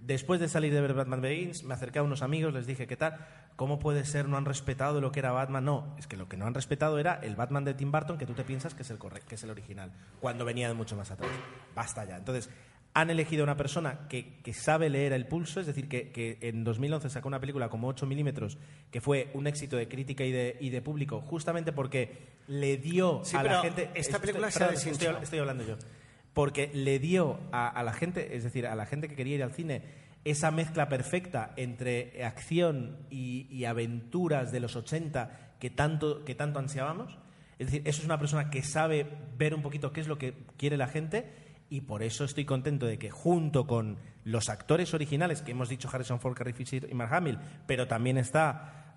Después 0.06 0.38
de 0.38 0.48
salir 0.48 0.72
de 0.72 0.80
ver 0.80 0.94
Batman 0.94 1.20
Begins, 1.20 1.64
me 1.64 1.74
acerqué 1.74 1.98
a 1.98 2.02
unos 2.04 2.22
amigos, 2.22 2.54
les 2.54 2.66
dije, 2.66 2.86
¿qué 2.86 2.96
tal? 2.96 3.18
¿Cómo 3.56 3.78
puede 3.80 4.04
ser? 4.04 4.28
¿No 4.28 4.36
han 4.36 4.44
respetado 4.44 5.00
lo 5.00 5.10
que 5.10 5.18
era 5.18 5.32
Batman? 5.32 5.64
No, 5.64 5.96
es 5.98 6.06
que 6.06 6.16
lo 6.16 6.28
que 6.28 6.36
no 6.36 6.46
han 6.46 6.54
respetado 6.54 6.98
era 7.00 7.14
el 7.14 7.34
Batman 7.34 7.64
de 7.64 7.74
Tim 7.74 7.90
Burton, 7.90 8.16
que 8.16 8.26
tú 8.26 8.32
te 8.34 8.44
piensas 8.44 8.74
que 8.74 8.82
es 8.82 8.90
el, 8.90 8.98
corre- 8.98 9.22
que 9.26 9.34
es 9.34 9.42
el 9.42 9.50
original, 9.50 9.90
cuando 10.20 10.44
venía 10.44 10.68
de 10.68 10.74
mucho 10.74 10.94
más 10.96 11.10
atrás. 11.10 11.30
Basta 11.74 12.04
ya. 12.04 12.16
Entonces, 12.18 12.48
han 12.94 13.10
elegido 13.10 13.42
una 13.42 13.56
persona 13.56 14.06
que, 14.08 14.38
que 14.44 14.54
sabe 14.54 14.88
leer 14.90 15.12
el 15.12 15.26
pulso, 15.26 15.58
es 15.60 15.66
decir, 15.66 15.88
que, 15.88 16.12
que 16.12 16.38
en 16.40 16.62
2011 16.62 17.10
sacó 17.10 17.26
una 17.26 17.40
película 17.40 17.68
como 17.68 17.88
8 17.88 18.06
milímetros, 18.06 18.58
que 18.92 19.00
fue 19.00 19.30
un 19.34 19.46
éxito 19.48 19.76
de 19.76 19.88
crítica 19.88 20.24
y 20.24 20.30
de, 20.30 20.56
y 20.60 20.70
de 20.70 20.82
público, 20.82 21.20
justamente 21.20 21.72
porque 21.72 22.28
le 22.46 22.76
dio 22.76 23.22
Sí, 23.24 23.36
a 23.36 23.42
pero 23.42 23.54
la 23.56 23.60
gente... 23.62 23.82
esta 23.94 23.98
Estoy- 24.18 24.20
película 24.20 24.50
se 24.52 24.58
perdón, 24.60 24.74
ha 24.76 24.78
estoy, 24.90 25.16
estoy 25.22 25.38
hablando 25.40 25.64
yo 25.64 25.76
porque 26.36 26.70
le 26.74 26.98
dio 26.98 27.40
a, 27.50 27.82
la 27.82 27.94
gente, 27.94 28.36
es 28.36 28.44
decir, 28.44 28.66
a 28.66 28.74
la 28.74 28.84
gente 28.84 29.08
que 29.08 29.16
quería 29.16 29.36
ir 29.36 29.42
al 29.42 29.54
cine, 29.54 29.80
esa 30.22 30.50
mezcla 30.50 30.86
perfecta 30.86 31.54
entre 31.56 32.22
acción 32.22 32.98
y, 33.08 33.64
aventuras 33.64 34.52
de 34.52 34.60
los 34.60 34.76
80 34.76 35.54
que 35.58 35.70
tanto, 35.70 36.26
que 36.26 36.34
tanto 36.34 36.58
ansiábamos. 36.58 37.18
Es 37.58 37.68
decir, 37.68 37.88
eso 37.88 38.00
es 38.00 38.04
una 38.04 38.18
persona 38.18 38.50
que 38.50 38.62
sabe 38.62 39.06
ver 39.38 39.54
un 39.54 39.62
poquito 39.62 39.94
qué 39.94 40.02
es 40.02 40.08
lo 40.08 40.18
que 40.18 40.34
quiere 40.58 40.76
la 40.76 40.88
gente 40.88 41.24
y 41.70 41.80
por 41.80 42.02
eso 42.02 42.24
estoy 42.24 42.44
contento 42.44 42.84
de 42.84 42.98
que 42.98 43.08
junto 43.10 43.66
con 43.66 43.96
los 44.24 44.50
actores 44.50 44.92
originales, 44.92 45.40
que 45.40 45.52
hemos 45.52 45.70
dicho 45.70 45.88
Harrison 45.90 46.20
Ford, 46.20 46.36
Carrie 46.36 46.52
Fisher 46.52 46.86
y 46.90 46.92
Mark 46.92 47.14
Hamill, 47.14 47.38
pero 47.66 47.88
también 47.88 48.18
está, 48.18 48.94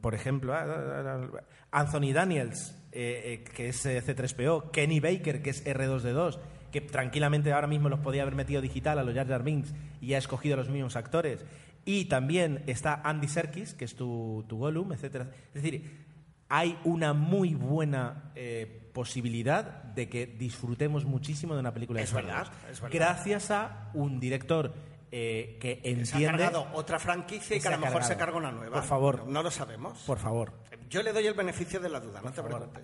por 0.00 0.14
ejemplo, 0.16 0.52
ah, 0.52 0.64
ah, 0.66 1.28
ah, 1.32 1.40
Anthony 1.70 2.12
Daniels, 2.12 2.74
eh, 2.96 3.34
eh, 3.34 3.44
que 3.44 3.68
es 3.68 3.84
eh, 3.84 4.02
C3PO, 4.02 4.70
Kenny 4.70 5.00
Baker, 5.00 5.42
que 5.42 5.50
es 5.50 5.64
R2D2, 5.66 6.38
que 6.72 6.80
tranquilamente 6.80 7.52
ahora 7.52 7.66
mismo 7.66 7.88
los 7.90 8.00
podía 8.00 8.22
haber 8.22 8.34
metido 8.34 8.62
digital 8.62 8.98
a 8.98 9.02
los 9.04 9.14
Jar 9.14 9.28
Jar 9.28 9.42
Binks 9.42 9.74
y 10.00 10.14
ha 10.14 10.18
escogido 10.18 10.54
a 10.54 10.56
los 10.56 10.70
mismos 10.70 10.96
actores. 10.96 11.44
Y 11.84 12.06
también 12.06 12.64
está 12.66 13.00
Andy 13.04 13.28
Serkis, 13.28 13.74
que 13.74 13.84
es 13.84 13.94
tu, 13.94 14.44
tu 14.48 14.56
Gollum, 14.58 14.92
etcétera. 14.92 15.30
Es 15.54 15.62
decir, 15.62 16.06
hay 16.48 16.78
una 16.84 17.12
muy 17.12 17.54
buena 17.54 18.32
eh, 18.34 18.90
posibilidad 18.92 19.82
de 19.84 20.08
que 20.08 20.26
disfrutemos 20.26 21.04
muchísimo 21.04 21.54
de 21.54 21.60
una 21.60 21.74
película 21.74 22.00
de 22.00 22.04
Star 22.04 22.24
verdad, 22.24 22.38
Wars. 22.38 22.50
es 22.70 22.80
verdad. 22.80 22.96
Gracias 22.96 23.50
a 23.50 23.90
un 23.94 24.18
director 24.18 24.72
eh, 25.12 25.58
que 25.60 25.80
Se 25.82 25.88
ha 25.88 25.92
entiende... 25.92 26.26
cargado 26.44 26.68
otra 26.72 26.98
franquicia 26.98 27.56
y 27.56 27.60
que 27.60 27.68
a 27.68 27.72
lo 27.72 27.78
mejor 27.78 28.02
se 28.04 28.16
carga 28.16 28.36
una 28.36 28.50
nueva. 28.52 28.74
Por 28.76 28.84
favor. 28.84 29.26
No 29.26 29.42
lo 29.42 29.50
sabemos. 29.50 30.02
Por 30.06 30.18
favor, 30.18 30.52
Yo 30.88 31.02
le 31.02 31.12
doy 31.12 31.26
el 31.26 31.34
beneficio 31.34 31.80
de 31.80 31.88
la 31.88 32.00
duda, 32.00 32.20
no 32.22 32.32
te 32.32 32.42
preocupes. 32.42 32.82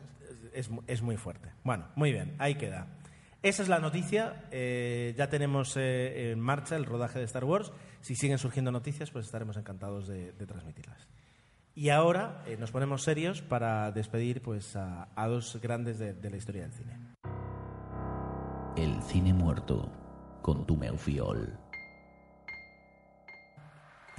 Es, 0.53 0.69
es 0.87 1.03
muy 1.03 1.17
fuerte. 1.17 1.51
Bueno, 1.65 1.87
muy 1.95 2.13
bien, 2.13 2.35
ahí 2.39 2.57
queda. 2.57 2.87
Esa 3.43 3.63
es 3.63 3.69
la 3.69 3.79
noticia. 3.79 4.45
eh, 4.51 5.15
ya 5.17 5.29
tenemos 5.29 5.77
eh, 5.77 6.31
en 6.33 6.41
marcha 6.41 6.77
el 6.77 6.85
rodaje 6.85 7.19
de 7.19 7.25
Star 7.25 7.45
Wars. 7.45 7.73
Si 8.01 8.15
siguen 8.15 8.39
surgiendo 8.39 8.71
noticias, 8.71 9.11
pues 9.11 9.27
estaremos 9.27 9.57
encantados 9.57 10.07
de, 10.09 10.33
de 10.33 10.47
transmitirlas. 10.47 11.09
Y 11.75 11.89
ahora 11.89 12.43
eh, 12.47 12.57
nos 12.59 12.71
ponemos 12.71 13.03
serios 13.03 13.41
para 13.41 13.91
despedir 13.93 14.43
pues, 14.43 14.77
a, 14.77 15.09
a 15.17 15.27
dos 15.27 15.59
grandes 15.63 15.99
de, 15.99 16.13
de 16.13 16.31
la 16.31 16.37
historia 16.37 16.63
del 16.63 16.73
cine. 16.73 16.97
El 18.77 19.03
cine 19.03 19.33
muerto 19.33 19.91
con 20.43 20.67
tu 20.67 20.77
Meufiol. 20.77 21.59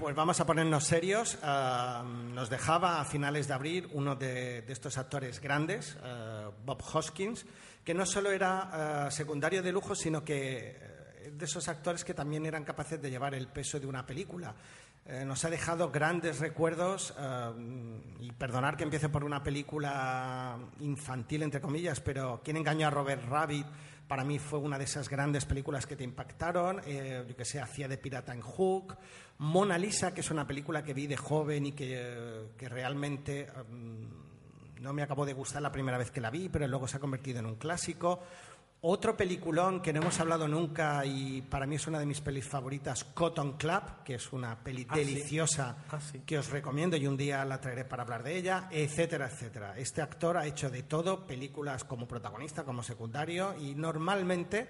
Pues 0.04 0.18
vamos 0.18 0.38
a 0.42 0.46
ponernos 0.46 0.84
serios. 0.84 1.38
Ah, 1.44 2.04
nos 2.04 2.50
dejaba 2.50 3.00
a 3.00 3.06
finales 3.06 3.48
de 3.48 3.54
abril 3.54 3.90
uno 3.94 4.18
de, 4.18 4.62
de 4.62 4.74
estos 4.74 4.98
actores 4.98 5.40
grandes, 5.40 5.96
ah, 6.04 6.52
Bob 6.66 6.84
Hoskins, 6.94 7.46
que 7.86 7.94
no 7.94 8.06
solo 8.06 8.30
era 8.30 9.06
ah, 9.06 9.12
secundario 9.12 9.64
de 9.64 9.72
lujo, 9.72 9.96
sino 9.96 10.22
que 10.22 10.76
eh, 10.78 11.32
de 11.34 11.46
esos 11.46 11.70
actores 11.70 12.04
que 12.04 12.14
también 12.14 12.46
eran 12.46 12.66
capaces 12.66 13.02
de 13.02 13.10
llevar 13.10 13.34
el 13.34 13.48
peso 13.48 13.80
de 13.80 13.88
una 13.88 14.06
película. 14.06 14.54
Eh, 15.06 15.24
nos 15.24 15.46
ha 15.46 15.50
dejado 15.50 15.90
grandes 15.90 16.42
recuerdos, 16.42 17.14
y 18.20 18.30
perdonar 18.34 18.76
que 18.76 18.84
empiece 18.84 19.08
por 19.08 19.24
una 19.24 19.42
película 19.42 20.58
infantil, 20.82 21.44
entre 21.44 21.62
comillas, 21.62 22.02
pero 22.02 22.42
¿Quién 22.44 22.58
engañó 22.58 22.88
a 22.88 22.92
Robert 22.92 23.24
Rabbit? 23.26 23.68
Para 24.08 24.24
mí 24.24 24.40
fue 24.40 24.60
una 24.60 24.78
de 24.78 24.84
esas 24.84 25.10
grandes 25.10 25.46
películas 25.46 25.86
que 25.86 25.96
te 25.96 26.04
impactaron. 26.04 26.82
Eh, 26.86 27.26
yo 27.28 27.36
que 27.36 27.46
sé, 27.46 27.60
hacía 27.60 27.88
de 27.88 27.98
pirata 27.98 28.34
en 28.34 28.42
Hook. 28.42 28.98
Mona 29.40 29.78
Lisa, 29.78 30.14
que 30.14 30.22
es 30.22 30.32
una 30.32 30.46
película 30.46 30.84
que 30.84 30.94
vi 30.94 31.08
de 31.08 31.18
joven 31.18 31.68
y 31.68 31.72
que, 31.72 32.50
que 32.58 32.70
realmente 32.70 33.48
mm, 33.70 34.82
no 34.82 34.94
me 34.94 35.02
acabó 35.02 35.26
de 35.26 35.34
gustar 35.34 35.62
la 35.62 35.72
primera 35.72 35.98
vez 35.98 36.12
que 36.12 36.22
la 36.22 36.30
vi, 36.30 36.50
pero 36.50 36.68
luego 36.68 36.88
se 36.88 36.98
ha 36.98 37.00
convertido 37.00 37.40
en 37.40 37.46
un 37.46 37.56
clásico. 37.56 38.20
Otro 38.86 39.16
peliculón 39.16 39.82
que 39.82 39.94
no 39.94 40.02
hemos 40.02 40.20
hablado 40.20 40.46
nunca 40.46 41.06
y 41.06 41.42
para 41.42 41.66
mí 41.66 41.76
es 41.78 41.88
una 41.88 42.00
de 42.00 42.06
mis 42.06 42.20
pelis 42.20 42.46
favoritas, 42.46 43.06
Cotton 43.06 43.54
Club, 43.54 44.04
que 44.04 44.16
es 44.16 44.34
una 44.34 44.62
peli 44.62 44.86
Ah, 44.90 44.96
sí. 44.96 45.00
deliciosa 45.06 45.78
Ah, 45.90 46.02
sí. 46.02 46.20
que 46.26 46.38
os 46.38 46.50
recomiendo 46.50 46.98
y 46.98 47.08
un 47.08 47.16
día 47.16 47.46
la 47.46 47.62
traeré 47.62 47.86
para 47.86 48.04
hablar 48.04 48.24
de 48.24 48.36
ella, 48.36 48.68
etcétera, 48.70 49.28
etcétera. 49.28 49.78
Este 49.78 50.02
actor 50.02 50.36
ha 50.36 50.46
hecho 50.46 50.70
de 50.70 50.84
todo, 50.84 51.26
películas 51.26 51.86
como 51.86 52.06
protagonista, 52.10 52.66
como 52.66 52.84
secundario 52.84 53.56
y 53.58 53.74
normalmente, 53.74 54.68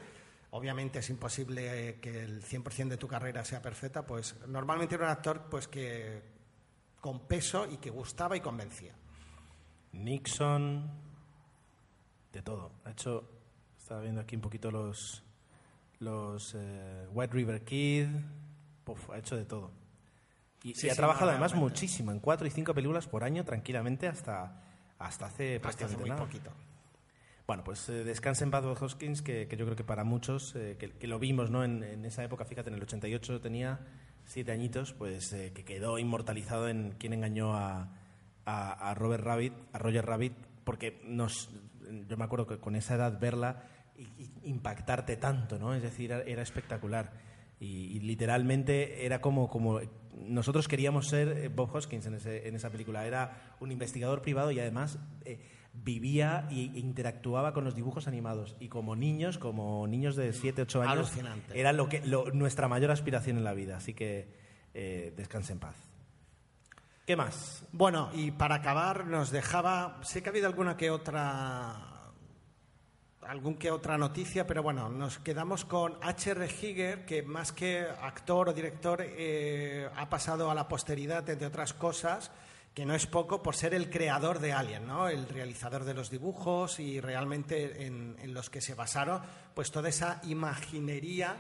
obviamente 0.51 0.99
es 0.99 1.09
imposible 1.09 1.97
que 1.99 2.23
el 2.23 2.43
100% 2.43 2.89
de 2.89 2.97
tu 2.97 3.07
carrera 3.07 3.43
sea 3.43 3.63
perfecta, 3.63 4.05
pues 4.05 4.35
normalmente 4.47 4.93
era 4.93 5.05
un 5.05 5.11
actor 5.11 5.47
pues 5.49 5.67
que 5.67 6.21
con 7.01 7.21
peso 7.21 7.65
y 7.67 7.77
que 7.77 7.89
gustaba 7.89 8.37
y 8.37 8.41
convencía. 8.41 8.93
Nixon, 9.93 10.87
de 12.31 12.41
todo. 12.43 12.73
Ha 12.85 12.91
hecho, 12.91 13.27
estaba 13.93 14.01
viendo 14.01 14.21
aquí 14.21 14.35
un 14.35 14.41
poquito 14.41 14.71
los, 14.71 15.23
los 15.99 16.55
eh, 16.55 17.05
White 17.13 17.31
River 17.33 17.63
Kid, 17.63 18.07
Puf, 18.83 19.11
ha 19.11 19.19
hecho 19.19 19.35
de 19.37 19.45
todo. 19.45 19.69
Y, 20.63 20.73
Sí, 20.73 20.87
y 20.87 20.89
ha 20.89 20.93
sí, 20.93 20.97
trabajado 20.97 21.27
no, 21.27 21.31
además 21.33 21.53
muchísimo, 21.53 22.11
en 22.11 22.19
cuatro 22.19 22.47
y 22.47 22.49
cinco 22.49 22.73
películas 22.73 23.05
por 23.05 23.23
año 23.23 23.45
tranquilamente 23.45 24.07
hasta, 24.07 24.63
hasta 24.97 25.27
hace 25.27 25.27
Hasta 25.27 25.27
hace 25.27 25.59
prácticamente 25.59 25.99
muy 26.01 26.09
nada. 26.09 26.23
poquito. 26.23 26.49
Bueno, 27.45 27.63
pues 27.63 27.87
eh, 27.89 28.03
descanse 28.03 28.45
en 28.45 28.49
paz 28.51 28.63
Bob 28.63 28.81
Hoskins, 28.81 29.21
que, 29.21 29.47
que 29.47 29.57
yo 29.57 29.65
creo 29.65 29.75
que 29.75 29.83
para 29.83 30.03
muchos, 30.03 30.55
eh, 30.55 30.75
que, 30.79 30.89
que 30.93 31.05
lo 31.07 31.19
vimos 31.19 31.51
¿no? 31.51 31.63
en, 31.63 31.83
en 31.83 32.03
esa 32.03 32.23
época, 32.23 32.45
fíjate, 32.45 32.69
en 32.69 32.75
el 32.77 32.81
88 32.81 33.41
tenía 33.41 33.79
siete 34.25 34.51
añitos, 34.53 34.93
pues 34.93 35.31
eh, 35.33 35.51
que 35.53 35.63
quedó 35.63 35.99
inmortalizado 35.99 36.67
en 36.67 36.93
quien 36.97 37.13
engañó 37.13 37.53
a, 37.55 37.89
a, 38.45 38.89
a 38.89 38.93
Robert 38.95 39.23
Rabbit, 39.23 39.53
a 39.71 39.77
Roger 39.77 40.03
Rabbit, 40.03 40.33
porque 40.63 40.99
nos, 41.05 41.51
yo 42.07 42.17
me 42.17 42.23
acuerdo 42.23 42.47
que 42.47 42.57
con 42.57 42.75
esa 42.75 42.95
edad 42.95 43.19
verla 43.19 43.65
impactarte 44.43 45.17
tanto, 45.17 45.59
¿no? 45.59 45.73
Es 45.73 45.81
decir, 45.81 46.11
era, 46.11 46.41
espectacular. 46.41 47.11
Y, 47.59 47.95
y 47.95 47.99
literalmente 48.01 49.05
era 49.05 49.21
como, 49.21 49.49
como 49.49 49.79
nosotros 50.15 50.67
queríamos 50.67 51.07
ser 51.07 51.29
eh, 51.29 51.47
Bob 51.49 51.73
Hoskins 51.73 52.05
en, 52.07 52.15
ese- 52.15 52.47
en 52.47 52.55
esa 52.55 52.69
película. 52.69 53.05
Era 53.05 53.55
un 53.59 53.71
investigador 53.71 54.21
privado 54.21 54.51
y 54.51 54.59
además 54.59 54.99
eh, 55.23 55.39
vivía 55.73 56.47
y- 56.51 56.75
e 56.75 56.79
interactuaba 56.79 57.53
con 57.53 57.63
los 57.63 57.75
dibujos 57.75 58.07
animados. 58.07 58.55
Y 58.59 58.67
como 58.67 58.95
niños, 58.95 59.37
como 59.37 59.87
niños 59.87 60.15
de 60.15 60.33
7, 60.33 60.63
8 60.63 60.81
años, 60.81 60.93
Alucinante. 61.09 61.57
era 61.59 61.71
lo 61.71 61.87
que, 61.87 62.05
lo- 62.05 62.31
nuestra 62.31 62.67
mayor 62.67 62.91
aspiración 62.91 63.37
en 63.37 63.43
la 63.43 63.53
vida. 63.53 63.77
Así 63.77 63.93
que 63.93 64.27
eh, 64.73 65.13
descanse 65.15 65.53
en 65.53 65.59
paz. 65.59 65.75
¿Qué 67.05 67.15
más? 67.15 67.65
Bueno, 67.71 68.09
y 68.13 68.31
para 68.31 68.55
acabar 68.55 69.07
nos 69.07 69.29
dejaba, 69.31 69.99
sé 70.03 70.21
que 70.23 70.29
ha 70.29 70.31
habido 70.31 70.47
alguna 70.47 70.77
que 70.77 70.89
otra 70.89 71.92
algún 73.27 73.55
que 73.55 73.71
otra 73.71 73.97
noticia, 73.97 74.45
pero 74.47 74.63
bueno, 74.63 74.89
nos 74.89 75.19
quedamos 75.19 75.65
con 75.65 75.97
H.R. 76.01 76.47
Giger, 76.47 77.05
que 77.05 77.23
más 77.23 77.51
que 77.51 77.81
actor 77.81 78.49
o 78.49 78.53
director 78.53 79.01
eh, 79.03 79.89
ha 79.95 80.09
pasado 80.09 80.49
a 80.51 80.55
la 80.55 80.67
posteridad, 80.67 81.27
entre 81.29 81.47
otras 81.47 81.73
cosas, 81.73 82.31
que 82.73 82.85
no 82.85 82.95
es 82.95 83.05
poco 83.05 83.43
por 83.43 83.55
ser 83.55 83.73
el 83.73 83.89
creador 83.89 84.39
de 84.39 84.51
Alien, 84.53 84.87
¿no? 84.87 85.07
el 85.07 85.27
realizador 85.29 85.83
de 85.83 85.93
los 85.93 86.09
dibujos 86.09 86.79
y 86.79 86.99
realmente 86.99 87.85
en, 87.85 88.15
en 88.19 88.33
los 88.33 88.49
que 88.49 88.61
se 88.61 88.73
basaron 88.73 89.21
pues 89.53 89.69
toda 89.71 89.89
esa 89.89 90.19
imaginería 90.23 91.35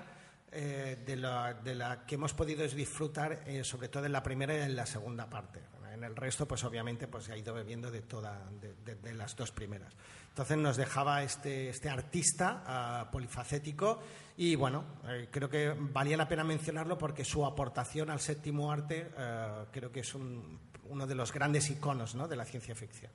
eh, 0.51 1.01
de, 1.03 1.15
la, 1.15 1.55
de 1.55 1.73
la 1.73 2.05
que 2.05 2.15
hemos 2.15 2.33
podido 2.35 2.67
disfrutar, 2.67 3.41
eh, 3.47 3.63
sobre 3.63 3.87
todo 3.89 4.05
en 4.05 4.11
la 4.11 4.21
primera 4.21 4.55
y 4.55 4.61
en 4.61 4.75
la 4.75 4.85
segunda 4.85 5.27
parte. 5.29 5.59
En 5.91 6.03
el 6.03 6.15
resto, 6.15 6.47
pues 6.47 6.63
obviamente, 6.63 7.07
pues 7.07 7.25
se 7.25 7.33
ha 7.33 7.37
ido 7.37 7.53
bebiendo 7.53 7.89
de, 7.91 8.01
toda, 8.01 8.39
de, 8.59 8.73
de- 8.83 8.95
de 8.95 9.13
las 9.13 9.35
dos 9.35 9.51
primeras. 9.51 9.93
Entonces 10.33 10.57
nos 10.57 10.77
dejaba 10.77 11.21
este, 11.21 11.69
este 11.69 11.89
artista 11.89 12.63
ah, 12.65 13.09
polifacético 13.11 13.99
y 14.35 14.55
bueno, 14.55 14.83
eh, 15.07 15.27
creo 15.29 15.47
que 15.47 15.75
valía 15.77 16.17
la 16.17 16.27
pena 16.27 16.43
mencionarlo 16.43 16.97
porque 16.97 17.23
su 17.23 17.45
aportación 17.45 18.09
al 18.09 18.19
séptimo 18.19 18.71
arte 18.71 19.11
eh, 19.15 19.65
creo 19.71 19.91
que 19.91 19.99
es 19.99 20.15
un- 20.15 20.59
uno 20.89 21.05
de 21.05 21.13
los 21.13 21.31
grandes 21.31 21.69
iconos 21.69 22.15
¿no? 22.15 22.27
de 22.27 22.35
la 22.35 22.45
ciencia 22.45 22.73
ficción. 22.73 23.11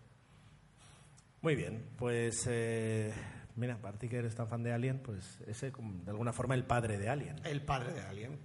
Muy 1.42 1.56
bien, 1.56 1.84
pues 1.98 2.44
eh, 2.48 3.12
mira, 3.56 3.76
para 3.78 3.98
ti 3.98 4.08
que 4.08 4.18
eres 4.18 4.36
tan 4.36 4.46
fan 4.48 4.62
de 4.62 4.72
Alien, 4.72 5.00
pues 5.00 5.40
ese 5.48 5.72
de 5.72 6.10
alguna 6.10 6.32
forma 6.32 6.54
el 6.54 6.62
padre 6.64 6.98
de 6.98 7.08
Alien. 7.08 7.40
El 7.44 7.62
padre 7.62 7.94
de 7.94 8.00
Alien. 8.02 8.38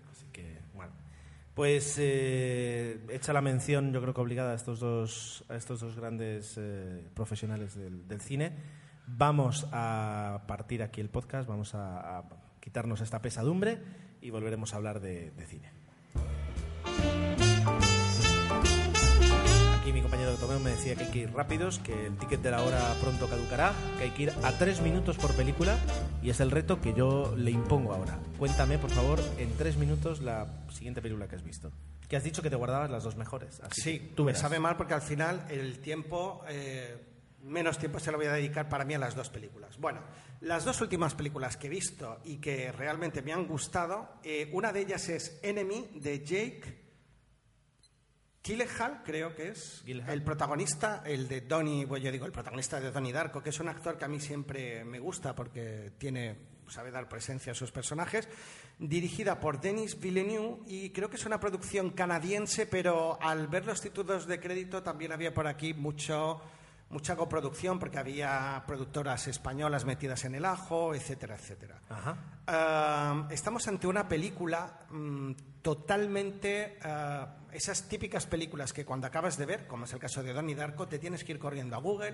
Pues 1.53 1.97
eh, 1.99 3.05
hecha 3.09 3.31
la 3.31 3.41
mención, 3.41 3.93
yo 3.93 4.01
creo 4.01 4.13
que 4.13 4.21
obligada 4.21 4.53
a 4.53 4.55
estos 4.55 4.79
dos, 4.79 5.45
a 5.49 5.55
estos 5.55 5.81
dos 5.81 5.95
grandes 5.95 6.55
eh, 6.57 7.07
profesionales 7.13 7.75
del, 7.75 8.21
cine, 8.21 8.53
vamos 9.05 9.67
a 9.71 10.45
partir 10.47 10.81
aquí 10.81 10.99
el 10.99 11.09
podcast, 11.09 11.47
vamos 11.47 11.75
a, 11.75 12.23
quitarnos 12.59 13.01
esta 13.01 13.21
pesadumbre 13.21 13.77
y 14.21 14.31
volveremos 14.31 14.73
a 14.73 14.77
hablar 14.77 14.99
de 14.99 15.31
cine. 15.47 15.82
Aquí 19.93 19.99
mi 19.99 20.09
compañero 20.09 20.33
Tomeo 20.37 20.59
me 20.59 20.71
decía 20.71 20.95
que 20.95 21.03
hay 21.03 21.11
que 21.11 21.19
ir 21.19 21.33
rápidos, 21.33 21.77
que 21.77 22.07
el 22.07 22.17
ticket 22.17 22.41
de 22.41 22.49
la 22.49 22.63
hora 22.63 22.95
pronto 22.99 23.29
caducará, 23.29 23.75
que 23.99 24.05
hay 24.05 24.09
que 24.09 24.23
ir 24.23 24.33
a 24.41 24.51
tres 24.53 24.81
minutos 24.81 25.17
por 25.17 25.35
película 25.35 25.77
y 26.23 26.31
es 26.31 26.39
el 26.39 26.49
reto 26.49 26.81
que 26.81 26.95
yo 26.95 27.35
le 27.37 27.51
impongo 27.51 27.93
ahora. 27.93 28.17
Cuéntame, 28.39 28.79
por 28.79 28.89
favor, 28.89 29.19
en 29.37 29.55
tres 29.55 29.77
minutos 29.77 30.23
la 30.23 30.47
siguiente 30.71 30.99
película 30.99 31.27
que 31.27 31.35
has 31.35 31.43
visto. 31.43 31.71
Que 32.09 32.15
has 32.15 32.23
dicho 32.23 32.41
que 32.41 32.49
te 32.49 32.55
guardabas 32.55 32.89
las 32.89 33.03
dos 33.03 33.17
mejores. 33.17 33.59
así 33.59 33.81
Sí, 33.81 34.11
tú 34.15 34.23
me 34.23 34.33
sabe 34.33 34.57
mal 34.57 34.77
porque 34.77 34.95
al 34.95 35.03
final 35.03 35.45
el 35.51 35.77
tiempo, 35.77 36.43
eh, 36.49 36.97
menos 37.43 37.77
tiempo 37.77 37.99
se 37.99 38.11
lo 38.11 38.17
voy 38.17 38.25
a 38.25 38.33
dedicar 38.33 38.69
para 38.69 38.85
mí 38.85 38.95
a 38.95 38.97
las 38.97 39.13
dos 39.13 39.29
películas. 39.29 39.77
Bueno, 39.77 40.01
las 40.41 40.65
dos 40.65 40.81
últimas 40.81 41.13
películas 41.13 41.55
que 41.55 41.67
he 41.67 41.69
visto 41.69 42.19
y 42.25 42.37
que 42.37 42.71
realmente 42.71 43.21
me 43.21 43.31
han 43.31 43.45
gustado, 43.45 44.09
eh, 44.23 44.49
una 44.53 44.73
de 44.73 44.79
ellas 44.79 45.07
es 45.09 45.39
Enemy 45.43 45.91
de 46.01 46.25
Jake 46.25 46.82
Gyllenhaal, 48.43 49.03
creo 49.03 49.33
que 49.35 49.49
es 49.49 49.81
Gyllenhaal. 49.85 50.13
el 50.13 50.23
protagonista, 50.23 51.01
el 51.05 51.27
de 51.27 51.41
Donnie, 51.41 51.85
bueno, 51.85 52.03
yo 52.03 52.11
digo 52.11 52.25
el 52.25 52.31
protagonista 52.31 52.79
de 52.79 52.91
Donnie 52.91 53.13
Darko, 53.13 53.41
que 53.41 53.51
es 53.51 53.59
un 53.59 53.69
actor 53.69 53.97
que 53.97 54.05
a 54.05 54.09
mí 54.09 54.19
siempre 54.19 54.83
me 54.83 54.99
gusta 54.99 55.33
porque 55.33 55.93
tiene 55.97 56.53
sabe 56.67 56.91
dar 56.91 57.07
presencia 57.07 57.51
a 57.51 57.55
sus 57.55 57.71
personajes, 57.71 58.27
dirigida 58.79 59.39
por 59.39 59.61
Denis 59.61 59.99
Villeneuve 59.99 60.63
y 60.65 60.89
creo 60.89 61.09
que 61.09 61.17
es 61.17 61.25
una 61.25 61.39
producción 61.39 61.91
canadiense, 61.91 62.65
pero 62.65 63.17
al 63.21 63.47
ver 63.47 63.65
los 63.65 63.81
títulos 63.81 64.27
de 64.27 64.39
crédito 64.39 64.81
también 64.81 65.11
había 65.11 65.33
por 65.33 65.47
aquí 65.47 65.73
mucho 65.73 66.41
mucha 66.93 67.15
coproducción 67.15 67.79
porque 67.79 67.97
había 67.97 68.63
productoras 68.65 69.27
españolas 69.27 69.83
metidas 69.83 70.23
en 70.25 70.35
el 70.35 70.45
ajo, 70.45 70.93
etcétera, 70.95 71.35
etcétera. 71.35 71.79
Ajá. 71.89 73.27
Estamos 73.29 73.67
ante 73.67 73.87
una 73.87 74.07
película 74.07 74.79
mm, 74.89 75.31
totalmente. 75.61 76.77
ah, 76.83 77.35
esas 77.51 77.87
típicas 77.87 78.25
películas 78.25 78.73
que 78.73 78.85
cuando 78.85 79.07
acabas 79.07 79.37
de 79.37 79.45
ver, 79.45 79.67
como 79.67 79.85
es 79.85 79.93
el 79.93 79.99
caso 79.99 80.23
de 80.23 80.33
Donnie 80.33 80.55
Darko, 80.55 80.87
te 80.87 80.97
tienes 80.99 81.23
que 81.23 81.33
ir 81.33 81.39
corriendo 81.39 81.75
a 81.75 81.79
Google 81.79 82.13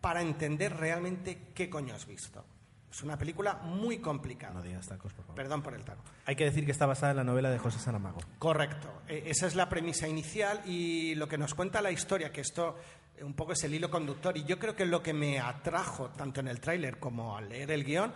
para 0.00 0.20
entender 0.20 0.76
realmente 0.76 1.48
qué 1.54 1.68
coño 1.70 1.94
has 1.94 2.06
visto. 2.06 2.44
Es 2.90 3.02
una 3.02 3.18
película 3.18 3.54
muy 3.54 3.98
complicada. 3.98 4.54
No 4.54 4.62
digas 4.62 4.86
tacos, 4.86 5.12
por 5.12 5.24
favor. 5.24 5.34
Perdón 5.36 5.62
por 5.62 5.74
el 5.74 5.84
taco. 5.84 6.02
Hay 6.24 6.36
que 6.36 6.44
decir 6.44 6.64
que 6.64 6.70
está 6.72 6.86
basada 6.86 7.10
en 7.10 7.16
la 7.18 7.24
novela 7.24 7.50
de 7.50 7.58
José 7.58 7.78
Saramago. 7.78 8.20
Correcto. 8.38 9.02
E- 9.08 9.24
Esa 9.26 9.46
es 9.48 9.54
la 9.56 9.68
premisa 9.68 10.06
inicial 10.08 10.62
y 10.64 11.14
lo 11.16 11.28
que 11.28 11.36
nos 11.38 11.54
cuenta 11.54 11.82
la 11.82 11.90
historia, 11.90 12.30
que 12.32 12.40
esto 12.40 12.78
un 13.22 13.34
poco 13.34 13.52
es 13.52 13.64
el 13.64 13.74
hilo 13.74 13.90
conductor. 13.90 14.36
Y 14.36 14.44
yo 14.44 14.58
creo 14.58 14.74
que 14.76 14.86
lo 14.86 15.02
que 15.02 15.12
me 15.12 15.38
atrajo 15.40 16.10
tanto 16.10 16.40
en 16.40 16.48
el 16.48 16.60
tráiler 16.60 16.98
como 16.98 17.36
al 17.36 17.48
leer 17.48 17.70
el 17.70 17.84
guion, 17.84 18.12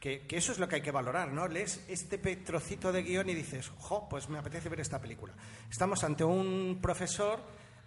que, 0.00 0.26
eso 0.30 0.52
es 0.52 0.58
lo 0.58 0.68
que 0.68 0.76
hay 0.76 0.82
que 0.82 0.90
valorar, 0.92 1.32
¿no? 1.32 1.48
Lees 1.48 1.84
este 1.88 2.18
pe- 2.18 2.36
trocito 2.36 2.92
de 2.92 3.02
guion 3.02 3.28
y 3.28 3.34
dices, 3.34 3.70
jo, 3.78 4.08
pues 4.08 4.28
me 4.28 4.38
apetece 4.38 4.68
ver 4.68 4.80
esta 4.80 5.00
película. 5.00 5.32
Estamos 5.70 6.04
ante 6.04 6.22
un 6.24 6.78
profesor 6.80 7.40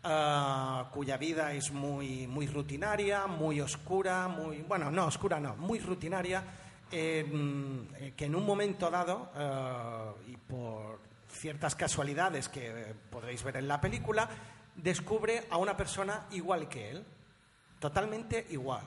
ah, 0.04 0.90
cuya 0.92 1.16
vida 1.18 1.54
es 1.54 1.72
muy, 1.72 2.28
muy 2.28 2.48
rutinaria, 2.48 3.28
muy 3.28 3.62
oscura, 3.62 4.28
muy... 4.28 4.62
Bueno, 4.64 4.92
no, 4.92 5.06
oscura 5.06 5.40
no, 5.40 5.56
muy 5.56 5.80
rutinaria, 5.80 6.44
eh, 6.92 7.24
mm, 7.24 8.16
que 8.18 8.26
en 8.26 8.36
un 8.36 8.46
momento 8.46 8.90
dado, 8.90 9.32
ah, 9.36 10.14
y 10.28 10.36
por 10.36 11.00
ciertas 11.30 11.76
casualidades 11.76 12.50
que 12.50 12.68
eh, 12.68 12.94
podréis 13.10 13.42
ver 13.44 13.56
en 13.56 13.68
la 13.70 13.80
película, 13.80 14.28
descubre 14.76 15.44
a 15.50 15.58
una 15.58 15.76
persona 15.78 16.28
igual 16.32 16.68
que 16.70 16.92
él, 16.92 17.06
totalmente 17.80 18.46
igual. 18.50 18.84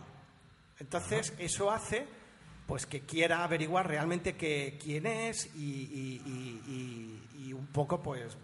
Entonces, 0.79 1.33
eso 1.39 1.71
hace 1.71 2.07
pues 2.67 2.87
que 2.87 3.01
quiera 3.03 3.45
averiguar 3.45 3.87
realmente 3.87 4.37
que, 4.37 4.79
quién 4.83 5.07
es 5.07 5.55
y, 5.55 5.59
y- 5.61 6.23
y- 6.25 6.73
y- 7.37 7.49
y 7.49 7.53
un 7.53 7.67
poco 7.67 8.03
pues 8.03 8.37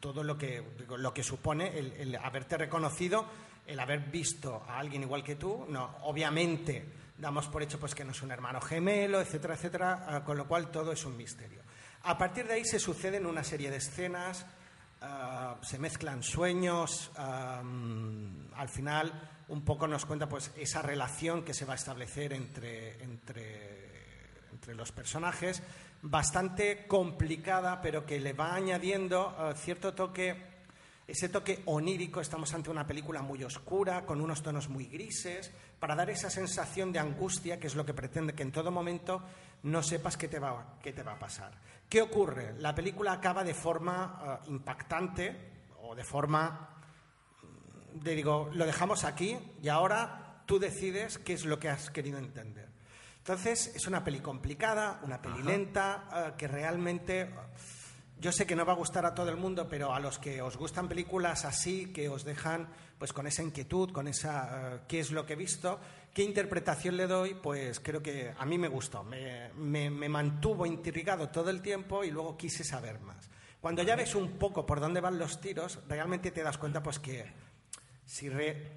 todo 0.00 0.24
lo 0.24 0.36
que, 0.36 0.62
lo 0.98 1.14
que 1.14 1.22
supone 1.22 1.78
el, 1.78 1.92
el 1.92 2.16
haberte 2.16 2.56
reconocido, 2.58 3.24
el 3.66 3.78
haber 3.78 4.00
visto 4.10 4.64
a 4.66 4.78
alguien 4.80 5.02
igual 5.02 5.22
que 5.22 5.36
tú. 5.36 5.64
No, 5.68 5.96
obviamente 6.02 6.84
damos 7.18 7.46
por 7.46 7.62
hecho 7.62 7.78
pues 7.78 7.94
que 7.94 8.04
no 8.04 8.10
es 8.10 8.20
un 8.22 8.32
hermano 8.32 8.60
gemelo, 8.60 9.20
etcétera, 9.20 9.54
etcétera, 9.54 10.06
ah, 10.08 10.24
con 10.24 10.36
lo 10.36 10.48
cual 10.48 10.72
todo 10.72 10.90
es 10.90 11.04
un 11.04 11.16
misterio. 11.16 11.60
A 12.02 12.18
partir 12.18 12.48
de 12.48 12.54
ahí 12.54 12.64
se 12.64 12.80
suceden 12.80 13.26
una 13.26 13.44
serie 13.44 13.70
de 13.70 13.76
escenas, 13.76 14.44
ah, 15.02 15.56
se 15.62 15.78
mezclan 15.78 16.22
sueños, 16.22 17.10
al 17.16 18.68
final 18.68 19.30
un 19.48 19.64
poco 19.64 19.86
nos 19.86 20.06
cuenta 20.06 20.28
pues 20.28 20.52
esa 20.56 20.80
relación 20.80 21.44
que 21.44 21.52
se 21.52 21.64
va 21.64 21.74
a 21.74 21.76
establecer 21.76 22.32
entre, 22.32 23.02
entre, 23.02 24.48
entre 24.52 24.74
los 24.74 24.92
personajes, 24.92 25.62
bastante 26.02 26.86
complicada, 26.86 27.80
pero 27.82 28.06
que 28.06 28.20
le 28.20 28.32
va 28.32 28.54
añadiendo 28.54 29.34
ah, 29.38 29.52
cierto 29.54 29.94
toque 29.94 30.52
ese 31.06 31.28
toque 31.28 31.62
onírico, 31.66 32.20
estamos 32.20 32.54
ante 32.54 32.70
una 32.70 32.86
película 32.86 33.22
muy 33.22 33.42
oscura, 33.42 34.06
con 34.06 34.20
unos 34.20 34.42
tonos 34.42 34.68
muy 34.68 34.86
grises, 34.86 35.50
para 35.78 35.96
dar 35.96 36.08
esa 36.10 36.30
sensación 36.30 36.92
de 36.92 37.00
angustia, 37.00 37.58
que 37.58 37.66
es 37.66 37.74
lo 37.74 37.84
que 37.84 37.92
pretende 37.92 38.34
que 38.34 38.44
en 38.44 38.52
todo 38.52 38.70
momento 38.70 39.22
no 39.64 39.82
sepas 39.82 40.16
qué 40.16 40.28
te 40.28 40.38
va, 40.38 40.78
qué 40.82 40.92
te 40.92 41.02
va 41.02 41.12
a 41.12 41.18
pasar. 41.18 41.52
¿Qué 41.88 42.00
ocurre? 42.00 42.54
La 42.58 42.74
película 42.74 43.12
acaba 43.12 43.44
de 43.44 43.54
forma 43.54 44.40
eh, 44.44 44.48
impactante 44.48 45.52
o 45.82 45.94
de 45.94 46.04
forma, 46.04 46.70
mm, 47.42 47.98
de, 48.00 48.14
digo, 48.14 48.50
lo 48.52 48.66
dejamos 48.66 49.04
aquí 49.04 49.36
y 49.62 49.68
ahora 49.68 50.42
tú 50.46 50.58
decides 50.58 51.18
qué 51.18 51.34
es 51.34 51.44
lo 51.44 51.58
que 51.58 51.68
has 51.68 51.90
querido 51.90 52.18
entender. 52.18 52.70
Entonces, 53.18 53.72
es 53.76 53.86
una 53.86 54.02
peli 54.02 54.20
complicada, 54.20 55.00
una 55.04 55.22
peli 55.22 55.42
lenta, 55.42 56.08
eh, 56.12 56.32
que 56.36 56.48
realmente 56.48 57.30
yo 58.22 58.30
sé 58.30 58.46
que 58.46 58.54
no 58.54 58.64
va 58.64 58.72
a 58.72 58.76
gustar 58.76 59.04
a 59.04 59.14
todo 59.14 59.30
el 59.30 59.36
mundo, 59.36 59.68
pero 59.68 59.92
a 59.92 59.98
los 59.98 60.18
que 60.20 60.40
os 60.40 60.56
gustan 60.56 60.88
películas 60.88 61.44
así, 61.44 61.92
que 61.92 62.08
os 62.08 62.24
dejan 62.24 62.68
pues 62.96 63.12
con 63.12 63.26
esa 63.26 63.42
inquietud, 63.42 63.90
con 63.90 64.06
esa 64.06 64.74
eh, 64.74 64.80
qué 64.86 65.00
es 65.00 65.10
lo 65.10 65.26
que 65.26 65.32
he 65.32 65.36
visto, 65.36 65.80
qué 66.14 66.22
interpretación 66.22 66.96
le 66.96 67.06
doy, 67.06 67.34
pues 67.34 67.80
creo 67.80 68.02
que 68.02 68.34
a 68.38 68.44
mí 68.44 68.58
me 68.58 68.68
gustó, 68.68 69.02
me, 69.04 69.50
me- 69.54 69.90
me 69.90 70.08
mantuvo 70.08 70.66
intrigado 70.66 71.28
todo 71.30 71.50
el 71.50 71.62
tiempo 71.62 72.04
y 72.04 72.10
luego 72.10 72.36
quise 72.36 72.64
saber 72.64 73.00
más. 73.00 73.30
Cuando 73.60 73.82
ya 73.82 73.94
ves 73.96 74.14
un 74.14 74.32
poco 74.38 74.66
por 74.66 74.80
dónde 74.80 75.00
van 75.00 75.18
los 75.18 75.40
tiros, 75.40 75.78
realmente 75.88 76.30
te 76.32 76.42
das 76.42 76.58
cuenta 76.58 76.82
pues 76.82 76.98
que 76.98 77.32
si 78.04 78.28
re- 78.28 78.72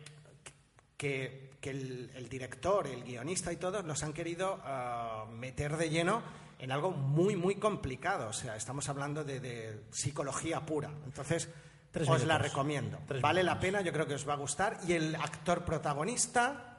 que, 0.97 1.51
que 1.59 1.69
el, 1.71 2.11
el 2.15 2.29
director, 2.29 2.88
el 2.88 3.03
guionista 3.03 3.51
y 3.51 3.57
todos 3.57 3.83
nos 3.83 4.03
han 4.03 4.13
querido 4.13 4.59
ah, 4.63 5.25
meter 5.31 5.75
de 5.77 5.89
lleno 5.89 6.21
en 6.59 6.71
algo 6.71 6.91
muy, 6.91 7.36
muy 7.36 7.55
complicado. 7.55 8.29
O 8.29 8.33
sea, 8.33 8.55
estamos 8.55 8.88
hablando 8.88 9.23
de, 9.23 9.39
de 9.39 9.83
psicología 9.91 10.65
pura. 10.65 10.89
Entonces, 11.05 11.49
Tres 11.91 12.07
os 12.07 12.19
la 12.25 12.36
minutos. 12.36 12.51
recomiendo. 12.51 12.99
Tres 13.07 13.21
vale 13.21 13.41
la 13.43 13.59
pena, 13.59 13.81
yo 13.81 13.91
creo 13.91 14.05
que 14.05 14.13
os 14.15 14.27
va 14.27 14.33
a 14.33 14.38
gustar. 14.38 14.79
Y 14.88 14.93
el 14.93 15.15
actor 15.15 15.65
protagonista 15.65 16.74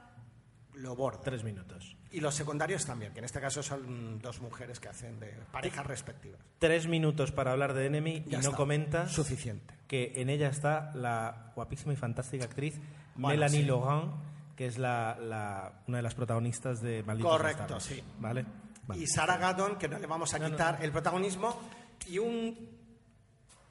lo 0.76 0.94
borda. 0.96 1.20
Tres 1.22 1.42
minutos. 1.44 1.96
Y 2.12 2.20
los 2.20 2.34
secundarios 2.34 2.86
también, 2.86 3.12
que 3.12 3.18
en 3.18 3.24
este 3.26 3.40
caso 3.40 3.62
son 3.62 4.20
dos 4.20 4.40
mujeres 4.40 4.78
que 4.80 4.88
hacen 4.88 5.18
de 5.20 5.34
parejas 5.52 5.84
respectivas. 5.86 6.40
Tres 6.58 6.86
minutos 6.86 7.32
para 7.32 7.52
hablar 7.52 7.74
de 7.74 7.86
Enemy 7.86 8.24
Ya 8.26 8.38
y 8.38 8.42
no 8.42 8.52
comentas 8.52 9.10
Suficiente. 9.12 9.74
que 9.88 10.12
en 10.16 10.30
ella 10.30 10.48
está 10.48 10.92
la 10.94 11.52
guapísima 11.54 11.92
y 11.92 11.96
fantástica 11.96 12.44
actriz 12.44 12.78
Bueno, 13.16 13.28
Melanie 13.40 13.60
sí. 13.62 13.66
Laurent, 13.66 14.12
que 14.54 14.66
es 14.66 14.78
la, 14.78 15.18
la- 15.20 15.82
una 15.88 15.98
de 15.98 16.02
las 16.02 16.14
protagonistas 16.14 16.80
de 16.80 17.02
Malditos 17.02 17.30
Correcto, 17.32 17.58
Bastardos. 17.74 17.82
sí. 17.84 18.02
¿Vale? 18.20 18.46
Vale. 18.86 19.02
y 19.02 19.06
Sarah 19.08 19.36
Gaddon, 19.36 19.76
que 19.76 19.88
no 19.88 19.98
le 19.98 20.06
vamos 20.06 20.32
a 20.32 20.38
No, 20.38 20.44
no, 20.44 20.50
quitar 20.52 20.78
el 20.82 20.92
protagonismo, 20.92 21.60
y 22.06 22.18
un 22.18 22.56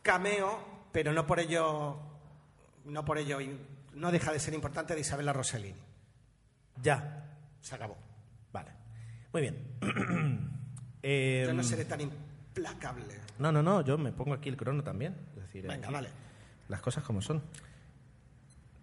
cameo, 0.01 0.60
pero 0.91 1.14
no 1.14 1.26
por 1.26 1.39
ello, 1.39 1.97
no 2.86 3.06
por 3.06 3.18
ello, 3.18 3.39
no 3.93 4.12
deja 4.12 4.32
de 4.34 4.39
ser 4.39 4.53
importante 4.53 4.93
de 4.93 5.01
Isabella 5.01 5.32
Rossellini. 5.34 5.80
Ya. 6.82 7.23
Se 7.61 7.76
acabó. 7.76 7.97
Vale. 8.51 8.71
Muy 9.34 9.41
bien. 9.41 10.51
Eh, 11.07 11.43
Yo 11.45 11.53
no 11.53 11.61
seré 11.61 11.86
tan 11.86 12.01
implacable. 12.01 13.05
no, 13.38 13.51
no, 13.51 13.61
no, 13.61 13.82
yo 13.82 13.95
me 13.95 14.11
pongo 14.11 14.34
aquí 14.34 14.49
el 14.49 14.57
crono 14.57 14.82
también. 14.84 15.15
Es 15.36 15.43
decir, 15.43 15.67
Venga, 15.67 15.86
aquí 15.86 15.93
vale. 15.93 16.09
Las 16.67 16.82
cosas 16.82 17.03
como 17.03 17.21
son. 17.21 17.43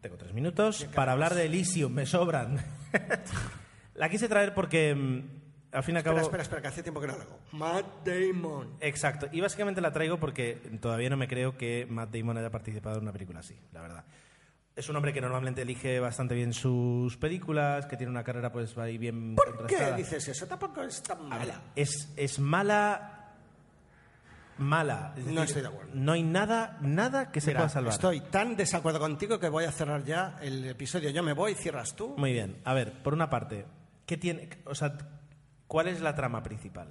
Tengo 0.01 0.17
tres 0.17 0.33
minutos 0.33 0.85
para 0.85 0.95
Carlos. 0.95 1.13
hablar 1.15 1.35
de 1.35 1.47
Elysium, 1.47 1.93
me 1.93 2.07
sobran. 2.07 2.59
la 3.97 4.09
quise 4.09 4.29
traer 4.29 4.55
porque, 4.55 4.95
mm, 4.95 5.23
al 5.73 5.83
fin 5.83 5.97
y 5.97 5.99
al 5.99 6.05
cabo... 6.05 6.19
Espera, 6.19 6.43
espera, 6.43 6.43
espera, 6.45 6.63
que 6.63 6.69
hace 6.69 6.83
tiempo 6.85 7.01
que 7.01 7.09
no 7.09 7.17
lo 7.17 7.23
hago. 7.23 7.39
Matt 7.53 8.07
Damon. 8.07 8.77
Exacto. 8.79 9.29
Y 9.33 9.41
básicamente 9.41 9.81
la 9.81 9.93
traigo 9.93 10.21
porque 10.21 10.55
todavía 10.81 11.11
no 11.11 11.17
me 11.17 11.27
creo 11.27 11.57
que 11.59 11.87
Matt 11.91 12.15
Damon 12.15 12.39
haya 12.39 12.51
participado 12.51 12.99
en 12.99 13.03
una 13.03 13.13
película 13.13 13.41
así, 13.41 13.59
la 13.73 13.81
verdad. 13.83 14.05
Es 14.75 14.89
un 14.89 14.97
hombre 14.97 15.13
que 15.13 15.21
normalmente 15.21 15.63
elige 15.63 16.01
bastante 16.01 16.35
bien 16.35 16.55
sus 16.55 17.17
películas, 17.19 17.85
que 17.87 17.97
tiene 17.97 18.11
una 18.11 18.25
carrera 18.25 18.51
pues 18.51 18.77
ahí 18.79 18.97
bien 18.97 19.35
¿Por 19.37 19.67
qué 19.67 19.93
dices 19.93 20.27
eso? 20.29 20.47
Tampoco 20.47 20.83
es 20.83 21.03
tan 21.03 21.29
mala. 21.29 21.61
es, 21.77 22.11
es 22.17 22.39
mala, 22.39 23.33
mala. 24.59 25.13
Es 25.17 25.27
No 25.27 25.43
estoy 25.43 25.63
de 25.63 25.69
acuerdo. 25.69 25.91
No 25.95 26.13
hay 26.13 26.23
nada, 26.23 26.79
nada 26.81 27.31
que 27.31 27.41
se 27.43 27.49
Mira, 27.49 27.61
pueda 27.61 27.69
salvar. 27.69 27.93
Estoy 27.93 28.21
tan 28.23 28.57
desacuerdo 28.57 28.99
contigo 28.99 29.39
que 29.39 29.49
voy 29.51 29.65
a 29.65 29.73
cerrar 29.73 30.05
ya 30.05 30.39
el 30.41 30.65
episodio. 30.67 31.11
Yo 31.11 31.23
me 31.23 31.35
voy, 31.35 31.55
cierras 31.55 31.95
tú. 31.95 32.15
Muy 32.17 32.33
bien. 32.33 32.57
A 32.65 32.73
ver, 32.73 33.03
por 33.03 33.13
una 33.13 33.29
parte, 33.29 33.67
¿qué 34.07 34.17
tiene, 34.17 34.49
o 34.65 34.75
sea, 34.75 34.97
¿cuál 35.67 35.89
es 35.89 36.01
la 36.01 36.15
trama 36.15 36.43
principal? 36.43 36.89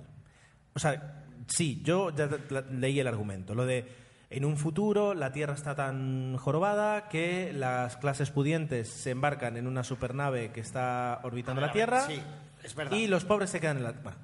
O 0.73 0.79
sea, 0.79 1.23
sí, 1.47 1.81
yo 1.83 2.15
ya 2.15 2.29
la- 2.49 2.61
leí 2.61 2.99
el 2.99 3.07
argumento, 3.07 3.55
lo 3.55 3.65
de 3.65 4.10
en 4.31 4.45
un 4.45 4.57
futuro 4.57 5.13
la 5.13 5.31
Tierra 5.31 5.53
está 5.53 5.75
tan 5.75 6.37
jorobada 6.37 7.09
que 7.09 7.51
las 7.53 7.97
clases 7.97 8.31
pudientes 8.31 8.87
se 8.89 9.11
embarcan 9.11 9.57
en 9.57 9.67
una 9.67 9.83
supernave 9.83 10.51
que 10.51 10.61
está 10.61 11.19
orbitando 11.23 11.61
la 11.61 11.71
Tierra 11.71 12.01
sí, 12.07 12.21
es 12.63 12.73
verdad. 12.73 12.97
y 12.97 13.07
los 13.07 13.25
pobres 13.25 13.49
se 13.49 13.59
quedan 13.59 13.77
en 13.77 13.83
la... 13.83 13.91
bueno, 13.91 14.17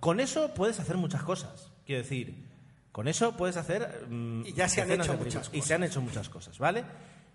con 0.00 0.20
eso 0.20 0.54
puedes 0.54 0.80
hacer 0.80 0.96
muchas 0.96 1.22
cosas, 1.22 1.72
quiero 1.84 2.02
decir, 2.02 2.46
con 2.92 3.08
eso 3.08 3.36
puedes 3.36 3.56
hacer... 3.56 4.06
mm, 4.08 4.46
Y 4.46 4.52
ya 4.52 4.68
se 4.68 4.82
han 4.82 4.92
hecho 4.92 5.14
muchas 5.14 5.50
Y 5.52 5.62
se 5.62 5.74
han 5.74 5.82
hecho 5.82 6.00
muchas 6.00 6.28
cosas, 6.28 6.58
¿vale? 6.58 6.84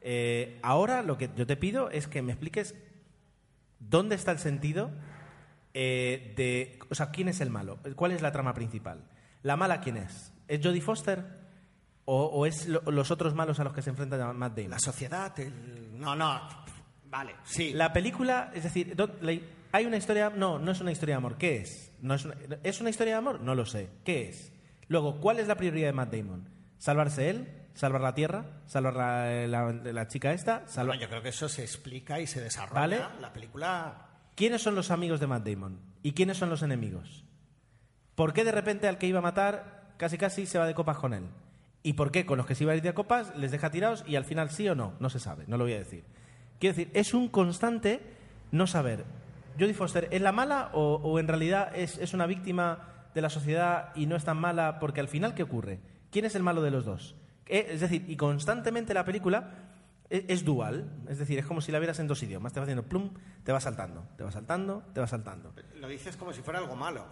Eh, 0.02 0.60
ahora 0.64 1.02
lo 1.02 1.18
que 1.18 1.30
yo 1.36 1.46
te 1.46 1.58
pido 1.58 1.90
es 1.90 2.08
que 2.08 2.22
me 2.22 2.32
expliques 2.32 2.76
¿Dónde 3.80 4.16
está 4.16 4.32
el 4.32 4.40
sentido 4.40 4.92
eh, 5.74 6.34
de... 6.36 6.80
O 6.90 6.96
sea, 6.96 7.12
¿quién 7.12 7.28
es 7.28 7.42
el 7.42 7.50
malo? 7.50 7.80
¿Cuál 7.96 8.12
es 8.12 8.22
la 8.22 8.32
trama 8.32 8.54
principal? 8.54 9.04
¿La 9.44 9.56
mala 9.56 9.82
quién 9.82 9.98
es? 9.98 10.34
¿Es 10.48 10.66
Jodie 10.66 10.82
Foster? 10.82 11.47
¿O, 12.10 12.24
o 12.26 12.46
es 12.46 12.68
lo- 12.68 12.82
los 12.90 13.12
otros 13.12 13.36
malos 13.36 13.60
a 13.60 13.66
los 13.66 13.74
que 13.74 13.82
se 13.82 13.90
enfrenta 13.90 14.32
Matt 14.34 14.56
Damon? 14.56 14.72
La 14.72 14.80
sociedad, 14.80 15.38
el... 15.40 16.00
No, 16.00 16.16
no. 16.16 16.40
Vale, 17.10 17.36
sí. 17.44 17.74
La 17.74 17.92
película, 17.92 18.50
es 18.54 18.64
decir, 18.64 18.96
do- 18.96 19.10
la- 19.22 19.38
¿hay 19.74 19.86
una 19.86 19.98
historia? 19.98 20.30
No, 20.30 20.58
no 20.58 20.72
es 20.72 20.80
una 20.80 20.92
historia 20.94 21.16
de 21.16 21.18
amor. 21.18 21.38
¿Qué 21.38 21.58
es? 21.58 21.92
¿No 22.02 22.14
es, 22.14 22.24
una, 22.26 22.36
¿Es 22.64 22.80
una 22.80 22.90
historia 22.90 23.14
de 23.14 23.18
amor? 23.20 23.42
No 23.42 23.56
lo 23.56 23.66
sé. 23.66 23.90
¿Qué 24.06 24.30
es? 24.30 24.54
Luego, 24.88 25.20
¿cuál 25.20 25.40
es 25.40 25.48
la 25.48 25.56
prioridad 25.56 25.88
de 25.88 25.94
Matt 25.94 26.14
Damon? 26.14 26.48
¿Salvarse 26.78 27.30
él? 27.30 27.54
¿Salvar 27.74 28.02
la 28.02 28.14
Tierra? 28.16 28.62
¿Salvar 28.68 28.94
la, 28.96 29.48
la- 29.48 29.72
la 29.74 30.08
chica 30.08 30.32
esta? 30.34 30.60
Bueno, 30.60 30.72
¿Salvar... 30.72 31.00
yo 31.00 31.10
creo 31.10 31.22
que 31.22 31.30
eso 31.30 31.50
se 31.50 31.62
explica 31.64 32.20
y 32.22 32.28
se 32.28 32.40
desarrolla. 32.42 32.80
Vale. 32.80 33.00
La 33.20 33.34
película... 33.34 34.08
¿Quiénes 34.36 34.62
son 34.62 34.76
los 34.76 34.92
amigos 34.92 35.20
de 35.20 35.28
Matt 35.28 35.46
Damon? 35.46 35.80
¿Y 36.04 36.14
quiénes 36.14 36.38
son 36.38 36.50
los 36.50 36.62
enemigos? 36.62 37.26
¿Por 38.16 38.32
qué 38.34 38.44
de 38.46 38.52
repente 38.52 38.88
al 38.88 38.98
que 38.98 39.08
iba 39.08 39.20
a 39.20 39.24
matar 39.24 39.94
casi 39.98 40.18
casi 40.18 40.46
se 40.46 40.58
va 40.58 40.66
de 40.68 40.74
copas 40.76 40.98
con 40.98 41.14
él? 41.14 41.26
¿Y 41.84 41.94
por 41.94 42.12
qué 42.12 42.26
con 42.26 42.38
los 42.38 42.46
que 42.48 42.56
se 42.56 42.64
iba 42.64 42.74
a 42.74 42.76
ir 42.76 42.82
de 42.82 42.94
copas 42.94 43.36
les 43.38 43.52
deja 43.52 43.70
tirados 43.72 44.04
y 44.08 44.16
al 44.16 44.26
final 44.26 44.50
sí 44.50 44.68
o 44.68 44.76
no? 44.76 44.94
No 45.00 45.10
se 45.10 45.20
sabe, 45.20 45.46
no 45.48 45.58
lo 45.58 45.64
voy 45.64 45.74
a 45.74 45.78
decir. 45.80 46.04
Quiero 46.60 46.76
decir, 46.76 46.92
es 46.94 47.14
un 47.14 47.30
constante 47.30 48.02
no 48.52 48.68
saber. 48.68 49.06
¿Jodie 49.60 49.74
Foster 49.74 50.08
es 50.12 50.22
la 50.22 50.32
mala 50.32 50.70
o, 50.74 50.96
o 50.96 51.20
en 51.20 51.28
realidad 51.28 51.72
es, 51.76 51.98
es 51.98 52.14
una 52.14 52.26
víctima 52.26 53.10
de 53.16 53.22
la 53.22 53.30
sociedad 53.30 53.92
y 53.96 54.06
no 54.06 54.16
es 54.16 54.24
tan 54.26 54.38
mala? 54.38 54.80
Porque 54.80 55.00
al 55.00 55.08
final, 55.08 55.34
¿qué 55.34 55.44
ocurre? 55.44 55.80
¿Quién 56.12 56.26
es 56.26 56.36
el 56.36 56.44
malo 56.44 56.62
de 56.62 56.72
los 56.72 56.86
dos? 56.86 57.16
Eh, 57.48 57.68
Es 57.72 57.80
decir, 57.82 58.06
y 58.08 58.16
constantemente 58.18 58.94
la 58.94 59.06
película 59.06 59.52
es, 60.10 60.24
es 60.28 60.46
dual. 60.46 60.90
Es 61.08 61.20
decir, 61.20 61.40
es 61.40 61.46
como 61.46 61.62
si 61.62 61.72
la 61.72 61.80
vieras 61.80 62.00
en 62.00 62.08
dos 62.08 62.22
idiomas. 62.24 62.54
Te 62.54 62.60
va 62.60 62.64
haciendo 62.66 62.84
plum, 62.84 63.12
te 63.44 63.52
va 63.52 63.60
saltando, 63.60 64.04
te 64.18 64.24
va 64.24 64.32
saltando, 64.32 64.84
te 64.94 65.00
va 65.00 65.08
saltando. 65.08 65.54
Lo 65.76 65.88
dices 65.88 66.18
como 66.18 66.34
si 66.34 66.42
fuera 66.42 66.60
algo 66.60 66.76
malo. 66.76 67.06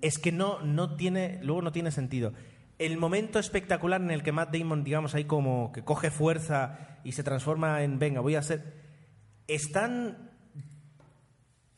Es 0.00 0.18
que 0.18 0.32
no, 0.32 0.60
no 0.62 0.94
tiene, 0.96 1.40
luego 1.42 1.60
no 1.62 1.72
tiene 1.72 1.90
sentido. 1.90 2.32
El 2.78 2.96
momento 2.96 3.38
espectacular 3.38 4.00
en 4.00 4.10
el 4.10 4.22
que 4.22 4.32
Matt 4.32 4.54
Damon, 4.54 4.84
digamos, 4.84 5.14
ahí 5.14 5.24
como 5.24 5.72
que 5.72 5.84
coge 5.84 6.10
fuerza 6.10 6.98
y 7.04 7.12
se 7.12 7.22
transforma 7.22 7.82
en, 7.82 7.98
venga, 7.98 8.20
voy 8.20 8.34
a 8.34 8.42
ser... 8.42 8.80
Es 9.46 9.70
tan... 9.72 10.30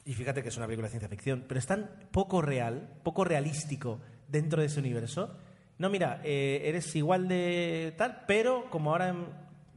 Y 0.04 0.14
fíjate 0.14 0.42
que 0.42 0.48
es 0.48 0.56
una 0.56 0.66
película 0.66 0.86
de 0.86 0.90
ciencia 0.90 1.08
ficción, 1.08 1.44
pero 1.48 1.58
es 1.58 1.66
tan 1.66 1.90
poco 2.10 2.42
real, 2.42 2.88
poco 3.02 3.24
realístico 3.24 4.00
dentro 4.28 4.60
de 4.60 4.66
ese 4.66 4.80
universo. 4.80 5.36
No, 5.78 5.90
mira, 5.90 6.20
eh, 6.24 6.62
eres 6.64 6.94
igual 6.94 7.28
de 7.28 7.94
tal, 7.96 8.24
pero 8.26 8.70
como 8.70 8.90
ahora... 8.92 9.14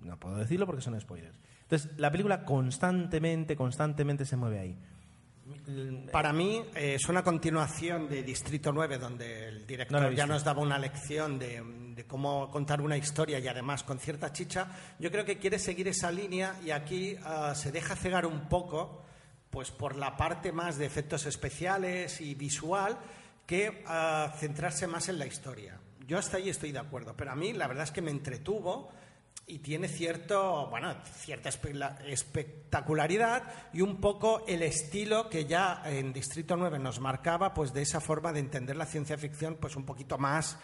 No 0.03 0.19
puedo 0.19 0.37
decirlo 0.37 0.65
porque 0.65 0.81
son 0.81 0.99
spoilers. 0.99 1.39
Entonces, 1.63 1.91
la 1.97 2.11
película 2.11 2.45
constantemente, 2.45 3.55
constantemente 3.55 4.25
se 4.25 4.37
mueve 4.37 4.59
ahí. 4.59 4.77
Para 6.11 6.33
mí 6.33 6.61
eh, 6.75 6.95
es 6.95 7.07
una 7.09 7.23
continuación 7.23 8.07
de 8.09 8.23
Distrito 8.23 8.71
9, 8.71 8.97
donde 8.97 9.47
el 9.47 9.67
director 9.67 10.13
ya 10.13 10.25
nos 10.25 10.43
daba 10.43 10.61
una 10.61 10.77
lección 10.77 11.39
de, 11.39 11.61
de 11.95 12.05
cómo 12.05 12.51
contar 12.51 12.79
una 12.81 12.95
historia 12.95 13.39
y 13.39 13.47
además 13.47 13.83
con 13.83 13.99
cierta 13.99 14.31
chicha. 14.31 14.67
Yo 14.99 15.11
creo 15.11 15.25
que 15.25 15.37
quiere 15.37 15.57
seguir 15.57 15.87
esa 15.87 16.11
línea 16.11 16.55
y 16.63 16.71
aquí 16.71 17.15
ah, 17.23 17.53
se 17.55 17.71
deja 17.71 17.95
cegar 17.95 18.25
un 18.25 18.47
poco 18.47 19.03
pues 19.49 19.71
por 19.71 19.95
la 19.95 20.15
parte 20.15 20.51
más 20.51 20.77
de 20.77 20.85
efectos 20.85 21.25
especiales 21.25 22.21
y 22.21 22.35
visual 22.35 22.97
que 23.45 23.83
ah, 23.87 24.33
centrarse 24.37 24.85
más 24.85 25.09
en 25.09 25.17
la 25.17 25.25
historia. 25.25 25.79
Yo 26.05 26.17
hasta 26.17 26.37
ahí 26.37 26.49
estoy 26.49 26.71
de 26.71 26.79
acuerdo, 26.79 27.15
pero 27.17 27.31
a 27.31 27.35
mí 27.35 27.53
la 27.53 27.67
verdad 27.67 27.85
es 27.85 27.91
que 27.91 28.01
me 28.01 28.11
entretuvo 28.11 28.91
y 29.49 29.59
tiene 29.59 29.87
cierto, 29.87 30.67
bueno, 30.69 30.93
cierta 31.19 31.49
espe- 31.49 31.97
espectacularidad 32.05 33.43
y 33.73 33.81
un 33.81 33.97
poco 34.01 34.43
el 34.47 34.61
estilo 34.61 35.29
que 35.29 35.45
ya 35.45 35.81
en 35.85 36.11
Distrito 36.13 36.57
9 36.57 36.79
nos 36.79 36.99
marcaba, 36.99 37.53
pues 37.53 37.73
de 37.73 37.81
esa 37.81 38.01
forma 38.01 38.33
de 38.33 38.39
entender 38.41 38.75
la 38.75 38.85
ciencia 38.85 39.17
ficción, 39.17 39.55
pues 39.59 39.75
un 39.75 39.85
poquito 39.85 40.17
más, 40.17 40.57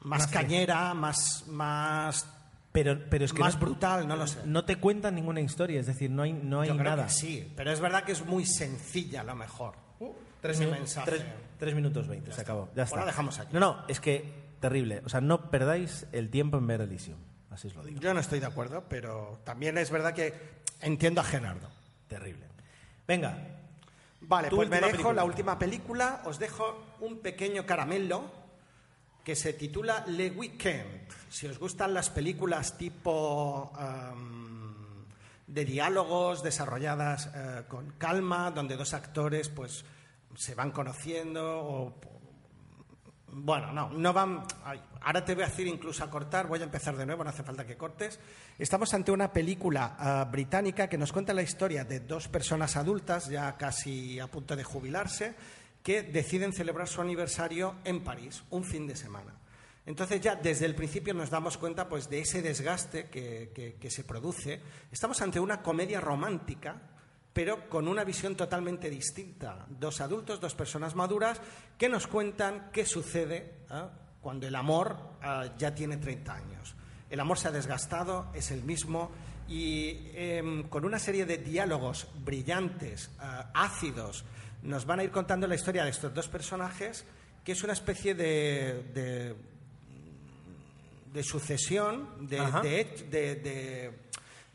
más 0.00 0.20
Más 0.22 0.26
cañera, 0.26 0.94
más, 0.94 1.44
más, 1.48 2.28
Pero, 2.72 2.98
pero 3.08 3.24
es 3.24 3.32
que 3.32 3.40
más 3.40 3.54
no, 3.54 3.60
brutal, 3.60 4.06
no 4.08 4.16
lo 4.16 4.26
sé. 4.26 4.40
no 4.44 4.64
te 4.64 4.76
cuentan 4.76 5.14
ninguna 5.14 5.40
historia, 5.40 5.78
es 5.80 5.86
decir, 5.86 6.10
no 6.10 6.22
hay, 6.22 6.32
no 6.32 6.60
hay 6.62 6.68
Yo 6.68 6.76
creo 6.76 6.90
nada. 6.90 7.04
que 7.06 7.12
sí, 7.12 7.52
pero 7.56 7.70
es 7.72 7.80
verdad 7.80 8.02
que 8.04 8.12
es 8.12 8.24
muy 8.24 8.44
sencilla 8.46 9.20
a 9.20 9.24
lo 9.24 9.34
mejor. 9.36 9.74
Tres, 10.40 10.58
Ese 10.60 10.68
minu- 10.68 10.72
mensaje. 10.72 11.10
tres- 11.10 11.24
tres 11.58 11.74
minutos 11.74 12.06
veinte, 12.06 12.30
se 12.32 12.40
acabó. 12.40 12.68
Ya 12.76 12.82
está. 12.84 12.96
Ahora 12.96 13.06
dejamos 13.06 13.38
aquí. 13.38 13.50
No, 13.54 13.60
no, 13.60 13.84
es 13.88 13.98
que 14.00 14.46
terrible. 14.60 15.02
O 15.04 15.08
sea, 15.08 15.20
no 15.20 15.50
perdáis 15.50 16.06
el 16.12 16.30
tiempo 16.30 16.58
en 16.58 16.66
ver 16.66 16.82
Elysium. 16.82 17.18
Así 17.56 17.68
os 17.68 17.74
lo 17.74 17.82
digo. 17.82 17.98
Yo 18.00 18.12
no 18.12 18.20
estoy 18.20 18.38
de 18.38 18.44
acuerdo, 18.44 18.84
pero 18.86 19.40
también 19.42 19.78
es 19.78 19.90
verdad 19.90 20.12
que 20.12 20.34
entiendo 20.82 21.22
a 21.22 21.24
Gerardo. 21.24 21.70
Terrible. 22.06 22.44
Venga, 23.08 23.38
Vale, 24.20 24.50
pues 24.50 24.68
me 24.68 24.76
dejo 24.76 24.90
película. 24.90 25.14
la 25.14 25.24
última 25.24 25.58
película. 25.58 26.20
Os 26.26 26.38
dejo 26.38 26.84
un 27.00 27.20
pequeño 27.20 27.64
caramelo 27.64 28.30
que 29.24 29.34
se 29.34 29.54
titula 29.54 30.04
Le 30.06 30.32
Weekend. 30.32 31.08
Si 31.30 31.46
os 31.46 31.58
gustan 31.58 31.94
las 31.94 32.10
películas 32.10 32.76
tipo 32.76 33.72
de 35.46 35.64
diálogos 35.64 36.42
desarrolladas 36.42 37.30
eh, 37.34 37.62
con 37.68 37.92
calma, 37.92 38.50
donde 38.50 38.76
dos 38.76 38.92
actores 38.92 39.48
pues 39.48 39.82
se 40.36 40.54
van 40.54 40.72
conociendo 40.72 41.58
o 41.60 41.94
bueno, 43.38 43.70
no, 43.70 43.90
no 43.90 44.12
van. 44.14 44.44
ahora 45.02 45.22
te 45.22 45.34
voy 45.34 45.44
a 45.44 45.48
decir 45.48 45.66
incluso 45.66 46.02
a 46.02 46.08
cortar, 46.08 46.46
voy 46.46 46.58
a 46.60 46.64
empezar 46.64 46.96
de 46.96 47.04
nuevo, 47.04 47.22
no 47.22 47.28
hace 47.28 47.42
falta 47.42 47.66
que 47.66 47.76
cortes. 47.76 48.18
Estamos 48.58 48.94
ante 48.94 49.12
una 49.12 49.30
película 49.30 49.94
ah, 49.98 50.24
británica 50.24 50.88
que 50.88 50.96
nos 50.96 51.12
cuenta 51.12 51.34
la 51.34 51.42
historia 51.42 51.84
de 51.84 52.00
dos 52.00 52.28
personas 52.28 52.76
adultas, 52.76 53.28
ya 53.28 53.54
casi 53.58 54.18
a 54.18 54.26
punto 54.26 54.56
de 54.56 54.64
jubilarse, 54.64 55.34
que 55.82 56.02
deciden 56.02 56.54
celebrar 56.54 56.88
su 56.88 57.02
aniversario 57.02 57.74
en 57.84 58.02
París, 58.02 58.42
un 58.48 58.64
fin 58.64 58.86
de 58.86 58.96
semana. 58.96 59.34
Entonces 59.84 60.18
ya 60.22 60.34
desde 60.34 60.64
el 60.64 60.74
principio 60.74 61.12
nos 61.12 61.28
damos 61.28 61.58
cuenta 61.58 61.90
pues, 61.90 62.08
de 62.08 62.20
ese 62.20 62.40
desgaste 62.40 63.10
que 63.10 63.90
se 63.90 64.02
produce. 64.04 64.62
Estamos 64.90 65.20
ante 65.20 65.38
una 65.38 65.60
comedia 65.60 66.00
romántica 66.00 66.95
pero 67.36 67.68
con 67.68 67.86
una 67.86 68.02
visión 68.02 68.34
totalmente 68.34 68.88
distinta. 68.88 69.66
Dos 69.68 70.00
adultos, 70.00 70.40
dos 70.40 70.54
personas 70.54 70.94
maduras, 70.94 71.38
que 71.76 71.86
nos 71.86 72.06
cuentan 72.06 72.70
qué 72.72 72.86
sucede 72.86 73.56
¿ah? 73.68 73.90
cuando 74.22 74.46
el 74.46 74.54
amor 74.54 74.96
ah, 75.20 75.44
ya 75.58 75.74
tiene 75.74 75.98
30 75.98 76.34
años. 76.34 76.74
El 77.10 77.20
amor 77.20 77.38
se 77.38 77.48
ha 77.48 77.50
desgastado, 77.50 78.28
es 78.32 78.50
el 78.52 78.62
mismo, 78.62 79.10
y 79.48 80.08
em, 80.14 80.66
con 80.70 80.86
una 80.86 80.98
serie 80.98 81.26
de 81.26 81.36
diálogos 81.36 82.08
brillantes, 82.24 83.10
ah, 83.18 83.50
ácidos, 83.52 84.24
nos 84.62 84.86
van 84.86 85.00
a 85.00 85.04
ir 85.04 85.10
contando 85.10 85.46
la 85.46 85.56
historia 85.56 85.84
de 85.84 85.90
estos 85.90 86.14
dos 86.14 86.28
personajes, 86.28 87.04
que 87.44 87.52
es 87.52 87.62
una 87.62 87.74
especie 87.74 88.14
de- 88.14 88.82
de 88.94 89.36
de 91.12 91.22
sucesión 91.22 92.28
de, 92.28 92.36
de, 93.10 94.05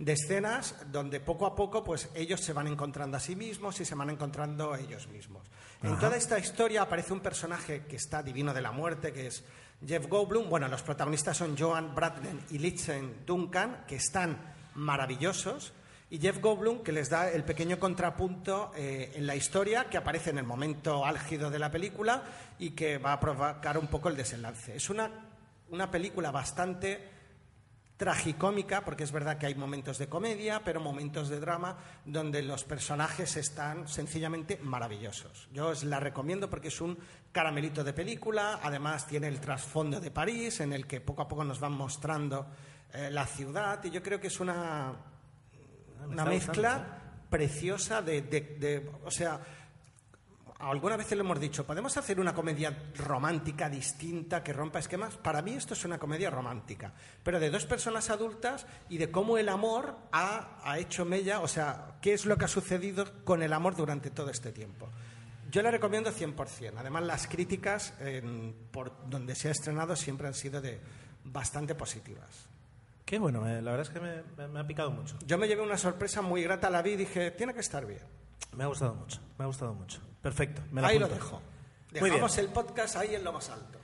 de- 0.05 0.13
escenas 0.13 0.75
donde 0.91 1.19
poco 1.19 1.45
a 1.45 1.55
poco 1.55 1.83
pues 1.83 2.09
ellos 2.15 2.41
se 2.41 2.53
van 2.53 2.67
encontrando 2.67 3.17
a 3.17 3.19
sí 3.19 3.35
mismos 3.35 3.79
y 3.79 3.85
se 3.85 3.95
van 3.95 4.09
encontrando 4.09 4.73
a 4.73 4.79
ellos 4.79 5.07
mismos. 5.07 5.43
En 5.83 5.97
toda 5.99 6.15
esta 6.17 6.37
historia 6.37 6.83
aparece 6.83 7.13
un 7.13 7.21
personaje 7.21 7.85
que 7.87 7.95
está 7.95 8.21
divino 8.21 8.53
de 8.53 8.61
la 8.61 8.71
muerte, 8.71 9.11
que 9.13 9.27
es 9.27 9.43
Jeff 9.85 10.07
Goldblum. 10.07 10.49
Bueno, 10.49 10.67
los 10.67 10.81
protagonistas 10.83 11.37
son 11.37 11.57
Joan 11.57 11.95
Bradley 11.95 12.39
y 12.51 12.57
Litzen 12.59 13.25
Duncan, 13.25 13.85
que 13.87 13.95
están 13.95 14.37
maravillosos. 14.75 15.73
Y 16.09 16.19
Jeff 16.19 16.39
Goldblum, 16.41 16.83
que 16.83 16.91
les 16.91 17.09
da 17.09 17.29
el 17.31 17.43
pequeño 17.45 17.79
contrapunto 17.79 18.73
eh, 18.75 19.13
en 19.15 19.25
la 19.25 19.35
historia, 19.35 19.85
que 19.89 19.97
aparece 19.97 20.29
en 20.31 20.39
el 20.39 20.43
momento 20.43 21.05
álgido 21.05 21.49
de 21.49 21.57
la 21.57 21.71
película 21.71 22.23
y 22.59 22.71
que 22.71 22.97
va 22.97 23.13
a 23.13 23.19
provocar 23.19 23.77
un 23.77 23.87
poco 23.87 24.09
el 24.09 24.17
desenlace. 24.17 24.75
Es 24.75 24.89
una, 24.89 25.09
una 25.69 25.89
película 25.89 26.29
bastante 26.31 27.10
tragicómica, 28.01 28.83
porque 28.83 29.03
es 29.03 29.11
verdad 29.11 29.37
que 29.37 29.45
hay 29.45 29.53
momentos 29.53 29.99
de 29.99 30.09
comedia, 30.09 30.63
pero 30.65 30.79
momentos 30.79 31.29
de 31.29 31.39
drama 31.39 31.77
donde 32.03 32.41
los 32.41 32.63
personajes 32.63 33.37
están 33.37 33.87
sencillamente 33.87 34.57
maravillosos. 34.63 35.47
Yo 35.53 35.67
os 35.67 35.83
la 35.83 35.99
recomiendo 35.99 36.49
porque 36.49 36.69
es 36.69 36.81
un 36.81 36.97
caramelito 37.31 37.83
de 37.83 37.93
película, 37.93 38.59
además 38.63 39.05
tiene 39.05 39.27
el 39.27 39.39
trasfondo 39.39 39.99
de 39.99 40.09
París, 40.09 40.61
en 40.61 40.73
el 40.73 40.87
que 40.87 40.99
poco 40.99 41.21
a 41.21 41.27
poco 41.27 41.43
nos 41.43 41.59
van 41.59 41.73
mostrando 41.73 42.47
eh, 42.91 43.09
la 43.11 43.27
ciudad, 43.27 43.83
y 43.83 43.91
yo 43.91 44.01
creo 44.01 44.19
que 44.19 44.27
es 44.29 44.39
una, 44.39 44.93
me 45.99 46.07
una 46.07 46.25
mezcla 46.25 46.77
gustando, 46.77 47.29
preciosa 47.29 48.01
de, 48.01 48.23
de- 48.23 48.41
de- 48.59 48.91
o 49.05 49.11
sea, 49.11 49.39
alguna 50.61 50.97
vez 50.97 51.09
le 51.11 51.19
hemos 51.21 51.39
dicho, 51.39 51.65
¿podemos 51.65 51.95
hacer 51.97 52.19
una 52.19 52.33
comedia 52.33 52.75
romántica 52.97 53.69
distinta 53.69 54.43
que 54.43 54.53
rompa 54.53 54.79
esquemas? 54.79 55.17
Para 55.17 55.41
mí 55.41 55.53
esto 55.53 55.73
es 55.73 55.83
una 55.85 55.97
comedia 55.97 56.29
romántica, 56.29 56.93
pero 57.23 57.39
de 57.39 57.49
dos 57.49 57.65
personas 57.65 58.09
adultas 58.09 58.65
y 58.89 58.97
de 58.97 59.09
cómo 59.11 59.37
el 59.37 59.49
amor 59.49 59.95
ha, 60.11 60.59
ha 60.63 60.79
hecho 60.79 61.05
mella, 61.05 61.39
o 61.41 61.47
sea, 61.47 61.97
qué 62.01 62.13
es 62.13 62.25
lo 62.25 62.37
que 62.37 62.45
ha 62.45 62.47
sucedido 62.47 63.05
con 63.23 63.43
el 63.43 63.53
amor 63.53 63.75
durante 63.75 64.09
todo 64.11 64.29
este 64.29 64.51
tiempo. 64.51 64.87
Yo 65.51 65.61
la 65.61 65.71
recomiendo 65.71 66.11
100%. 66.11 66.73
Además, 66.77 67.03
las 67.03 67.27
críticas 67.27 67.93
en- 67.99 68.55
por 68.71 68.93
donde 69.09 69.35
se 69.35 69.49
ha 69.49 69.51
estrenado 69.51 69.95
siempre 69.95 70.27
han 70.27 70.33
sido 70.33 70.61
de 70.61 70.79
bastante 71.25 71.75
positivas. 71.75 72.47
qué 73.05 73.19
bueno, 73.19 73.45
eh, 73.45 73.61
la 73.61 73.71
verdad 73.71 73.87
es 73.87 73.89
que 73.93 73.99
me, 73.99 74.23
me- 74.37 74.47
me 74.47 74.59
ha 74.61 74.65
picado 74.65 74.89
mucho. 74.91 75.17
Yo 75.25 75.37
me 75.37 75.47
llevé 75.49 75.61
una 75.61 75.77
sorpresa 75.77 76.21
muy 76.21 76.43
grata, 76.43 76.69
la 76.69 76.81
vi 76.81 76.91
y 76.91 76.95
dije, 76.95 77.31
tiene 77.31 77.53
que 77.53 77.59
estar 77.59 77.85
bien. 77.85 77.99
Me 78.55 78.63
ha 78.63 78.67
gustado 78.67 78.95
mucho, 78.95 79.19
me 79.37 79.43
ha 79.43 79.47
gustado 79.47 79.73
mucho. 79.73 79.99
Perfecto, 80.21 80.61
me 80.71 80.81
la 80.81 80.89
Ahí 80.89 80.99
lo 80.99 81.07
dejo. 81.07 81.41
Dejamos 81.91 82.37
el 82.37 82.47
podcast 82.49 82.95
ahí 82.97 83.15
en 83.15 83.23
lo 83.23 83.33
más 83.33 83.49
alto. 83.49 83.79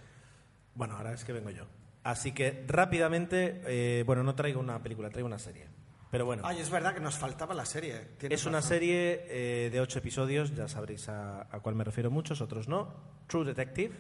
Bueno, 0.75 0.95
ahora 0.97 1.13
es 1.13 1.23
que 1.25 1.33
vengo 1.33 1.49
yo. 1.49 1.63
Así 2.03 2.31
que 2.31 2.63
rápidamente, 2.67 3.61
eh, 3.65 4.03
bueno, 4.05 4.23
no 4.23 4.33
traigo 4.35 4.59
una 4.59 4.81
película, 4.81 5.09
traigo 5.09 5.27
una 5.27 5.39
serie. 5.39 5.67
Pero 6.09 6.25
bueno, 6.25 6.43
Ay, 6.45 6.59
es 6.59 6.69
verdad 6.69 6.93
que 6.93 7.01
nos 7.01 7.17
faltaba 7.17 7.53
la 7.53 7.65
serie. 7.65 7.99
tienes 8.17 8.39
es 8.39 8.45
una 8.45 8.59
razón. 8.59 8.69
serie 8.69 9.25
eh, 9.27 9.69
de 9.71 9.81
ocho 9.81 9.99
episodios, 9.99 10.55
ya 10.55 10.69
sabréis 10.69 11.09
a, 11.09 11.41
a 11.41 11.59
cuál 11.59 11.75
me 11.75 11.83
refiero 11.83 12.09
muchos, 12.09 12.39
otros 12.39 12.69
no. 12.69 12.93
True 13.27 13.43
Detective. 13.43 13.93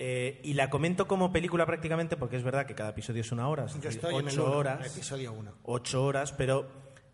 Eh, 0.00 0.40
y 0.42 0.54
la 0.54 0.70
comento 0.70 1.06
como 1.06 1.30
película 1.32 1.66
prácticamente 1.66 2.16
porque 2.16 2.36
es 2.36 2.42
verdad 2.42 2.66
que 2.66 2.74
cada 2.74 2.90
episodio 2.90 3.20
es 3.20 3.30
una 3.30 3.46
hora, 3.48 3.66
es 3.66 3.74
Yo 3.74 3.80
decir, 3.80 3.92
estoy 3.92 4.14
en 4.16 4.20
el 4.28 4.34
ocho 4.34 4.44
uno, 4.46 4.56
horas. 4.56 4.86
episodio 4.96 5.32
1. 5.34 5.52
ocho 5.62 6.04
horas, 6.04 6.32
pero 6.32 6.68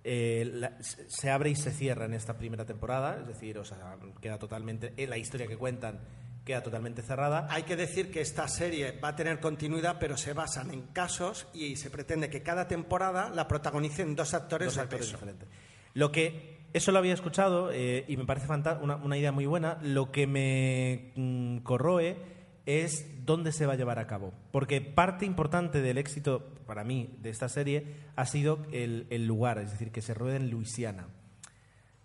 eh, 0.04 0.50
la- 0.54 0.78
se 0.82 1.30
abre 1.30 1.50
y 1.50 1.56
se 1.56 1.70
cierra 1.72 2.04
en 2.06 2.14
esta 2.14 2.36
primera 2.38 2.64
temporada, 2.64 3.18
es 3.20 3.26
decir, 3.26 3.58
o 3.58 3.64
sea, 3.64 3.96
queda 4.20 4.38
totalmente, 4.38 4.92
eh, 4.96 5.06
la 5.06 5.18
historia 5.18 5.46
que 5.46 5.56
cuentan 5.56 6.00
queda 6.44 6.62
totalmente 6.62 7.02
cerrada. 7.02 7.46
Hay 7.50 7.64
que 7.64 7.76
decir 7.76 8.10
que 8.10 8.22
esta 8.22 8.48
serie 8.48 8.98
va 8.98 9.08
a 9.08 9.16
tener 9.16 9.40
continuidad, 9.40 9.98
pero 10.00 10.16
se 10.16 10.32
basan 10.32 10.70
en 10.72 10.82
casos 10.88 11.46
y 11.52 11.76
se 11.76 11.90
pretende 11.90 12.30
que 12.30 12.42
cada 12.42 12.66
temporada 12.66 13.28
la 13.28 13.46
protagonicen 13.46 14.16
dos 14.16 14.32
actores 14.32 14.66
dos 14.68 14.74
de 14.76 14.80
actores 14.80 15.06
peso. 15.06 15.16
diferentes. 15.18 15.48
Lo 15.92 16.10
que 16.10 16.60
eso 16.72 16.92
lo 16.92 16.98
había 16.98 17.12
escuchado 17.14 17.70
eh, 17.72 18.04
y 18.08 18.16
me 18.16 18.24
parece 18.24 18.46
una, 18.80 18.96
una 18.96 19.18
idea 19.18 19.32
muy 19.32 19.44
buena. 19.46 19.78
Lo 19.82 20.10
que 20.10 20.26
me 20.26 21.12
mm, 21.14 21.58
corroe 21.58 22.16
es 22.64 23.06
dónde 23.26 23.52
se 23.52 23.66
va 23.66 23.74
a 23.74 23.76
llevar 23.76 23.98
a 23.98 24.06
cabo, 24.06 24.32
porque 24.50 24.80
parte 24.80 25.26
importante 25.26 25.80
del 25.82 25.98
éxito 25.98 26.48
para 26.70 26.84
mí 26.84 27.16
de 27.20 27.30
esta 27.30 27.48
serie 27.48 27.84
ha 28.14 28.26
sido 28.26 28.64
el, 28.70 29.08
el 29.10 29.26
lugar, 29.26 29.58
es 29.58 29.72
decir, 29.72 29.90
que 29.90 30.02
se 30.02 30.14
rueda 30.14 30.36
en 30.36 30.50
Luisiana. 30.50 31.08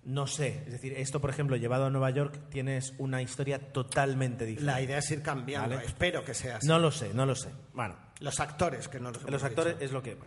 No 0.03 0.25
sé, 0.25 0.63
es 0.65 0.71
decir, 0.71 0.93
esto 0.97 1.21
por 1.21 1.29
ejemplo 1.29 1.55
llevado 1.55 1.85
a 1.85 1.91
Nueva 1.91 2.09
York 2.09 2.49
tienes 2.49 2.95
una 2.97 3.21
historia 3.21 3.59
totalmente 3.71 4.43
diferente. 4.47 4.71
La 4.71 4.81
idea 4.81 4.97
es 4.97 5.11
ir 5.11 5.21
cambiando. 5.21 5.75
Vale. 5.75 5.85
Espero 5.87 6.25
que 6.25 6.33
sea 6.33 6.57
así. 6.57 6.67
No 6.67 6.79
lo 6.79 6.89
sé, 6.89 7.13
no 7.13 7.27
lo 7.27 7.35
sé. 7.35 7.49
Bueno, 7.75 7.95
Los 8.21 8.39
actores 8.39 8.87
que 8.87 8.99
no 8.99 9.11
los, 9.11 9.21
los 9.29 9.43
actores 9.43 9.73
dicho. 9.75 9.85
es 9.85 9.91
lo 9.91 10.01
que. 10.01 10.17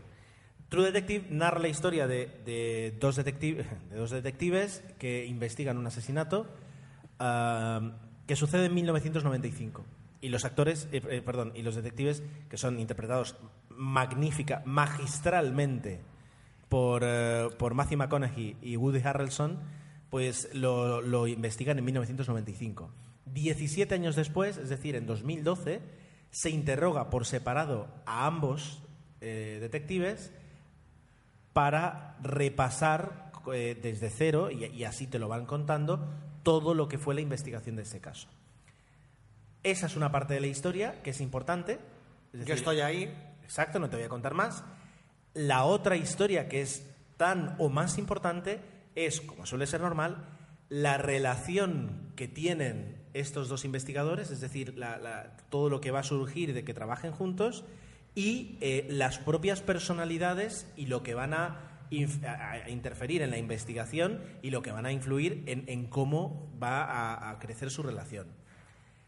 True 0.68 0.84
Detective 0.84 1.26
narra 1.30 1.59
la 1.59 1.68
historia 1.68 2.07
de, 2.07 2.26
de 2.45 2.97
dos, 3.01 3.16
detective- 3.18 3.64
de 3.91 3.97
dos 3.97 4.11
detectives 4.12 4.84
que 5.01 5.26
investigan 5.26 5.78
un 5.78 5.86
asesinato 5.89 6.47
ah, 7.18 7.80
que 8.28 8.36
sucede 8.36 8.66
en 8.66 8.74
1995. 8.74 9.84
Y 10.20 10.30
los 10.30 10.45
actores, 10.45 10.89
eh, 10.91 11.01
eh, 11.09 11.22
perdón, 11.24 11.53
y 11.55 11.62
los 11.62 11.76
detectives 11.76 12.22
que 12.51 12.57
son 12.57 12.80
interpretados 12.80 13.36
magnífica, 13.78 14.62
magistralmente 14.66 16.00
por, 16.68 17.02
eh, 17.04 17.48
por 17.58 17.74
Matthew 17.74 17.98
McConaughey 17.98 18.56
y 18.60 18.76
Woody 18.76 19.00
Harrelson, 19.02 19.58
pues 20.10 20.50
lo, 20.52 21.00
lo 21.00 21.26
investigan 21.26 21.78
en 21.78 21.84
1995. 21.84 22.90
17 23.26 23.94
años 23.94 24.16
después, 24.16 24.56
es 24.56 24.68
decir, 24.68 24.96
en 24.96 25.06
2012, 25.06 25.80
se 26.30 26.50
interroga 26.50 27.08
por 27.08 27.24
separado 27.24 27.88
a 28.04 28.26
ambos 28.26 28.82
eh, 29.20 29.58
detectives 29.60 30.32
para 31.52 32.16
repasar 32.22 33.32
eh, 33.52 33.78
desde 33.80 34.10
cero 34.10 34.50
y, 34.50 34.66
y 34.66 34.84
así 34.84 35.06
te 35.06 35.18
lo 35.18 35.28
van 35.28 35.46
contando 35.46 36.06
todo 36.42 36.74
lo 36.74 36.88
que 36.88 36.98
fue 36.98 37.14
la 37.14 37.20
investigación 37.20 37.76
de 37.76 37.82
ese 37.82 38.00
caso. 38.00 38.28
Esa 39.62 39.86
es 39.86 39.96
una 39.96 40.10
parte 40.10 40.34
de 40.34 40.40
la 40.40 40.46
historia 40.46 41.02
que 41.02 41.10
es 41.10 41.20
importante. 41.20 41.78
es 42.32 42.44
Yo 42.44 42.54
estoy 42.54 42.80
ahí. 42.80 43.12
Exacto, 43.49 43.78
no 43.78 43.88
te 43.88 43.96
voy 43.96 44.05
a 44.05 44.11
contar 44.11 44.34
más. 44.34 44.62
La 45.32 45.64
otra 45.64 45.96
historia 45.96 46.51
que 46.51 46.61
es 46.61 46.86
tan 47.16 47.57
o 47.59 47.70
más 47.70 47.96
importante 47.96 48.61
es, 48.94 49.22
como 49.22 49.46
suele 49.46 49.66
ser 49.66 49.80
normal, 49.80 50.28
la 50.68 50.99
relación 50.99 52.12
que 52.14 52.28
tienen 52.28 53.07
estos 53.14 53.49
dos 53.49 53.64
investigadores, 53.64 54.30
es 54.30 54.42
decir, 54.42 54.78
todo 55.49 55.70
lo 55.70 55.80
que 55.80 55.90
va 55.90 56.01
a 56.01 56.03
surgir 56.03 56.53
de 56.53 56.62
que 56.62 56.74
trabajen 56.74 57.11
juntos 57.11 57.64
y 58.14 58.59
eh, 58.61 58.86
las 58.90 59.18
propias 59.18 59.62
personalidades 59.62 60.70
y 60.76 60.84
lo 60.84 61.03
que 61.03 61.14
van 61.14 61.32
a, 61.32 61.64
interferir 62.68 63.22
en 63.22 63.30
la 63.30 63.38
investigación 63.38 64.20
y 64.42 64.51
lo 64.51 64.61
que 64.61 64.72
van 64.72 64.84
a 64.84 64.92
influir 64.92 65.42
en, 65.46 65.86
cómo 65.86 66.55
va 66.62 67.30
a 67.30 67.38
crecer 67.38 67.70
su 67.70 67.82
relación. 67.82 68.26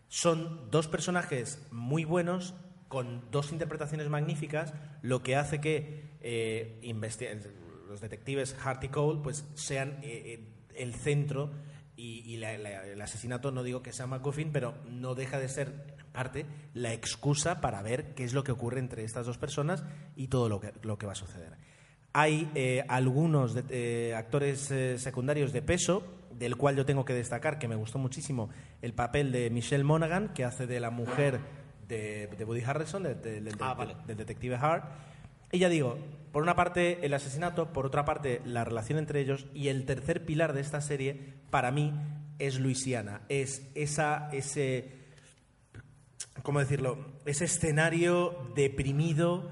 Son 0.09 0.71
dos 0.71 0.89
personajes 0.89 1.61
muy 1.71 2.07
buenos, 2.07 2.55
con 2.91 3.23
dos 3.31 3.53
interpretaciones 3.53 4.09
magníficas, 4.09 4.75
lo 5.01 5.23
que 5.23 5.37
hace 5.37 5.61
que 5.61 6.11
eh, 6.23 6.93
los 7.89 8.01
detectives 8.01 8.57
Hart 8.65 8.83
y 8.83 8.89
Cole 8.89 9.21
pues, 9.23 9.47
sean 9.55 10.01
eh, 10.03 10.23
eh, 10.27 10.49
el 10.75 10.95
centro 10.97 11.53
y, 11.95 12.35
el 12.35 13.01
asesinato, 13.01 13.53
no 13.53 13.63
digo 13.63 13.81
que 13.81 13.93
sea 13.93 14.09
McGuffin, 14.09 14.51
pero 14.51 14.75
no 14.91 15.15
deja 15.15 15.39
de 15.39 15.49
ser, 15.49 15.95
parte, 16.11 16.47
la 16.75 16.93
excusa 16.93 17.61
para 17.61 17.81
ver 17.81 18.13
qué 18.15 18.25
es 18.25 18.33
lo 18.33 18.43
que 18.43 18.51
ocurre 18.51 18.81
entre 18.81 19.05
estas 19.05 19.25
dos 19.25 19.39
personas 19.39 19.85
y 20.17 20.27
todo 20.27 20.49
lo 20.49 20.59
que, 20.59 20.73
lo 20.83 20.99
que 20.99 21.07
va 21.07 21.13
a 21.13 21.15
suceder. 21.15 21.59
Hay 22.13 22.51
algunos 22.89 23.55
actores 24.17 24.73
secundarios 24.97 25.53
de 25.53 25.63
peso, 25.63 26.03
del 26.33 26.57
cual 26.57 26.75
yo 26.75 26.87
tengo 26.87 27.05
que 27.05 27.13
destacar 27.13 27.59
que 27.61 27.69
me 27.69 27.77
gustó 27.77 27.99
muchísimo 27.99 28.49
el 28.83 28.95
papel 28.95 29.31
de 29.31 29.51
Michelle 29.51 29.85
Monaghan, 29.85 30.33
que 30.33 30.45
hace 30.45 30.67
de 30.67 30.81
la 30.81 30.91
mujer 30.91 31.39
de, 31.91 32.27
de 32.29 32.45
Woody 32.45 32.63
Harrelson, 32.63 33.03
del- 33.03 33.17
Ah, 33.61 33.75
del- 33.75 33.77
vale. 33.77 33.97
del 34.07 34.17
detective 34.17 34.57
Hart. 34.57 34.85
Y 35.53 35.59
ya 35.59 35.69
digo, 35.69 35.99
por 36.33 36.43
una 36.43 36.55
parte 36.57 37.05
el 37.05 37.13
asesinato, 37.13 37.73
por 37.73 37.85
otra 37.85 38.05
parte 38.05 38.41
la 38.45 38.65
relación 38.65 38.99
entre 38.99 39.21
ellos, 39.21 39.47
y 39.53 39.69
el 39.69 39.85
tercer 39.85 40.25
pilar 40.25 40.53
de 40.55 40.61
esta 40.63 40.81
serie, 40.81 41.35
para 41.51 41.71
mí, 41.71 41.93
es 42.39 42.59
Luisiana. 42.59 43.21
Es 43.29 43.69
esa, 43.75 44.31
ese, 44.33 44.93
¿cómo 46.43 46.61
decirlo? 46.61 46.97
Ese 47.27 47.45
escenario 47.45 48.53
deprimido, 48.55 49.51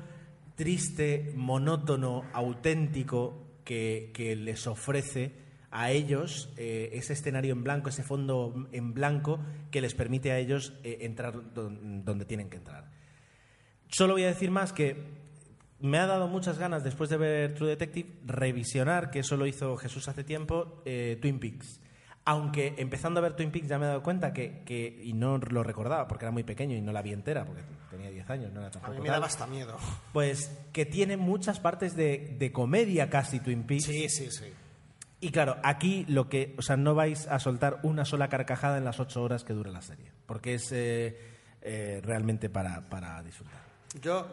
triste, 0.55 1.33
monótono, 1.37 2.25
auténtico 2.33 3.45
que, 3.65 4.11
que 4.15 4.37
les 4.37 4.67
ofrece 4.67 5.33
a 5.71 5.91
ellos 5.91 6.51
eh, 6.57 6.91
ese 6.95 7.13
escenario 7.13 7.53
en 7.53 7.63
blanco, 7.63 7.89
ese 7.91 8.03
fondo 8.03 8.69
en 8.73 8.95
blanco 8.95 9.39
que 9.71 9.81
les 9.81 9.95
permite 9.95 10.33
a 10.33 10.39
ellos 10.39 10.73
eh, 10.85 10.99
entrar 11.03 11.53
don- 11.55 12.05
donde 12.05 12.25
tienen 12.25 12.49
que 12.49 12.57
entrar. 12.57 12.91
Solo 13.89 14.15
voy 14.15 14.25
a 14.25 14.29
decir 14.29 14.51
más 14.51 14.73
que 14.73 14.97
me 15.81 15.99
ha 15.99 16.07
dado 16.07 16.27
muchas 16.29 16.59
ganas, 16.59 16.83
después 16.85 17.09
de 17.11 17.17
ver 17.17 17.55
True 17.55 17.69
Detective, 17.71 18.09
revisionar, 18.27 19.11
que 19.11 19.21
eso 19.21 19.37
lo 19.37 19.47
hizo 19.47 19.77
Jesús 19.77 20.09
hace 20.09 20.25
tiempo, 20.25 20.83
eh, 20.85 21.19
Twin 21.21 21.39
Peaks. 21.39 21.81
Aunque 22.25 22.75
empezando 22.77 23.21
a 23.21 23.23
ver 23.23 23.37
Twin 23.37 23.51
Peaks 23.51 23.69
ya 23.69 23.79
me 23.79 23.87
he 23.87 23.89
dado 23.89 24.03
cuenta 24.03 24.33
que, 24.35 24.63
que- 24.67 25.01
y 25.03 25.13
no 25.15 25.39
lo 25.39 25.63
recordaba 25.63 26.07
porque 26.09 26.25
era 26.27 26.33
muy 26.33 26.43
pequeño 26.43 26.77
y 26.77 26.81
no 26.83 26.93
la 26.93 27.01
vi 27.01 27.13
entera, 27.13 27.45
porque 27.47 27.63
tenía 27.91 28.11
10 28.11 28.29
años, 28.29 28.53
no 28.53 28.61
era 28.61 28.69
A 28.69 28.73
tampoco 28.73 28.95
mí 28.95 29.01
me 29.03 29.09
daba 29.09 29.27
hasta 29.27 29.47
miedo. 29.47 29.77
Pues 30.13 30.51
que 30.73 30.85
tiene 30.85 31.17
muchas 31.17 31.59
partes 31.61 31.95
de, 31.97 32.37
de 32.39 32.53
comedia 32.53 33.09
casi 33.09 33.41
Twin 33.41 33.63
Peaks. 33.65 33.85
Sí, 33.85 34.09
sí, 34.09 34.31
sí. 34.31 34.45
Y 35.21 35.31
claro, 35.31 35.57
aquí 35.65 36.05
lo 36.09 36.29
que, 36.29 36.55
o 36.59 36.63
sea, 36.63 36.77
no 36.77 36.95
vais 36.95 37.27
a 37.27 37.41
soltar 37.41 37.81
una 37.83 38.05
sola 38.05 38.29
carcajada 38.29 38.79
en 38.79 38.85
las 38.85 39.01
ocho 39.01 39.23
horas 39.23 39.43
que 39.43 39.53
dura 39.53 39.71
la 39.71 39.83
serie, 39.83 40.13
porque 40.27 40.55
es 40.55 40.71
eh, 40.71 41.19
eh, 41.61 42.01
realmente 42.05 42.49
para, 42.49 42.89
para 42.89 43.21
disfrutar. 43.23 43.61
Yo 44.01 44.29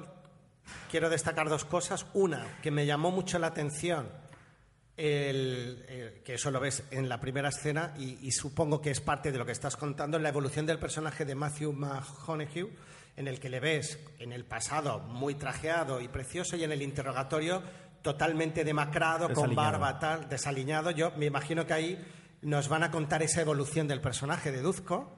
quiero 0.91 1.09
destacar 1.09 1.49
dos 1.49 1.65
cosas. 1.65 2.05
Una, 2.13 2.59
que 2.61 2.69
me 2.69 2.85
llamó 2.85 3.09
mucho 3.09 3.39
la 3.39 3.47
atención, 3.47 4.07
que 4.95 6.21
eso 6.25 6.51
lo 6.51 6.59
ves 6.59 6.83
en 6.91 7.09
la 7.09 7.19
primera 7.19 7.49
escena 7.49 7.93
y, 7.97 8.19
y 8.21 8.31
supongo 8.31 8.79
que 8.79 8.91
es 8.91 9.01
parte 9.01 9.31
de 9.31 9.39
lo 9.39 9.45
que 9.45 9.51
estás 9.51 9.75
contando, 9.75 10.19
la 10.19 10.29
evolución 10.29 10.67
del 10.67 10.79
personaje 10.79 11.25
de 11.25 11.35
Matthew 11.35 11.73
McConaughey, 11.73 12.69
en 13.17 13.27
el 13.27 13.39
que 13.39 13.49
le 13.49 13.59
ves 13.59 13.99
en 14.19 14.31
el 14.31 14.45
pasado 14.45 14.99
muy 14.99 15.35
trajeado 15.35 15.99
y 15.99 16.07
precioso 16.07 16.55
y 16.57 16.63
en 16.63 16.71
el 16.71 16.81
interrogatorio 16.81 17.63
totalmente 18.05 18.63
demacrado, 18.63 19.33
con 19.33 19.55
barba, 19.55 19.97
tal, 19.97 20.29
desaliñado. 20.29 20.91
Yo 20.91 21.11
me 21.17 21.25
imagino 21.25 21.65
que 21.65 21.73
ahí 21.73 22.05
nos 22.43 22.69
van 22.69 22.83
a 22.83 22.91
contar 22.91 23.23
esa 23.23 23.41
evolución 23.41 23.87
del 23.87 23.99
personaje, 23.99 24.51
deduzco. 24.51 25.11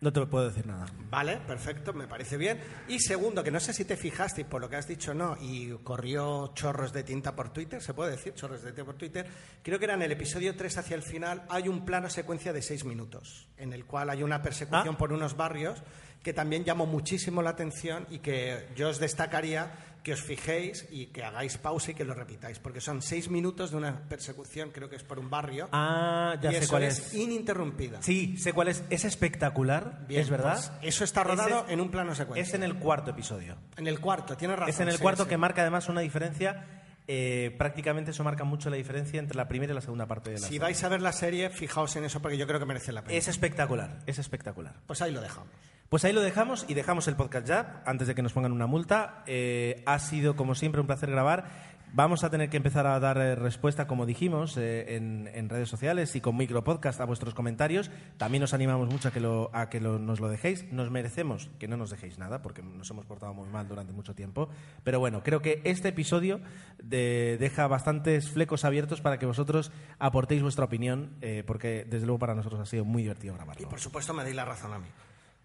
No 0.00 0.12
te 0.12 0.26
puedo 0.26 0.48
decir 0.48 0.66
nada. 0.66 0.86
Vale, 1.08 1.36
perfecto, 1.46 1.92
me 1.92 2.08
parece 2.08 2.36
bien. 2.36 2.58
Y 2.88 2.98
segundo, 2.98 3.44
que 3.44 3.52
no 3.52 3.60
sé 3.60 3.72
si 3.72 3.84
te 3.84 3.96
fijaste, 3.96 4.40
y 4.40 4.44
por 4.44 4.60
lo 4.60 4.68
que 4.68 4.74
has 4.74 4.88
dicho 4.88 5.14
no, 5.14 5.36
y 5.40 5.70
corrió 5.84 6.50
chorros 6.52 6.92
de 6.92 7.04
tinta 7.04 7.36
por 7.36 7.50
Twitter, 7.52 7.80
se 7.80 7.94
puede 7.94 8.12
decir, 8.12 8.34
chorros 8.34 8.60
de 8.62 8.72
tinta 8.72 8.84
por 8.86 8.96
Twitter, 8.96 9.28
creo 9.62 9.78
que 9.78 9.84
era 9.84 9.94
en 9.94 10.02
el 10.02 10.10
episodio 10.10 10.56
3 10.56 10.78
hacia 10.78 10.96
el 10.96 11.02
final, 11.02 11.44
hay 11.48 11.68
un 11.68 11.84
plano 11.84 12.10
secuencia 12.10 12.52
de 12.52 12.62
6 12.62 12.86
minutos, 12.86 13.46
en 13.56 13.72
el 13.72 13.84
cual 13.84 14.10
hay 14.10 14.24
una 14.24 14.42
persecución 14.42 14.94
Ah. 14.96 14.98
por 14.98 15.12
unos 15.12 15.36
barrios 15.36 15.80
que 16.22 16.32
también 16.32 16.64
llamó 16.64 16.86
muchísimo 16.86 17.42
la 17.42 17.50
atención 17.50 18.06
y 18.10 18.18
que 18.18 18.68
yo 18.76 18.88
os 18.90 18.98
destacaría 19.00 19.70
que 20.02 20.14
os 20.14 20.22
fijéis 20.22 20.86
y 20.90 21.06
que 21.08 21.22
hagáis 21.24 21.58
pausa 21.58 21.90
y 21.90 21.94
que 21.94 22.04
lo 22.06 22.14
repitáis, 22.14 22.58
porque 22.58 22.80
son 22.80 23.02
6 23.02 23.28
minutos 23.28 23.70
de 23.70 23.76
una 23.76 24.00
persecución, 24.08 24.70
creo 24.70 24.88
que 24.88 24.96
es 24.96 25.02
por 25.02 25.18
un 25.18 25.28
barrio, 25.28 25.68
Ah, 25.72 26.36
ya 26.40 26.50
y 26.50 26.54
sé 26.54 26.60
eso 26.60 26.70
cuál 26.70 26.84
es, 26.84 26.98
es. 26.98 27.14
ininterrumpida. 27.14 28.00
Sí, 28.02 28.38
sé 28.38 28.54
cuál 28.54 28.68
es. 28.68 28.82
Es 28.88 29.04
espectacular, 29.04 30.06
Bien, 30.08 30.22
es 30.22 30.30
verdad. 30.30 30.54
pues 30.54 30.72
eso 30.94 31.04
está 31.04 31.22
rodado 31.22 31.66
en 31.68 31.80
un 31.82 31.90
plano 31.90 32.14
secuencia. 32.14 32.42
Es 32.42 32.54
en 32.54 32.62
el 32.62 32.76
cuarto 32.76 33.10
episodio. 33.10 33.56
En 33.76 33.86
el 33.86 34.00
cuarto, 34.00 34.36
tienes 34.38 34.58
razón. 34.58 34.70
es 34.70 34.80
en 34.80 34.88
el 34.88 34.96
sí, 34.96 35.02
cuarto 35.02 35.24
sí. 35.24 35.28
que 35.28 35.36
marca 35.36 35.60
además 35.62 35.88
una 35.90 36.00
diferencia. 36.00 36.66
eh, 37.12 37.54
prácticamente 37.58 38.12
eso 38.12 38.22
marca 38.24 38.44
mucho 38.44 38.70
la 38.70 38.76
diferencia 38.76 39.18
entre 39.18 39.36
la 39.36 39.48
primera 39.48 39.72
y 39.72 39.74
la 39.74 39.80
segunda 39.82 40.06
parte 40.06 40.30
de 40.30 40.34
la 40.36 40.40
Si 40.40 40.44
serie. 40.44 40.58
vais 40.60 40.82
a 40.84 40.88
ver 40.88 41.02
la 41.02 41.12
serie, 41.12 41.50
fijaos 41.50 41.94
en 41.96 42.04
eso 42.04 42.22
porque 42.22 42.38
yo 42.38 42.46
creo 42.46 42.58
que 42.60 42.66
merece 42.66 42.92
la 42.92 43.02
pena. 43.02 43.18
Es 43.18 43.26
espectacular, 43.28 43.98
es 44.06 44.18
espectacular. 44.18 44.76
Pues 44.86 45.02
ahí 45.02 45.10
lo 45.12 45.20
dejamos. 45.20 45.50
Pues 45.90 46.04
ahí 46.04 46.12
lo 46.12 46.20
dejamos 46.20 46.64
y 46.68 46.74
dejamos 46.74 47.08
el 47.08 47.16
podcast 47.16 47.48
ya, 47.48 47.82
antes 47.84 48.06
de 48.06 48.14
que 48.14 48.22
nos 48.22 48.32
pongan 48.32 48.52
una 48.52 48.68
multa. 48.68 49.24
Eh, 49.26 49.82
ha 49.86 49.98
sido, 49.98 50.36
como 50.36 50.54
siempre, 50.54 50.80
un 50.80 50.86
placer 50.86 51.10
grabar. 51.10 51.46
Vamos 51.92 52.22
a 52.22 52.30
tener 52.30 52.48
que 52.48 52.56
empezar 52.58 52.86
a 52.86 53.00
dar 53.00 53.18
eh, 53.18 53.34
respuesta, 53.34 53.88
como 53.88 54.06
dijimos, 54.06 54.56
eh, 54.56 54.94
en, 54.94 55.48
redes 55.48 55.68
sociales 55.68 56.14
y 56.14 56.20
con 56.20 56.36
micropodcast 56.36 57.00
a 57.00 57.04
vuestros 57.06 57.34
comentarios. 57.34 57.90
También 58.18 58.44
os 58.44 58.54
animamos 58.54 58.88
mucho 58.88 59.08
a 59.08 59.10
que, 59.10 59.18
lo, 59.18 59.50
a 59.52 59.68
que 59.68 59.80
nos 59.80 60.20
lo 60.20 60.28
dejéis. 60.28 60.70
Nos 60.72 60.92
merecemos 60.92 61.50
que 61.58 61.66
no 61.66 61.76
nos 61.76 61.90
dejéis 61.90 62.18
nada, 62.18 62.40
porque 62.40 62.62
nos 62.62 62.88
hemos 62.88 63.04
portado 63.04 63.34
muy 63.34 63.48
mal 63.48 63.66
durante 63.66 63.92
mucho 63.92 64.14
tiempo. 64.14 64.48
Pero 64.84 65.00
bueno, 65.00 65.24
creo 65.24 65.42
que 65.42 65.60
este 65.64 65.88
episodio 65.88 66.40
de- 66.80 67.36
deja 67.40 67.66
bastantes 67.66 68.30
flecos 68.30 68.64
abiertos 68.64 69.00
para 69.00 69.18
que 69.18 69.26
vosotros 69.26 69.72
aportéis 69.98 70.42
vuestra 70.42 70.66
opinión, 70.66 71.16
porque 71.48 71.84
desde 71.90 72.06
luego 72.06 72.20
para 72.20 72.36
nosotros 72.36 72.60
ha 72.60 72.66
sido 72.66 72.84
muy 72.84 73.02
divertido 73.02 73.34
Y 73.34 73.36
grabarlo. 73.38 73.68
por 73.68 73.80
supuesto 73.80 74.14
me 74.14 74.22
deis 74.22 74.36
la 74.36 74.44
razón 74.44 74.72
a 74.72 74.78
mí. 74.78 74.86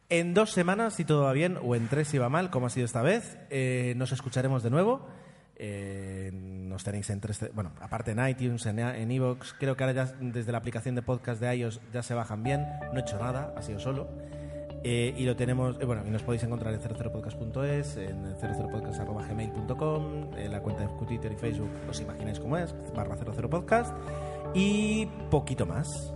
En 0.09 0.33
dos 0.33 0.51
semanas, 0.51 0.93
si 0.93 1.05
todo 1.05 1.23
va 1.23 1.33
bien, 1.33 1.57
o 1.63 1.75
en 1.75 1.87
tres 1.87 2.07
si 2.07 2.17
va 2.17 2.29
mal, 2.29 2.51
como 2.51 2.67
ha 2.67 2.69
sido 2.69 2.85
esta 2.85 3.01
vez, 3.01 3.37
eh, 3.49 3.93
nos 3.97 4.11
escucharemos 4.11 4.61
de 4.61 4.69
nuevo. 4.69 5.07
Eh, 5.57 6.31
nos 6.33 6.83
tenéis 6.83 7.09
en 7.09 7.21
tres, 7.21 7.49
bueno, 7.53 7.71
aparte 7.79 8.11
en 8.11 8.27
iTunes, 8.27 8.65
en 8.65 9.11
iVoox, 9.11 9.53
creo 9.57 9.77
que 9.77 9.83
ahora 9.83 10.05
ya 10.05 10.13
desde 10.19 10.51
la 10.51 10.57
aplicación 10.57 10.95
de 10.95 11.01
podcast 11.01 11.39
de 11.41 11.55
iOS 11.55 11.79
ya 11.93 12.03
se 12.03 12.13
bajan 12.13 12.43
bien. 12.43 12.65
No 12.93 12.99
he 12.99 13.01
hecho 13.01 13.17
nada, 13.17 13.53
ha 13.55 13.61
sido 13.61 13.79
solo. 13.79 14.09
Eh, 14.87 15.15
y 15.17 15.25
lo 15.25 15.35
tenemos, 15.35 15.77
eh, 15.81 15.85
bueno, 15.85 16.03
y 16.05 16.11
nos 16.11 16.21
podéis 16.21 16.43
encontrar 16.43 16.71
en 16.71 16.79
00podcast.es, 16.79 17.97
en 17.97 18.23
00podcast.gmail.com, 18.39 20.37
en 20.37 20.51
la 20.51 20.59
cuenta 20.59 20.83
de 20.83 20.89
Twitter 21.07 21.31
y 21.31 21.35
Facebook, 21.35 21.71
os 21.89 21.99
imagináis 22.01 22.39
cómo 22.39 22.55
es, 22.55 22.75
barra 22.93 23.15
00podcast, 23.15 23.91
y 24.53 25.07
poquito 25.31 25.65
más. 25.65 26.14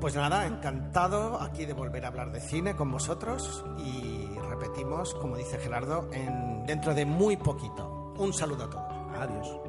Pues 0.00 0.14
nada, 0.14 0.46
encantado 0.46 1.40
aquí 1.40 1.66
de 1.66 1.72
volver 1.72 2.04
a 2.04 2.08
hablar 2.08 2.30
de 2.30 2.40
cine 2.40 2.76
con 2.76 2.92
vosotros 2.92 3.64
y 3.78 4.28
repetimos, 4.48 5.12
como 5.14 5.36
dice 5.36 5.58
Gerardo, 5.58 6.08
en, 6.12 6.64
dentro 6.66 6.94
de 6.94 7.04
muy 7.04 7.36
poquito. 7.36 8.14
Un 8.16 8.32
saludo 8.32 8.64
a 8.64 8.70
todos. 8.70 9.18
Adiós. 9.18 9.67